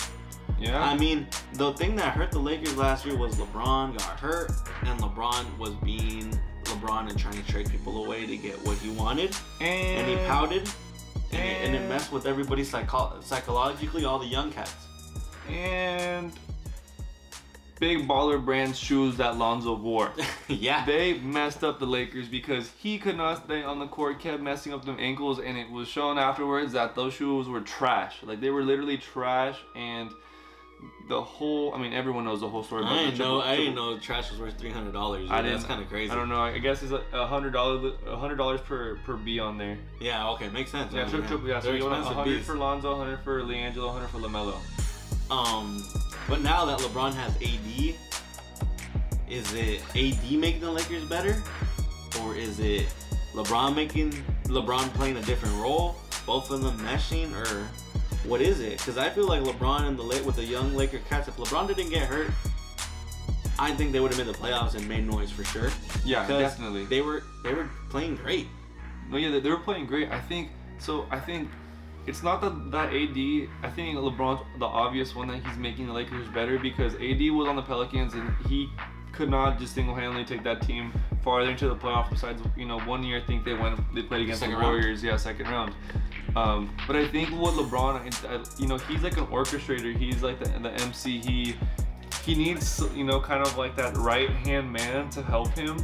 Yeah 0.61 0.83
I 0.83 0.97
mean, 0.97 1.27
the 1.55 1.73
thing 1.75 1.97
that 1.97 2.15
hurt 2.15 2.31
the 2.31 2.39
Lakers 2.39 2.77
last 2.77 3.07
year 3.07 3.17
was 3.17 3.37
LeBron 3.37 3.99
got 3.99 4.21
hurt, 4.21 4.51
and 4.83 5.01
LeBron 5.01 5.59
was 5.59 5.75
being 5.77 6.39
LeBron 6.65 7.09
and 7.09 7.19
trying 7.19 7.43
to 7.43 7.51
trade 7.51 7.71
people 7.71 8.05
away 8.05 8.27
to 8.27 8.37
get 8.37 8.55
what 8.67 8.77
he 8.79 8.91
wanted, 8.91 9.35
and 9.61 10.07
he 10.07 10.17
pouted, 10.27 10.69
and, 11.33 11.41
it, 11.43 11.67
and 11.67 11.75
it 11.75 11.89
messed 11.89 12.13
with 12.13 12.27
everybody 12.27 12.65
psycho- 12.65 13.21
psychologically, 13.21 14.05
all 14.05 14.19
the 14.19 14.27
young 14.27 14.51
cats. 14.51 14.75
and 15.49 16.33
big 17.81 18.09
baller 18.09 18.45
brand 18.45 18.75
shoes 18.75 19.17
that 19.17 19.37
lonzo 19.37 19.77
wore 19.77 20.13
yeah, 20.49 20.85
They 20.85 21.21
messed 21.21 21.63
up 21.63 21.79
the 21.79 21.87
Lakers 21.87 22.27
because 22.27 22.73
he 22.77 22.99
could 22.99 23.17
not 23.17 23.45
stay 23.45 23.63
on 23.63 23.79
the 23.79 23.87
court, 23.87 24.19
kept 24.19 24.43
messing 24.43 24.73
up 24.73 24.85
them 24.85 24.97
ankles, 24.99 25.39
and 25.39 25.57
it 25.57 25.71
was 25.71 25.87
shown 25.87 26.19
afterwards 26.19 26.73
that 26.73 26.97
those 26.97 27.15
shoes 27.15 27.47
were 27.49 27.61
trash. 27.61 28.17
Like 28.25 28.41
they 28.41 28.51
were 28.51 28.65
literally 28.65 28.99
trash, 28.99 29.59
and 29.77 30.11
the 31.09 31.21
whole 31.21 31.75
I 31.75 31.79
mean 31.79 31.93
everyone 31.93 32.25
knows 32.25 32.41
the 32.41 32.49
whole 32.49 32.63
story 32.63 32.85
I 32.85 33.05
didn't 33.05 33.19
know. 33.19 33.41
I 33.41 33.57
didn't 33.57 33.75
know 33.75 33.99
trash 33.99 34.31
was 34.31 34.39
worth 34.41 34.59
three 34.59 34.71
hundred 34.71 34.93
dollars. 34.93 35.29
I 35.31 35.43
That's 35.43 35.65
kind 35.65 35.81
of 35.81 35.89
crazy. 35.89 36.13
I 36.13 36.15
don't 36.15 36.29
know. 36.29 36.41
I 36.41 36.59
guess 36.59 36.83
it's 36.83 36.93
a 36.93 37.27
hundred 37.27 37.53
dollars, 37.53 37.95
hundred 38.07 38.37
dollars 38.37 38.61
per 38.61 38.97
per 39.05 39.17
B 39.17 39.41
on 39.41 39.57
there. 39.59 39.79
Yeah, 40.01 40.29
okay, 40.31 40.49
makes 40.51 40.71
sense. 40.71 40.93
Yeah, 40.93 41.09
triple, 41.09 41.29
triple, 41.29 41.49
yeah. 41.49 41.61
So 41.61 41.73
you 41.73 41.85
want 41.85 42.05
hundred 42.05 42.43
for 42.43 42.57
Lonzo, 42.57 42.97
hundred 42.97 43.21
for 43.21 43.43
LiAngelo, 43.43 43.91
hundred 43.91 44.09
for 44.09 44.19
LaMelo. 44.19 44.57
Um, 45.31 45.85
but 46.29 46.41
now 46.43 46.65
that 46.67 46.79
LeBron 46.79 47.15
has 47.15 47.35
AD, 47.37 47.95
is 49.29 49.53
it 49.55 49.83
AD 49.91 50.39
making 50.39 50.61
the 50.61 50.71
Lakers 50.71 51.05
better, 51.05 51.43
or 52.23 52.35
is 52.35 52.61
it 52.61 52.87
LeBron 53.33 53.75
making 53.75 54.13
LeBron 54.45 54.93
playing 54.95 55.17
a 55.17 55.23
different 55.23 55.55
role? 55.57 55.97
Both 56.29 56.51
of 56.51 56.61
them 56.61 56.79
meshing, 56.81 57.33
or 57.35 57.67
what 58.29 58.43
is 58.43 58.61
it? 58.61 58.77
Because 58.77 58.99
I 58.99 59.09
feel 59.09 59.27
like 59.27 59.43
LeBron 59.43 59.89
and 59.89 59.99
the 59.99 60.03
late 60.03 60.23
with 60.27 60.37
the 60.37 60.45
young 60.45 60.75
Laker 60.75 60.99
cats. 61.09 61.27
If 61.27 61.37
LeBron 61.39 61.69
didn't 61.69 61.89
get 61.89 62.03
hurt, 62.07 62.31
I 63.59 63.73
think 63.73 63.93
they 63.93 64.01
would 64.01 64.13
have 64.13 64.27
made 64.27 64.33
the 64.35 64.39
playoffs 64.39 64.75
and 64.75 64.87
made 64.87 65.07
noise 65.07 65.31
for 65.31 65.43
sure. 65.45 65.71
Yeah, 66.05 66.29
definitely. 66.29 66.85
They 66.85 67.01
were 67.01 67.23
they 67.43 67.55
were 67.55 67.71
playing 67.89 68.17
great. 68.17 68.47
No, 69.11 69.17
yeah, 69.17 69.31
they, 69.31 69.41
they 69.41 69.49
were 69.49 69.57
playing 69.57 69.87
great. 69.87 70.11
I 70.11 70.21
think 70.21 70.51
so. 70.79 71.07
I 71.11 71.19
think 71.19 71.49
it's 72.07 72.23
not 72.23 72.43
that 72.43 72.71
that 72.73 72.89
AD. 72.93 73.49
I 73.63 73.71
think 73.75 73.97
LeBron, 73.99 74.45
the 74.59 74.67
obvious 74.67 75.15
one 75.15 75.29
that 75.29 75.43
he's 75.43 75.57
making 75.57 75.87
the 75.87 75.95
Lakers 75.95 76.29
better 76.29 76.59
because 76.59 76.93
AD 76.97 77.23
was 77.31 77.49
on 77.49 77.57
the 77.57 77.63
Pelicans 77.63 78.13
and 78.13 78.31
he 78.47 78.69
could 79.13 79.31
not 79.31 79.59
just 79.59 79.75
single-handedly 79.75 80.25
take 80.27 80.45
that 80.45 80.61
team 80.63 80.93
farther 81.25 81.51
into 81.51 81.69
the 81.69 81.75
playoffs. 81.75 82.11
Besides, 82.11 82.41
you 82.57 82.67
know, 82.67 82.79
one 82.81 83.03
year 83.03 83.19
I 83.19 83.27
think 83.27 83.45
they 83.45 83.55
went 83.55 83.81
they 83.95 84.03
played 84.03 84.23
against 84.23 84.41
Second 84.41 84.57
the 84.57 84.61
round. 84.61 84.77
Warriors. 84.77 85.03
Yeah, 85.03 85.17
second 85.17 85.47
round. 85.47 85.75
Um, 86.37 86.75
but 86.87 86.97
I 86.97 87.09
think 87.09 87.31
what 87.31 87.55
LeBron, 87.55 88.61
you 88.61 88.69
know, 88.69 88.79
he's 88.79 89.03
like 89.03 89.17
an 89.17 89.27
orchestrator. 89.27 89.97
He's 89.97 90.23
like 90.23 90.39
the, 90.39 90.49
the 90.61 90.73
MC. 90.83 91.19
He 91.19 91.57
he 92.25 92.35
needs 92.35 92.83
you 92.95 93.05
know 93.05 93.21
kind 93.21 93.43
of 93.43 93.57
like 93.57 93.75
that 93.77 93.97
right 93.97 94.29
hand 94.29 94.71
man 94.71 95.09
to 95.11 95.23
help 95.23 95.49
him 95.55 95.79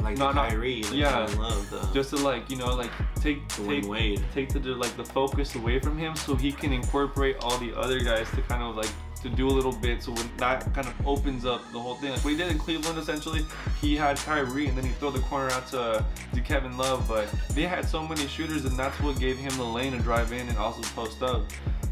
Like 0.00 0.18
No, 0.18 0.28
the 0.28 0.32
no, 0.34 0.48
Kyrie, 0.48 0.82
like 0.84 0.92
yeah. 0.94 1.18
I 1.20 1.34
love 1.34 1.70
the 1.70 1.80
just 1.92 2.10
to 2.10 2.16
like 2.16 2.50
you 2.50 2.56
know 2.56 2.74
like 2.74 2.90
take 3.20 3.46
Dwyane 3.48 3.80
take 3.82 3.90
Wade. 3.90 4.24
take 4.34 4.48
the 4.50 4.60
like 4.60 4.96
the 4.96 5.04
focus 5.04 5.54
away 5.54 5.78
from 5.80 5.96
him 5.98 6.14
so 6.16 6.34
he 6.34 6.52
can 6.52 6.72
incorporate 6.72 7.36
all 7.40 7.58
the 7.58 7.74
other 7.76 8.00
guys 8.00 8.30
to 8.32 8.42
kind 8.42 8.62
of 8.62 8.76
like 8.76 8.90
to 9.22 9.28
do 9.30 9.48
a 9.48 9.50
little 9.50 9.72
bit. 9.72 10.02
So 10.02 10.12
when 10.12 10.30
that 10.36 10.72
kind 10.74 10.86
of 10.86 11.06
opens 11.06 11.44
up 11.44 11.60
the 11.72 11.78
whole 11.80 11.94
thing, 11.94 12.10
like 12.12 12.22
what 12.24 12.30
he 12.30 12.36
did 12.36 12.50
in 12.50 12.58
Cleveland, 12.58 12.98
essentially, 12.98 13.44
he 13.80 13.96
had 13.96 14.16
Kyrie 14.18 14.66
and 14.66 14.76
then 14.76 14.84
he 14.84 14.92
throw 14.92 15.10
the 15.10 15.20
corner 15.20 15.50
out 15.50 15.66
to 15.68 16.04
to 16.34 16.40
Kevin 16.40 16.76
Love. 16.76 17.08
But 17.08 17.28
they 17.54 17.62
had 17.62 17.88
so 17.88 18.06
many 18.06 18.26
shooters, 18.26 18.64
and 18.64 18.76
that's 18.78 18.98
what 19.00 19.18
gave 19.18 19.38
him 19.38 19.56
the 19.56 19.64
lane 19.64 19.92
to 19.92 19.98
drive 19.98 20.32
in 20.32 20.48
and 20.48 20.58
also 20.58 20.82
post 20.94 21.22
up. 21.22 21.42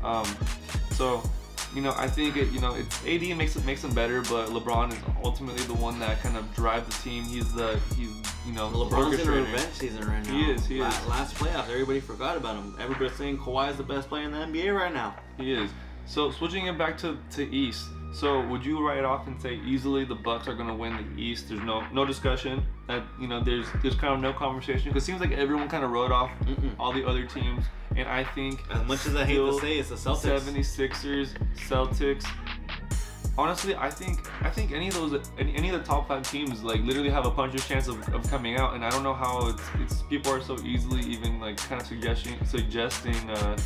Um, 0.02 0.26
so 0.90 1.22
you 1.74 1.82
know, 1.82 1.92
I 1.96 2.08
think 2.08 2.36
it, 2.36 2.50
you 2.52 2.60
know, 2.60 2.74
it's 2.74 3.04
AD 3.06 3.36
makes 3.36 3.56
it 3.56 3.64
makes 3.64 3.82
them 3.82 3.92
better, 3.94 4.22
but 4.22 4.48
LeBron 4.48 4.92
is 4.92 4.98
ultimately 5.22 5.62
the 5.64 5.74
one 5.74 5.98
that 6.00 6.20
kind 6.22 6.36
of 6.36 6.54
drives 6.54 6.86
the 6.86 7.02
team. 7.02 7.24
He's 7.24 7.52
the 7.52 7.78
he's 7.96 8.10
you 8.46 8.52
know 8.52 8.68
LeBron's 8.68 9.18
in 9.20 9.28
a 9.28 9.32
revenge 9.32 9.72
season 9.72 10.06
right 10.06 10.24
now. 10.24 10.32
He 10.32 10.50
is, 10.50 10.66
he 10.66 10.80
La- 10.80 10.88
is. 10.88 11.06
Last 11.06 11.34
playoffs, 11.36 11.68
everybody 11.70 12.00
forgot 12.00 12.36
about 12.36 12.56
him. 12.56 12.76
Everybody's 12.80 13.16
saying 13.16 13.38
Kawhi 13.38 13.70
is 13.70 13.76
the 13.76 13.82
best 13.82 14.08
player 14.08 14.24
in 14.24 14.32
the 14.32 14.38
NBA 14.38 14.74
right 14.74 14.92
now. 14.92 15.16
He 15.38 15.52
is. 15.52 15.70
So 16.06 16.30
switching 16.30 16.66
it 16.66 16.76
back 16.78 16.98
to, 16.98 17.18
to 17.32 17.50
East. 17.54 17.86
So 18.12 18.46
would 18.46 18.64
you 18.64 18.86
write 18.86 19.04
off 19.04 19.26
and 19.26 19.40
say 19.40 19.54
easily 19.66 20.04
the 20.04 20.14
Bucks 20.14 20.46
are 20.46 20.54
gonna 20.54 20.74
win 20.74 20.96
the 20.96 21.20
East? 21.20 21.48
There's 21.48 21.62
no 21.62 21.84
no 21.92 22.04
discussion. 22.04 22.64
That 22.86 23.02
you 23.20 23.26
know 23.26 23.42
there's 23.42 23.66
there's 23.82 23.96
kind 23.96 24.14
of 24.14 24.20
no 24.20 24.32
conversation 24.32 24.84
because 24.90 25.02
it 25.02 25.06
seems 25.06 25.20
like 25.20 25.32
everyone 25.32 25.68
kind 25.68 25.82
of 25.82 25.90
wrote 25.90 26.12
off 26.12 26.30
Mm-mm. 26.42 26.70
all 26.78 26.92
the 26.92 27.04
other 27.04 27.24
teams, 27.24 27.64
and 27.96 28.08
I 28.08 28.24
think 28.24 28.60
As 28.70 28.86
much 28.86 29.06
as 29.06 29.14
I 29.16 29.24
hate 29.24 29.36
to 29.36 29.58
say, 29.60 29.78
it's 29.78 29.88
the 29.90 29.94
Celtics. 29.94 30.40
76ers, 30.40 31.28
Celtics. 31.56 32.26
Honestly, 33.36 33.74
I 33.74 33.90
think 33.90 34.20
I 34.42 34.50
think 34.50 34.70
any 34.70 34.86
of 34.86 34.94
those 34.94 35.20
any, 35.38 35.56
any 35.56 35.68
of 35.70 35.80
the 35.80 35.84
top 35.84 36.06
five 36.06 36.22
teams 36.30 36.62
like 36.62 36.80
literally 36.82 37.10
have 37.10 37.26
a 37.26 37.32
puncher's 37.32 37.66
chance 37.66 37.88
of, 37.88 37.96
of 38.14 38.28
coming 38.30 38.56
out, 38.56 38.74
and 38.74 38.84
I 38.84 38.90
don't 38.90 39.02
know 39.02 39.12
how 39.14 39.48
it's 39.48 39.62
it's 39.80 40.02
people 40.02 40.32
are 40.32 40.40
so 40.40 40.56
easily 40.60 41.00
even 41.00 41.40
like 41.40 41.56
kind 41.56 41.80
of 41.80 41.86
suggesting 41.86 42.36
suggesting 42.46 43.16
uh, 43.30 43.56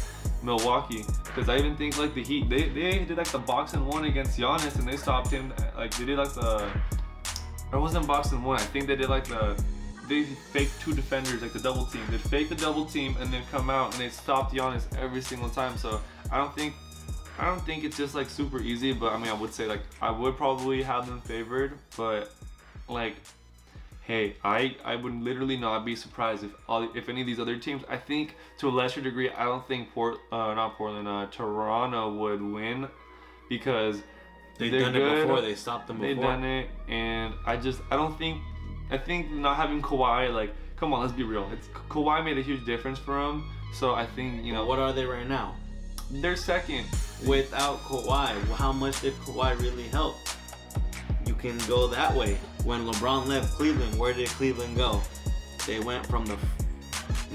Milwaukee 0.42 1.04
because 1.22 1.50
I 1.50 1.58
even 1.58 1.76
think 1.76 1.98
like 1.98 2.14
the 2.14 2.24
Heat 2.24 2.48
they 2.48 2.70
they 2.70 3.04
did 3.04 3.18
like 3.18 3.28
the 3.28 3.38
box 3.38 3.74
and 3.74 3.86
one 3.86 4.04
against 4.04 4.38
Giannis 4.38 4.78
and 4.78 4.88
they 4.88 4.96
stopped 4.96 5.30
him 5.30 5.52
like 5.76 5.94
they 5.98 6.06
did 6.06 6.16
like 6.16 6.32
the 6.32 6.66
it 7.70 7.76
wasn't 7.76 8.06
box 8.06 8.32
and 8.32 8.42
one 8.42 8.58
I 8.58 8.62
think 8.62 8.86
they 8.86 8.96
did 8.96 9.10
like 9.10 9.26
the 9.26 9.62
they 10.08 10.24
fake 10.24 10.70
two 10.80 10.94
defenders 10.94 11.42
like 11.42 11.52
the 11.52 11.58
double 11.58 11.84
team 11.86 12.02
they 12.10 12.18
fake 12.18 12.48
the 12.48 12.54
double 12.54 12.84
team 12.84 13.16
and 13.20 13.32
then 13.32 13.42
come 13.50 13.68
out 13.70 13.92
and 13.92 14.02
they 14.02 14.08
stopped 14.08 14.54
Giannis 14.54 14.84
every 14.98 15.20
single 15.20 15.48
time 15.48 15.76
so 15.76 16.00
I 16.30 16.38
don't 16.38 16.54
think 16.54 16.74
I 17.38 17.46
don't 17.46 17.64
think 17.64 17.84
it's 17.84 17.96
just 17.96 18.14
like 18.16 18.28
super 18.28 18.60
easy, 18.60 18.92
but 18.92 19.12
I 19.12 19.16
mean, 19.16 19.28
I 19.28 19.32
would 19.32 19.54
say 19.54 19.66
like 19.66 19.82
I 20.02 20.10
would 20.10 20.36
probably 20.36 20.82
have 20.82 21.06
them 21.06 21.20
favored, 21.20 21.78
but 21.96 22.32
like, 22.88 23.14
hey, 24.02 24.34
I 24.42 24.76
I 24.84 24.96
would 24.96 25.14
literally 25.22 25.56
not 25.56 25.84
be 25.84 25.94
surprised 25.94 26.42
if 26.42 26.50
all 26.68 26.88
if 26.96 27.08
any 27.08 27.20
of 27.20 27.28
these 27.28 27.38
other 27.38 27.56
teams. 27.56 27.84
I 27.88 27.96
think 27.96 28.34
to 28.58 28.68
a 28.68 28.70
lesser 28.70 29.00
degree, 29.00 29.30
I 29.30 29.44
don't 29.44 29.66
think 29.68 29.94
Port 29.94 30.18
uh, 30.32 30.52
not 30.54 30.76
Portland, 30.76 31.06
uh, 31.06 31.26
Toronto 31.30 32.12
would 32.14 32.42
win 32.42 32.88
because 33.48 34.02
They've 34.58 34.72
done 34.72 34.92
good. 34.92 35.18
it 35.18 35.22
before. 35.22 35.40
They 35.40 35.54
stopped 35.54 35.86
them 35.86 35.98
before. 35.98 36.14
They've 36.14 36.22
done 36.22 36.44
it, 36.44 36.68
and 36.88 37.34
I 37.46 37.56
just 37.56 37.80
I 37.92 37.96
don't 37.96 38.18
think 38.18 38.42
I 38.90 38.98
think 38.98 39.30
not 39.30 39.56
having 39.56 39.82
Kawhi 39.82 40.32
like 40.32 40.54
come 40.76 40.92
on, 40.92 41.00
let's 41.00 41.12
be 41.12 41.24
real. 41.24 41.48
It's 41.52 41.68
Kawhi 41.88 42.24
made 42.24 42.38
a 42.38 42.42
huge 42.42 42.64
difference 42.64 42.98
for 42.98 43.20
him, 43.20 43.44
so 43.72 43.94
I 43.94 44.06
think 44.06 44.44
you 44.44 44.52
know 44.52 44.64
what 44.64 44.78
are 44.78 44.92
they 44.92 45.04
right 45.04 45.28
now? 45.28 45.54
they're 46.10 46.36
second. 46.36 46.84
Without 47.26 47.80
Kawhi, 47.80 48.32
how 48.54 48.72
much 48.72 49.00
did 49.00 49.14
Kawhi 49.14 49.58
really 49.60 49.88
help? 49.88 50.16
You 51.26 51.34
can 51.34 51.58
go 51.66 51.86
that 51.88 52.14
way. 52.14 52.38
When 52.64 52.86
LeBron 52.86 53.26
left 53.26 53.54
Cleveland, 53.54 53.98
where 53.98 54.12
did 54.12 54.28
Cleveland 54.28 54.76
go? 54.76 55.00
They 55.66 55.80
went 55.80 56.06
from 56.06 56.24
the 56.24 56.36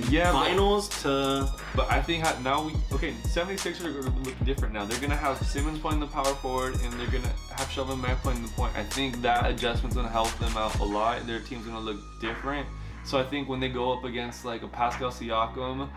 Yeah, 0.09 0.32
but- 0.32 0.45
finals 0.45 0.89
to 1.03 1.49
But 1.76 1.91
I 1.91 2.01
think 2.01 2.24
now 2.43 2.63
we 2.63 2.74
okay. 2.91 3.13
76ers 3.24 3.86
are 3.86 3.91
going 3.91 4.03
to 4.13 4.19
look 4.30 4.45
different 4.45 4.74
now. 4.74 4.86
They're 4.86 4.99
gonna 4.99 5.15
have 5.15 5.41
Simmons 5.45 5.80
playing 5.80 5.99
the 5.99 6.07
power 6.07 6.26
forward, 6.36 6.76
and 6.84 6.93
they're 6.93 7.07
gonna 7.07 7.34
have 7.55 7.69
Shake 7.69 7.88
Milton 7.88 8.15
playing 8.17 8.41
the 8.43 8.49
point. 8.49 8.76
I 8.76 8.84
think 8.84 9.21
that 9.21 9.45
adjustment's 9.49 9.95
gonna 9.95 10.09
help 10.09 10.32
them 10.39 10.55
out 10.57 10.78
a 10.80 10.84
lot. 10.84 11.26
Their 11.26 11.39
team's 11.39 11.65
gonna 11.65 11.80
look 11.80 11.99
different. 12.21 12.67
So 13.03 13.19
I 13.19 13.24
think 13.24 13.49
when 13.49 13.59
they 13.59 13.69
go 13.69 13.91
up 13.91 14.03
against 14.03 14.45
like 14.45 14.63
a 14.63 14.67
Pascal 14.67 15.09
Siakam 15.11 15.89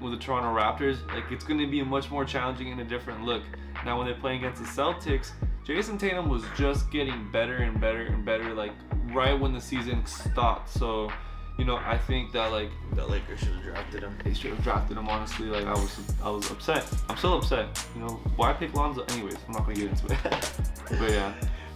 with 0.00 0.12
the 0.12 0.18
Toronto 0.18 0.54
Raptors, 0.58 1.06
like 1.14 1.24
it's 1.30 1.44
gonna 1.44 1.66
be 1.66 1.82
much 1.82 2.10
more 2.10 2.24
challenging 2.24 2.70
and 2.70 2.80
a 2.80 2.84
different 2.84 3.24
look. 3.24 3.42
Now 3.84 3.98
when 3.98 4.06
they 4.06 4.14
play 4.14 4.36
against 4.36 4.62
the 4.62 4.68
Celtics, 4.68 5.30
Jayson 5.66 5.98
Tatum 5.98 6.28
was 6.28 6.44
just 6.56 6.90
getting 6.90 7.30
better 7.32 7.56
and 7.56 7.80
better 7.80 8.02
and 8.02 8.24
better, 8.24 8.52
like 8.54 8.72
right 9.12 9.38
when 9.38 9.52
the 9.52 9.60
season 9.60 10.04
stopped. 10.06 10.68
So, 10.68 11.10
you 11.58 11.64
know, 11.64 11.76
I 11.76 11.96
think 11.96 12.32
that 12.32 12.50
like 12.50 12.70
the 12.94 13.06
Lakers 13.06 13.40
should 13.40 13.48
have 13.54 13.62
drafted 13.62 14.02
him. 14.02 14.18
they 14.24 14.34
should 14.34 14.50
have 14.52 14.62
drafted 14.64 14.96
him. 14.96 15.08
Honestly, 15.08 15.46
like 15.46 15.64
I 15.66 15.72
was, 15.72 15.98
I 16.22 16.30
was 16.30 16.50
upset. 16.50 16.84
I'm 17.08 17.16
still 17.16 17.38
upset. 17.38 17.66
You 17.94 18.02
know, 18.02 18.20
why 18.36 18.52
pick 18.52 18.74
Lonzo? 18.74 19.04
Anyways, 19.10 19.36
I'm 19.46 19.52
not 19.52 19.62
gonna 19.62 19.74
get 19.74 19.90
into 19.90 20.06
it. 20.12 20.18
but 20.98 21.10
yeah, 21.10 21.32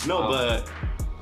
No, 0.07 0.23
Um, 0.23 0.31
but 0.31 0.71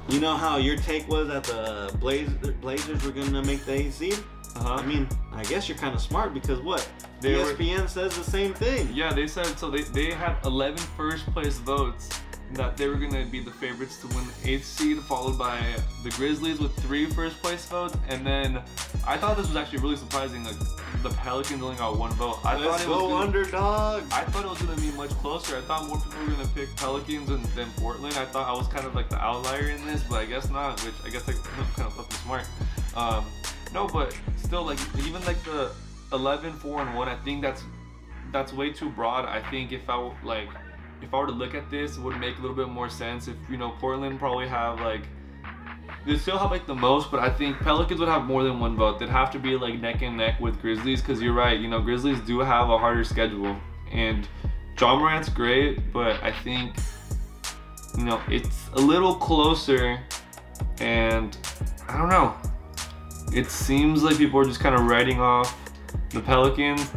you 0.09 0.21
know 0.21 0.37
how 0.37 0.57
your 0.57 0.77
take 0.77 1.07
was 1.09 1.29
that 1.29 1.45
the 1.45 1.91
Blaz- 1.99 2.61
Blazers 2.61 3.05
were 3.05 3.11
gonna 3.13 3.43
make 3.45 3.65
the 3.65 3.91
seed? 3.91 4.19
uh-huh. 4.57 4.75
I 4.77 4.87
mean, 4.87 5.07
I 5.33 5.43
guess 5.45 5.69
you're 5.69 5.77
kind 5.77 5.95
of 5.95 6.01
smart 6.01 6.33
because 6.33 6.61
what? 6.61 6.89
They 7.21 7.35
were- 7.37 7.53
ESPN 7.55 7.89
says 7.89 8.17
the 8.17 8.25
same 8.25 8.55
thing. 8.55 8.89
yeah, 8.95 9.13
they 9.13 9.27
said 9.27 9.47
so. 9.59 9.71
They 9.71 9.83
they 9.83 10.13
had 10.13 10.37
11 10.45 10.79
first 10.97 11.27
place 11.33 11.59
votes 11.59 12.09
that 12.53 12.77
they 12.77 12.89
were 12.89 12.95
gonna 12.95 13.25
be 13.27 13.41
the 13.41 13.51
favorites 13.51 14.01
to 14.01 14.07
win 14.09 14.25
the 14.43 14.51
eighth 14.53 14.65
seed, 14.65 14.99
followed 15.01 15.37
by 15.39 15.59
the 16.05 16.11
Grizzlies 16.11 16.59
with 16.61 16.75
three 16.83 17.07
first 17.07 17.43
place 17.43 17.67
votes, 17.67 17.97
and 18.09 18.25
then 18.27 18.63
I 19.07 19.17
thought 19.17 19.37
this 19.37 19.49
was 19.49 19.57
actually 19.57 19.81
really 19.81 19.97
surprising. 19.97 20.45
Like 20.45 20.57
the 21.03 21.11
Pelicans 21.11 21.63
only 21.63 21.77
got 21.77 21.99
one 21.99 22.13
vote. 22.13 22.39
I 22.45 22.57
Let's 22.57 22.65
thought 22.65 22.81
it 22.83 22.89
was 22.89 22.99
go 22.99 23.09
gonna- 23.09 23.27
underdog. 23.27 24.03
I 24.13 24.23
thought 24.25 24.45
it 24.45 24.49
was 24.49 24.63
gonna 24.63 24.81
be 24.81 24.91
much 24.93 25.11
closer. 25.11 25.57
I 25.57 25.61
thought 25.63 25.87
more 25.89 25.99
people 25.99 26.21
were 26.25 26.31
gonna 26.33 26.49
pick 26.55 26.75
Pelicans 26.77 27.29
than, 27.29 27.43
than 27.55 27.69
Portland. 27.79 28.17
I 28.17 28.25
thought 28.25 28.49
I 28.49 28.57
was 28.57 28.69
kind 28.69 28.87
of 28.87 28.95
like 28.95 29.09
the 29.09 29.19
outlier 29.19 29.69
in 29.69 29.85
this, 29.87 30.03
but 30.05 30.17
I 30.21 30.27
guess 30.27 30.49
not. 30.49 30.81
Which 30.85 30.95
I 31.05 31.11
guess 31.11 31.29
I'm 31.29 31.35
kind 31.75 31.87
of 31.89 31.95
fucking 31.95 32.17
smart. 32.19 32.47
Um, 32.97 33.25
no, 33.75 33.87
but 33.89 34.17
still, 34.37 34.65
like 34.65 34.79
even 34.99 35.23
like 35.25 35.43
the 35.43 35.73
11, 36.13 36.53
4, 36.55 36.83
and 36.83 36.95
one, 36.95 37.09
I 37.09 37.17
think 37.17 37.43
that's 37.43 37.63
that's 38.33 38.53
way 38.53 38.73
too 38.73 38.91
broad. 38.91 39.25
I 39.27 39.43
think 39.51 39.73
if 39.73 39.89
I 39.91 40.11
like 40.23 40.49
if 41.03 41.13
I 41.13 41.19
were 41.19 41.27
to 41.27 41.33
look 41.33 41.55
at 41.55 41.71
this, 41.71 41.97
it 41.97 42.01
would 42.01 42.19
make 42.19 42.39
a 42.39 42.41
little 42.41 42.57
bit 42.57 42.69
more 42.69 42.89
sense. 42.89 43.29
If 43.29 43.37
you 43.49 43.57
know 43.57 43.71
Portland 43.81 44.19
probably 44.19 44.49
have 44.49 44.81
like 44.81 45.03
they 46.07 46.17
still 46.17 46.39
have 46.39 46.51
like 46.51 46.67
the 46.67 46.75
most, 46.75 47.11
but 47.11 47.21
I 47.21 47.29
think 47.29 47.59
Pelicans 47.59 47.99
would 47.99 48.09
have 48.09 48.25
more 48.25 48.45
than 48.45 48.61
one 48.61 48.77
vote. 48.77 48.99
They'd 48.99 49.09
have 49.09 49.31
to 49.33 49.39
be 49.39 49.57
like 49.57 49.81
neck 49.81 50.03
and 50.03 50.17
neck 50.17 50.41
with 50.41 50.61
Grizzlies 50.61 51.01
because 51.01 51.21
you're 51.21 51.35
right. 51.35 51.59
You 51.59 51.69
know, 51.69 51.81
Grizzlies 51.81 52.21
do 52.21 52.41
have 52.41 52.71
a 52.71 52.79
harder 52.79 53.05
schedule, 53.05 53.57
and 53.91 54.29
Ja 54.79 54.97
Morant's 54.97 55.29
great, 55.29 55.93
but 55.93 56.23
I 56.23 56.33
think 56.33 56.77
you 57.99 58.05
know 58.05 58.21
it's 58.29 58.69
a 58.75 58.81
little 58.81 59.15
closer, 59.15 60.01
and 60.79 61.37
I 61.89 61.99
don't 61.99 62.09
know. 62.09 62.35
It 63.33 63.51
seems 63.51 64.05
like 64.05 64.17
people 64.19 64.39
are 64.39 64.45
just 64.45 64.61
kind 64.61 64.75
of 64.75 64.83
writing 64.83 65.21
off 65.21 65.59
the 66.11 66.21
Pelicans, 66.21 66.89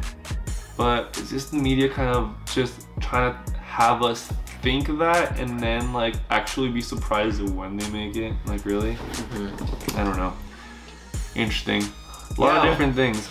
but 0.78 1.18
it's 1.18 1.32
just 1.32 1.52
the 1.52 1.58
media 1.58 1.90
kind 1.90 2.16
of 2.16 2.36
just 2.46 2.86
trying 3.00 3.34
to 3.34 3.59
have 3.70 4.02
us 4.04 4.32
think 4.62 4.88
that 4.98 5.40
and 5.40 5.60
then 5.60 5.94
like 5.94 6.16
actually 6.30 6.70
be 6.70 6.82
surprised 6.82 7.42
at 7.42 7.50
when 7.50 7.78
they 7.78 7.90
make 7.92 8.16
it. 8.16 8.34
Like 8.46 8.66
really? 8.66 8.98
I 9.96 10.04
don't 10.04 10.18
know. 10.18 10.34
Interesting. 11.36 11.84
A 12.38 12.42
lot 12.42 12.54
Yeah. 12.56 12.58
of 12.64 12.64
different 12.70 12.96
things. 12.96 13.30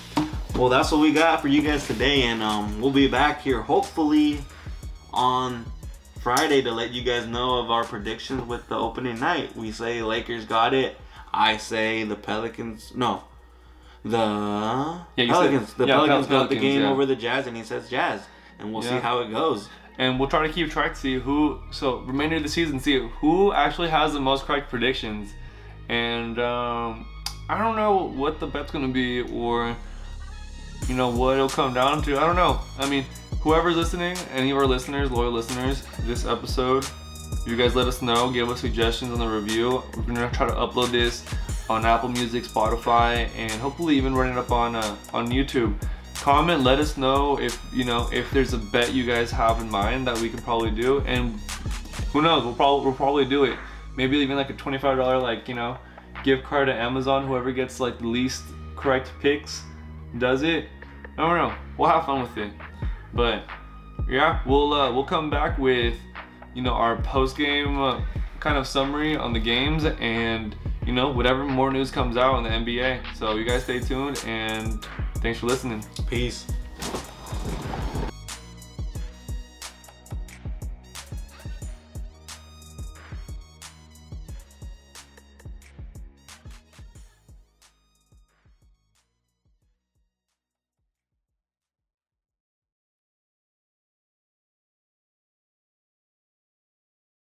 Well, 0.57 0.69
that's 0.69 0.91
what 0.91 1.01
we 1.01 1.13
got 1.13 1.41
for 1.41 1.49
you 1.49 1.63
guys 1.63 1.87
today, 1.87 2.23
and 2.23 2.43
um, 2.43 2.81
we'll 2.81 2.91
be 2.91 3.07
back 3.09 3.43
here 3.43 3.61
hopefully 3.63 4.43
on 5.13 5.65
Friday 6.21 6.63
to 6.63 6.71
let 6.73 6.91
you 6.91 7.03
guys 7.03 7.27
know 7.27 7.59
of 7.61 7.71
our 7.71 7.85
predictions 7.85 8.43
with 8.47 8.67
the 8.69 8.77
opening 8.77 9.21
night. 9.21 9.55
We 9.55 9.71
say 9.71 10.03
Lakers 10.03 10.45
got 10.47 10.75
it. 10.75 10.97
I 11.33 11.59
say 11.59 12.03
the 12.05 12.17
Pelicans. 12.17 12.93
No, 12.97 13.23
the 14.05 14.17
Yeah, 14.17 14.99
you 15.17 15.27
said- 15.27 15.33
Pelicans. 15.33 15.75
the 15.75 15.87
yeah, 15.87 15.95
Pelicans 15.97 16.27
Pel- 16.27 16.41
got 16.41 16.49
the 16.51 16.57
game 16.57 16.81
yeah. 16.83 16.91
over 16.91 17.05
the 17.07 17.17
Jazz, 17.17 17.47
and 17.47 17.57
he 17.57 17.63
says 17.63 17.89
Jazz, 17.91 18.23
and 18.59 18.73
we'll 18.73 18.83
see 18.83 18.97
how 18.99 19.21
it 19.21 19.31
goes. 19.31 19.69
And 19.99 20.19
we'll 20.19 20.29
try 20.29 20.47
to 20.47 20.53
keep 20.53 20.71
track 20.71 20.95
to 20.95 21.01
see 21.01 21.19
who 21.19 21.61
so 21.71 21.99
remainder 21.99 22.37
of 22.37 22.45
the 22.45 22.49
season 22.49 22.79
see 22.79 23.01
who 23.21 23.53
actually 23.53 23.89
has 23.89 24.13
the 24.13 24.21
most 24.21 24.45
correct 24.45 24.71
predictions. 24.71 25.33
And 25.89 26.39
um 26.39 27.07
I 27.49 27.59
don't 27.59 27.77
know 27.77 28.09
what 28.09 28.41
the 28.41 28.47
bet's 28.47 28.71
gonna 28.71 28.89
be 28.89 29.23
or 29.23 29.77
you 30.87 30.95
know 30.95 31.09
what 31.11 31.35
it'll 31.35 31.49
come 31.49 31.75
down 31.75 32.03
to. 32.03 32.17
I 32.17 32.27
don't 32.27 32.37
know. 32.37 32.61
I 32.79 32.89
mean, 32.89 33.05
whoever's 33.41 33.77
listening, 33.77 34.17
any 34.33 34.51
of 34.51 34.57
our 34.59 34.67
listeners, 34.67 35.11
loyal 35.11 35.33
listeners, 35.33 35.85
this 36.03 36.25
episode, 36.25 36.87
you 37.47 37.57
guys 37.57 37.75
let 37.75 37.87
us 37.87 38.03
know, 38.03 38.31
give 38.31 38.49
us 38.51 38.61
suggestions 38.61 39.13
on 39.13 39.19
the 39.19 39.27
review. 39.27 39.83
We're 39.97 40.03
gonna 40.03 40.31
try 40.31 40.47
to 40.47 40.55
upload 40.55 40.91
this 40.91 41.25
on 41.69 41.85
Apple 41.85 42.09
Music, 42.09 42.45
Spotify, 42.45 43.29
and 43.37 43.53
hopefully 43.53 43.97
even 43.97 44.15
run 44.15 44.31
it 44.31 44.39
up 44.39 44.51
on 44.51 44.77
uh, 44.77 44.97
on 45.13 45.29
YouTube. 45.29 45.75
Comment, 46.21 46.63
let 46.63 46.79
us 46.79 46.97
know 46.97 47.39
if 47.41 47.61
you 47.73 47.85
know 47.85 48.09
if 48.13 48.31
there's 48.31 48.53
a 48.53 48.59
bet 48.59 48.93
you 48.93 49.07
guys 49.07 49.31
have 49.31 49.61
in 49.61 49.71
mind 49.71 50.07
that 50.07 50.19
we 50.19 50.29
can 50.29 50.41
probably 50.41 50.71
do, 50.71 51.01
and 51.01 51.39
who 52.13 52.23
knows, 52.23 52.45
we'll 52.45 52.55
probably 52.55 52.87
we'll 52.87 52.95
probably 52.95 53.25
do 53.25 53.45
it. 53.45 53.59
Maybe 53.97 54.19
even 54.19 54.37
like 54.37 54.51
a 54.51 54.55
twenty-five 54.55 54.99
dollar 54.99 55.19
like 55.19 55.49
you 55.49 55.55
know 55.55 55.79
gift 56.25 56.45
card 56.45 56.67
to 56.69 56.75
Amazon. 56.75 57.27
Whoever 57.27 57.53
gets 57.53 57.81
like 57.81 57.99
the 57.99 58.07
least 58.07 58.43
correct 58.77 59.13
picks 59.21 59.63
does 60.19 60.43
it. 60.43 60.67
I 61.17 61.27
don't 61.27 61.37
know. 61.37 61.55
We'll 61.77 61.89
have 61.89 62.05
fun 62.07 62.23
with 62.23 62.37
it, 62.37 62.53
but 63.15 63.45
yeah, 64.09 64.41
we'll 64.45 64.73
uh, 64.73 64.93
we'll 64.93 65.05
come 65.05 65.31
back 65.31 65.59
with 65.59 65.95
you 66.59 66.65
know, 66.65 66.73
our 66.73 66.97
post 67.03 67.37
game 67.37 67.81
uh, 67.81 68.01
kind 68.41 68.59
of 68.59 68.67
summary 68.67 69.17
on 69.17 69.33
the 69.33 69.39
games 69.39 69.85
and 69.85 70.57
you 70.85 70.93
know 70.93 71.09
whatever 71.09 71.45
more 71.45 71.71
news 71.71 71.91
comes 71.93 72.17
out 72.17 72.37
in 72.39 72.43
the 72.43 72.51
NBA. 72.51 73.01
So 73.15 73.37
you 73.37 73.45
guys 73.45 73.63
stay 73.63 73.79
tuned 73.79 74.23
and 74.27 74.85
Thanks 75.21 75.41
for 75.41 75.47
listening. 75.47 75.85
Peace. 76.09 76.47